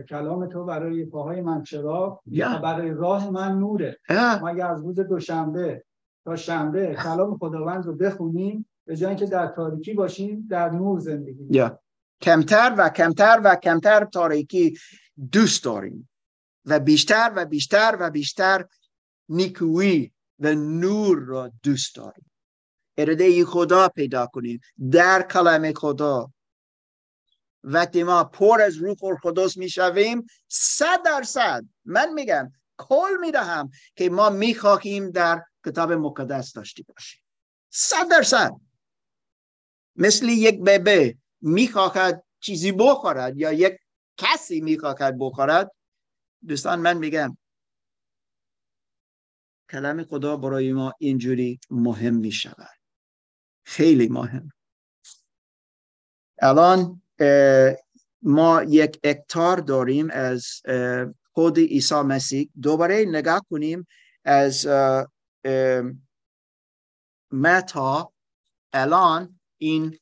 کلام 0.09 0.45
تو 0.45 0.65
برای 0.65 1.05
پاهای 1.05 1.41
من 1.41 1.63
چراغ 1.63 2.19
و 2.39 2.59
برای 2.59 2.91
راه 2.91 3.29
من 3.29 3.59
نوره. 3.59 3.97
ما 4.09 4.47
اگر 4.47 4.67
از 4.67 4.81
روز 4.81 4.99
دوشنبه 4.99 5.83
تا 6.25 6.35
شنبه 6.35 6.95
کلام 7.03 7.37
خداوند 7.37 7.85
رو 7.85 7.95
بخونیم 7.95 8.65
به 8.85 8.95
جای 8.95 9.15
که 9.15 9.25
در 9.25 9.47
تاریکی 9.47 9.93
باشیم 9.93 10.47
در 10.49 10.69
نور 10.69 10.99
زندگی 10.99 11.47
یا. 11.49 11.79
کمتر 12.21 12.75
و 12.77 12.89
کمتر 12.89 13.41
و 13.43 13.55
کمتر 13.55 14.05
تاریکی 14.05 14.77
دوست 15.31 15.63
داریم. 15.63 16.09
و 16.65 16.79
بیشتر 16.79 17.31
و 17.35 17.45
بیشتر 17.45 17.97
و 17.99 18.09
بیشتر 18.09 18.65
نیکویی 19.29 20.11
و 20.39 20.55
نور 20.55 21.19
را 21.19 21.51
دوست 21.63 21.95
داریم. 21.95 22.30
اراده 22.97 23.45
خدا 23.45 23.89
پیدا 23.89 24.27
کنیم. 24.27 24.61
در 24.91 25.27
کلام 25.31 25.73
خدا. 25.73 26.33
وقتی 27.63 28.03
ما 28.03 28.23
پر 28.23 28.61
از 28.61 28.75
روح 28.75 29.03
القدس 29.03 29.57
می‌شویم 29.57 30.25
صد 30.47 31.03
درصد. 31.05 31.65
من 31.85 32.13
میگم 32.13 32.51
کل 32.77 33.17
می‌دهم 33.21 33.69
که 33.95 34.09
ما 34.09 34.29
می‌خواهیم 34.29 35.09
در 35.09 35.43
کتاب 35.65 35.91
مقدس 35.91 36.53
داشته 36.53 36.83
باشیم. 36.83 37.21
صد 37.69 38.09
درصد. 38.09 38.51
مثل 39.95 40.29
یک 40.29 40.61
ببه 40.61 41.17
می‌خواهد 41.41 42.23
چیزی 42.39 42.71
بخورد 42.71 43.37
یا 43.37 43.51
یک 43.51 43.77
کسی 44.17 44.61
می‌خواهد 44.61 45.15
بخورد. 45.19 45.71
دوستان 46.47 46.79
من 46.79 46.97
میگم 46.97 47.37
کلام 49.69 50.03
خدا 50.03 50.37
برای 50.37 50.73
ما 50.73 50.93
اینجوری 50.99 51.59
مهم 51.69 52.15
می 52.15 52.31
شود 52.31 52.80
خیلی 53.71 54.07
مهم. 54.07 54.51
الان 56.41 57.01
ما 58.21 58.63
یک 58.63 58.99
اکتار 59.03 59.57
داریم 59.57 60.09
از 60.11 60.61
خود 61.33 61.59
عیسی 61.59 61.95
مسیح. 61.95 62.49
دوباره 62.61 63.05
نگاه 63.07 63.45
کنیم 63.49 63.87
از 64.25 64.67
متا. 67.31 68.13
الان 68.73 69.39
این 69.57 69.99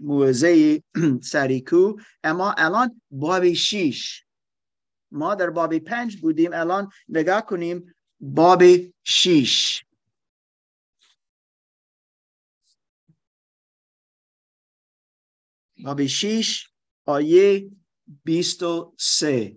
موزه 0.00 0.82
سریکو. 1.22 1.96
اما 2.24 2.52
الان 2.52 3.00
بابی 3.10 3.54
شیش. 3.54 4.24
ما 5.10 5.34
در 5.34 5.50
بابی 5.50 5.80
پنج 5.80 6.20
بودیم. 6.20 6.52
الان 6.52 6.90
نگاه 7.08 7.46
کنیم 7.46 7.94
بابی 8.20 8.94
شیش. 9.04 9.83
بابی 15.84 16.08
شیش 16.08 16.70
آیه 17.06 17.70
بیست 18.24 18.62
و 18.62 18.94
سه. 18.98 19.56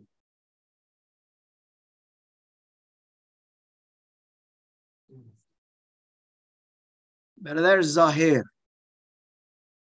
برادر 7.37 7.81
ظاهر 7.81 8.43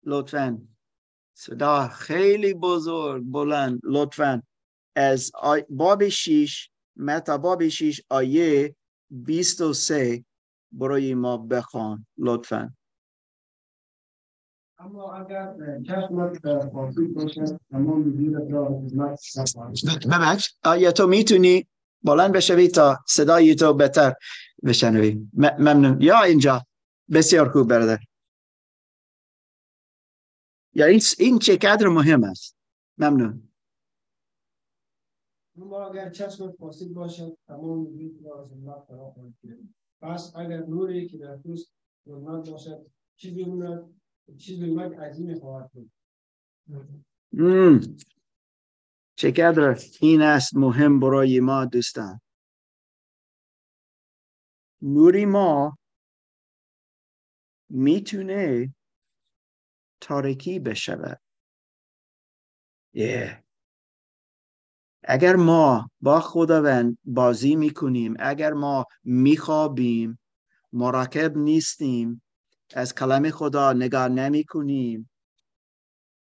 لطفا. 0.03 0.67
صدا 1.33 1.87
خیلی 1.87 2.53
بزرگ 2.53 3.23
بلند 3.23 3.79
لطفا. 3.83 4.43
از 4.95 5.31
باب 5.69 6.09
شیش 6.09 6.69
متا 6.95 7.37
باب 7.37 7.67
شیش 7.67 8.01
آیه 8.09 8.75
بیست 9.09 9.61
و 9.61 9.73
سه. 9.73 10.25
برای 10.71 11.13
ما 11.13 11.37
بخوان 11.37 12.05
لطفا. 12.17 12.78
اما 14.79 15.13
اگر 15.13 15.55
چشمت 15.87 16.41
باشد 17.13 17.59
تمام 17.71 18.03
ببخش 20.11 20.53
آیا 20.63 20.91
تو 20.91 21.07
می‌تونی 21.07 21.67
بلند 22.03 22.31
بشوی 22.33 22.67
تا 22.67 22.99
صدای 23.07 23.55
تو 23.55 23.73
بهتر 23.73 24.13
بشنوی؟ 24.63 25.29
ممنون. 25.33 26.01
یا 26.01 26.23
اینجا. 26.23 26.65
بسیار 27.11 27.49
خوب 27.49 27.69
برادر. 27.69 27.99
یا 30.73 30.85
این 30.85 31.01
این 31.19 31.39
چه 31.39 31.57
قدر 31.57 31.87
مهم 31.87 32.23
است؟ 32.23 32.55
ممنون. 32.97 33.49
اما 35.61 35.89
اگر 35.89 36.09
چشمت 36.09 36.55
فاسد 36.55 36.87
باشد 36.87 37.37
تمام 37.47 37.79
وجود 37.79 38.25
را 38.25 38.43
از 38.43 38.51
الله 38.51 38.75
فرا 38.87 39.11
خواهد 39.11 39.33
پس 40.01 40.33
اگر 40.35 40.65
نوری 40.65 41.07
که 41.07 41.17
در 41.17 41.37
توست 41.37 41.73
باشد 42.51 42.85
چیزی 43.15 43.45
ظلمت 44.37 44.99
عظیم 44.99 45.39
بود. 45.73 45.91
چقدر 49.15 49.79
این 50.01 50.21
است 50.21 50.55
مهم 50.55 50.99
برای 50.99 51.39
ما 51.39 51.65
دوستان. 51.65 52.21
نوری 54.81 55.25
ما 55.25 55.77
می‌تونه 57.69 58.73
تاریکی 60.01 60.59
بشود. 60.59 61.21
Yeah. 62.95 63.43
اگر 65.03 65.35
ما 65.35 65.89
با 66.01 66.19
خداوند 66.19 66.97
بازی 67.03 67.55
می‌کنیم 67.55 68.15
اگر 68.19 68.53
ما 68.53 68.85
میخوابیم 69.03 70.19
مراکب 70.73 71.37
نیستیم 71.37 72.21
از 72.73 72.95
کلام 72.95 73.29
خدا 73.29 73.73
نگاه 73.73 74.07
نمی 74.07 74.43
کنیم 74.43 75.09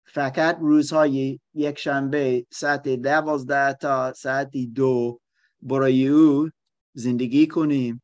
فقط 0.04 0.58
روزهای 0.60 1.40
یک 1.54 1.78
شنبه 1.78 2.46
ساعت 2.50 2.88
دوازده 2.88 3.74
تا 3.74 4.12
ساعت 4.12 4.50
دو 4.74 5.20
برای 5.62 6.08
او 6.08 6.50
زندگی 6.94 7.46
کنیم. 7.46 8.02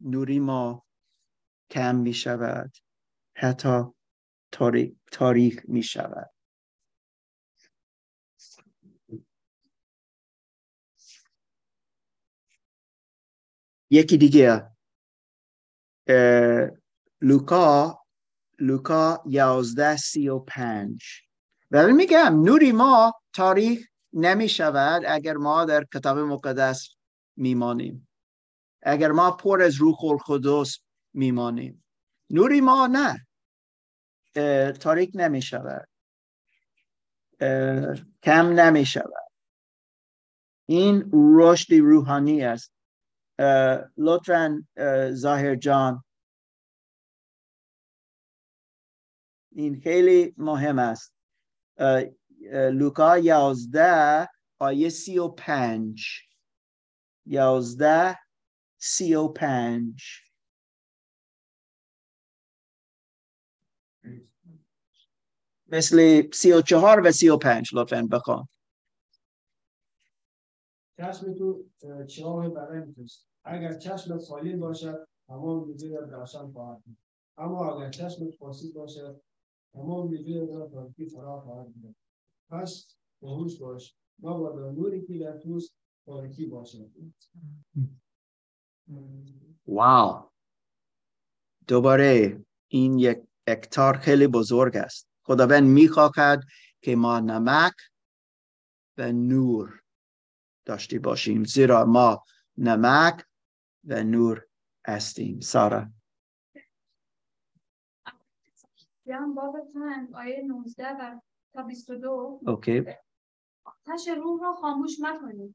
نوری 0.00 0.40
ما 0.40 0.86
کم 1.70 1.96
می 1.96 2.14
شود 2.14 2.76
حتی 3.36 3.82
تاریخ, 4.52 4.92
تاریخ 5.12 5.62
می 5.68 5.82
شود 5.82 6.30
یکی 13.90 14.16
دیگه 14.16 14.70
لوکا 17.20 17.98
لوکا 18.58 19.22
یازده 19.26 19.96
سی 19.96 20.28
و 20.28 20.38
پنج. 20.38 21.04
ولی 21.70 21.92
میگم 21.92 22.42
نوری 22.44 22.72
ما 22.72 23.12
تاریخ 23.32 23.88
نمی 24.12 24.48
شود 24.48 25.02
اگر 25.08 25.34
ما 25.34 25.64
در 25.64 25.84
کتاب 25.94 26.18
مقدس 26.18 26.88
میمانیم 27.36 28.08
اگر 28.82 29.12
ما 29.12 29.30
پر 29.30 29.62
از 29.62 29.74
روح 29.74 30.04
القدس 30.04 30.78
میمانیم 31.14 31.84
نوری 32.30 32.60
ما 32.60 32.86
نه. 32.86 33.26
تاریک 34.72 35.10
نمی 35.14 35.42
شود. 35.42 35.88
کم 38.22 38.46
نمی 38.60 38.86
شود. 38.86 39.26
این 40.66 41.10
رشد 41.38 41.74
روحانی 41.74 42.44
است. 42.44 42.72
لطفا 43.96 44.66
ظاهر 45.10 45.54
جان 45.54 46.04
این 49.56 49.80
خیلی 49.80 50.34
مهم 50.36 50.78
است. 50.78 51.14
لوکا 52.72 53.18
یازده 53.18 54.28
آیه 54.58 54.88
سی 54.88 55.18
و 55.18 55.28
پنج. 55.28 56.06
یازده 57.26 58.18
سی 58.78 59.14
و 59.14 59.28
پنج. 59.28 60.02
مثل 65.66 66.30
سی 66.32 66.52
و 66.52 66.60
چهار 66.60 67.00
و 67.06 67.12
سی 67.12 67.28
و 67.28 67.36
پنج 67.36 67.70
لطفا 67.74 68.08
بخوان. 68.12 68.48
چشم 70.96 71.34
تو 71.34 71.64
چرا 72.06 72.36
بدن 72.36 72.92
توست 72.92 73.28
اگر 73.44 73.78
چشم 73.78 74.18
سالم 74.18 74.60
باشد 74.60 75.08
تمام 75.28 75.70
وجود 75.70 75.92
را 75.92 76.20
روشن 76.20 76.52
خواهد 76.52 76.82
اما 77.38 77.74
اگر 77.74 77.90
چشم 77.90 78.30
فاسد 78.30 78.72
باشد 78.74 79.22
تمام 79.72 80.06
وجود 80.06 80.50
را 80.50 80.68
تاریکی 80.68 81.06
فرا 81.06 81.40
خواهد 81.40 81.74
بود 81.74 81.96
پس 82.50 82.96
باهوش 83.20 83.58
باش. 83.58 83.96
با 84.18 84.72
نوری 84.76 85.06
که 85.06 85.18
در 85.18 85.38
توست 85.38 85.74
تاریکی 86.06 86.46
باشد 86.46 86.90
واو. 89.66 90.30
دوباره 91.66 92.40
این 92.68 92.98
یک 92.98 93.18
اکتار 93.46 93.96
خیلی 93.98 94.26
بزرگ 94.26 94.76
است. 94.76 95.08
خداوند 95.22 95.64
می‌خواهد 95.64 96.44
که 96.80 96.96
ما 96.96 97.20
نمک 97.20 97.74
و 98.98 99.12
نور 99.12 99.82
داشته 100.64 100.98
باشیم 100.98 101.44
زیرا 101.44 101.84
ما 101.84 102.24
نمک 102.58 103.24
و 103.84 104.04
نور 104.04 104.46
هستیم. 104.86 105.40
سارا. 105.40 105.90
بیان 109.06 109.34
باب 109.34 109.56
چند 109.72 110.14
آیه 110.14 110.42
19 110.42 110.88
و 110.88 111.20
تا 111.52 111.62
22 111.62 112.40
اوکی. 112.46 112.84
آتش 113.64 114.08
روح 114.08 114.42
را 114.42 114.52
خاموش 114.52 115.00
مکنید. 115.00 115.54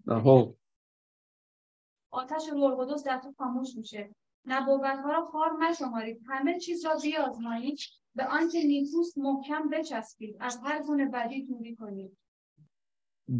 آتش 2.11 2.49
روح 2.51 2.63
القدس 2.63 3.03
در 3.03 3.19
تو 3.19 3.33
خاموش 3.37 3.75
میشه. 3.75 4.15
نبوت 4.45 4.81
ها 4.83 5.11
را 5.11 5.25
خار 5.25 5.51
مشمارید. 5.51 6.21
همه 6.27 6.59
چیز 6.59 6.85
را 6.85 6.95
بیازمایید. 7.03 7.79
به 8.15 8.25
آنچه 8.27 8.63
نیکوست 8.63 9.17
محکم 9.17 9.69
بچسبید. 9.69 10.37
از 10.39 10.57
هر 10.63 10.83
گونه 10.83 11.05
بدی 11.05 11.45
دوری 11.45 11.75
کنید. 11.75 12.17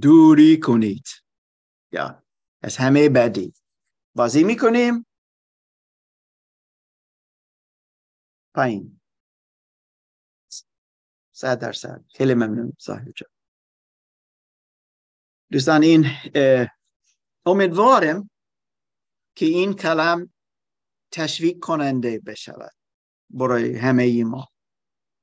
دوری 0.02 0.60
کنید. 0.60 1.06
یا. 1.92 2.24
از 2.64 2.78
همه 2.78 3.10
بدی. 3.10 3.54
بازی 4.16 4.44
می‌کنیم. 4.44 5.06
پایین. 8.56 9.01
صد 11.42 11.60
درصد. 11.60 12.06
خیلی 12.16 12.34
ممنون 12.34 12.74
صاحب 12.80 13.12
جان. 13.16 13.30
دوستان 15.52 15.84
این 15.84 16.06
امیدوارم 17.46 18.30
که 19.36 19.46
این 19.46 19.74
کلم 19.74 20.34
تشویق 21.12 21.60
کننده 21.60 22.20
بشود 22.20 22.72
برای 23.30 23.78
همه 23.78 24.04
ای 24.04 24.24
ما. 24.24 24.48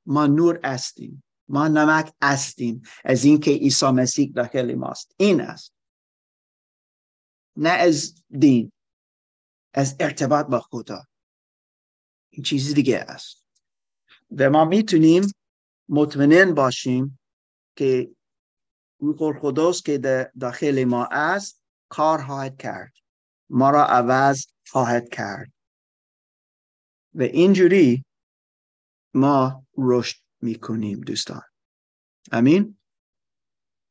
ما 0.07 0.27
نور 0.27 0.61
استیم 0.65 1.25
ما 1.49 1.69
نمک 1.69 2.15
استیم 2.21 2.83
از 3.05 3.25
اینکه 3.25 3.51
عیسی 3.51 3.87
مسیح 3.87 4.33
داخل 4.33 4.75
ماست. 4.75 5.15
این 5.17 5.41
است. 5.41 5.75
نه 7.57 7.71
از 7.71 8.25
دین 8.39 8.73
از 9.75 9.97
ارتباط 10.01 10.47
با 10.47 10.61
خدا. 10.61 11.05
این 12.31 12.43
چیزی 12.43 12.75
دیگه 12.75 12.99
است. 12.99 13.47
و 14.39 14.51
ما 14.51 14.65
می‌تونیم 14.65 15.33
مطمئن 15.89 16.55
باشیم 16.55 17.19
که 17.77 18.11
روح 19.01 19.23
القدس 19.23 19.83
که 19.83 19.99
داخل 20.41 20.85
ما 20.85 21.05
است 21.05 21.63
کار 21.89 22.23
خواهد 22.23 22.57
کرد. 22.57 22.93
ما 23.51 23.71
را 23.71 23.85
عوض 23.85 24.47
خواهد 24.67 25.09
کرد. 25.09 25.53
و 27.15 27.23
اینجوری 27.23 28.05
ما 29.15 29.67
رشد 29.79 30.17
می‌کنیم 30.41 31.01
دوستان. 31.01 31.43
امین 32.33 32.78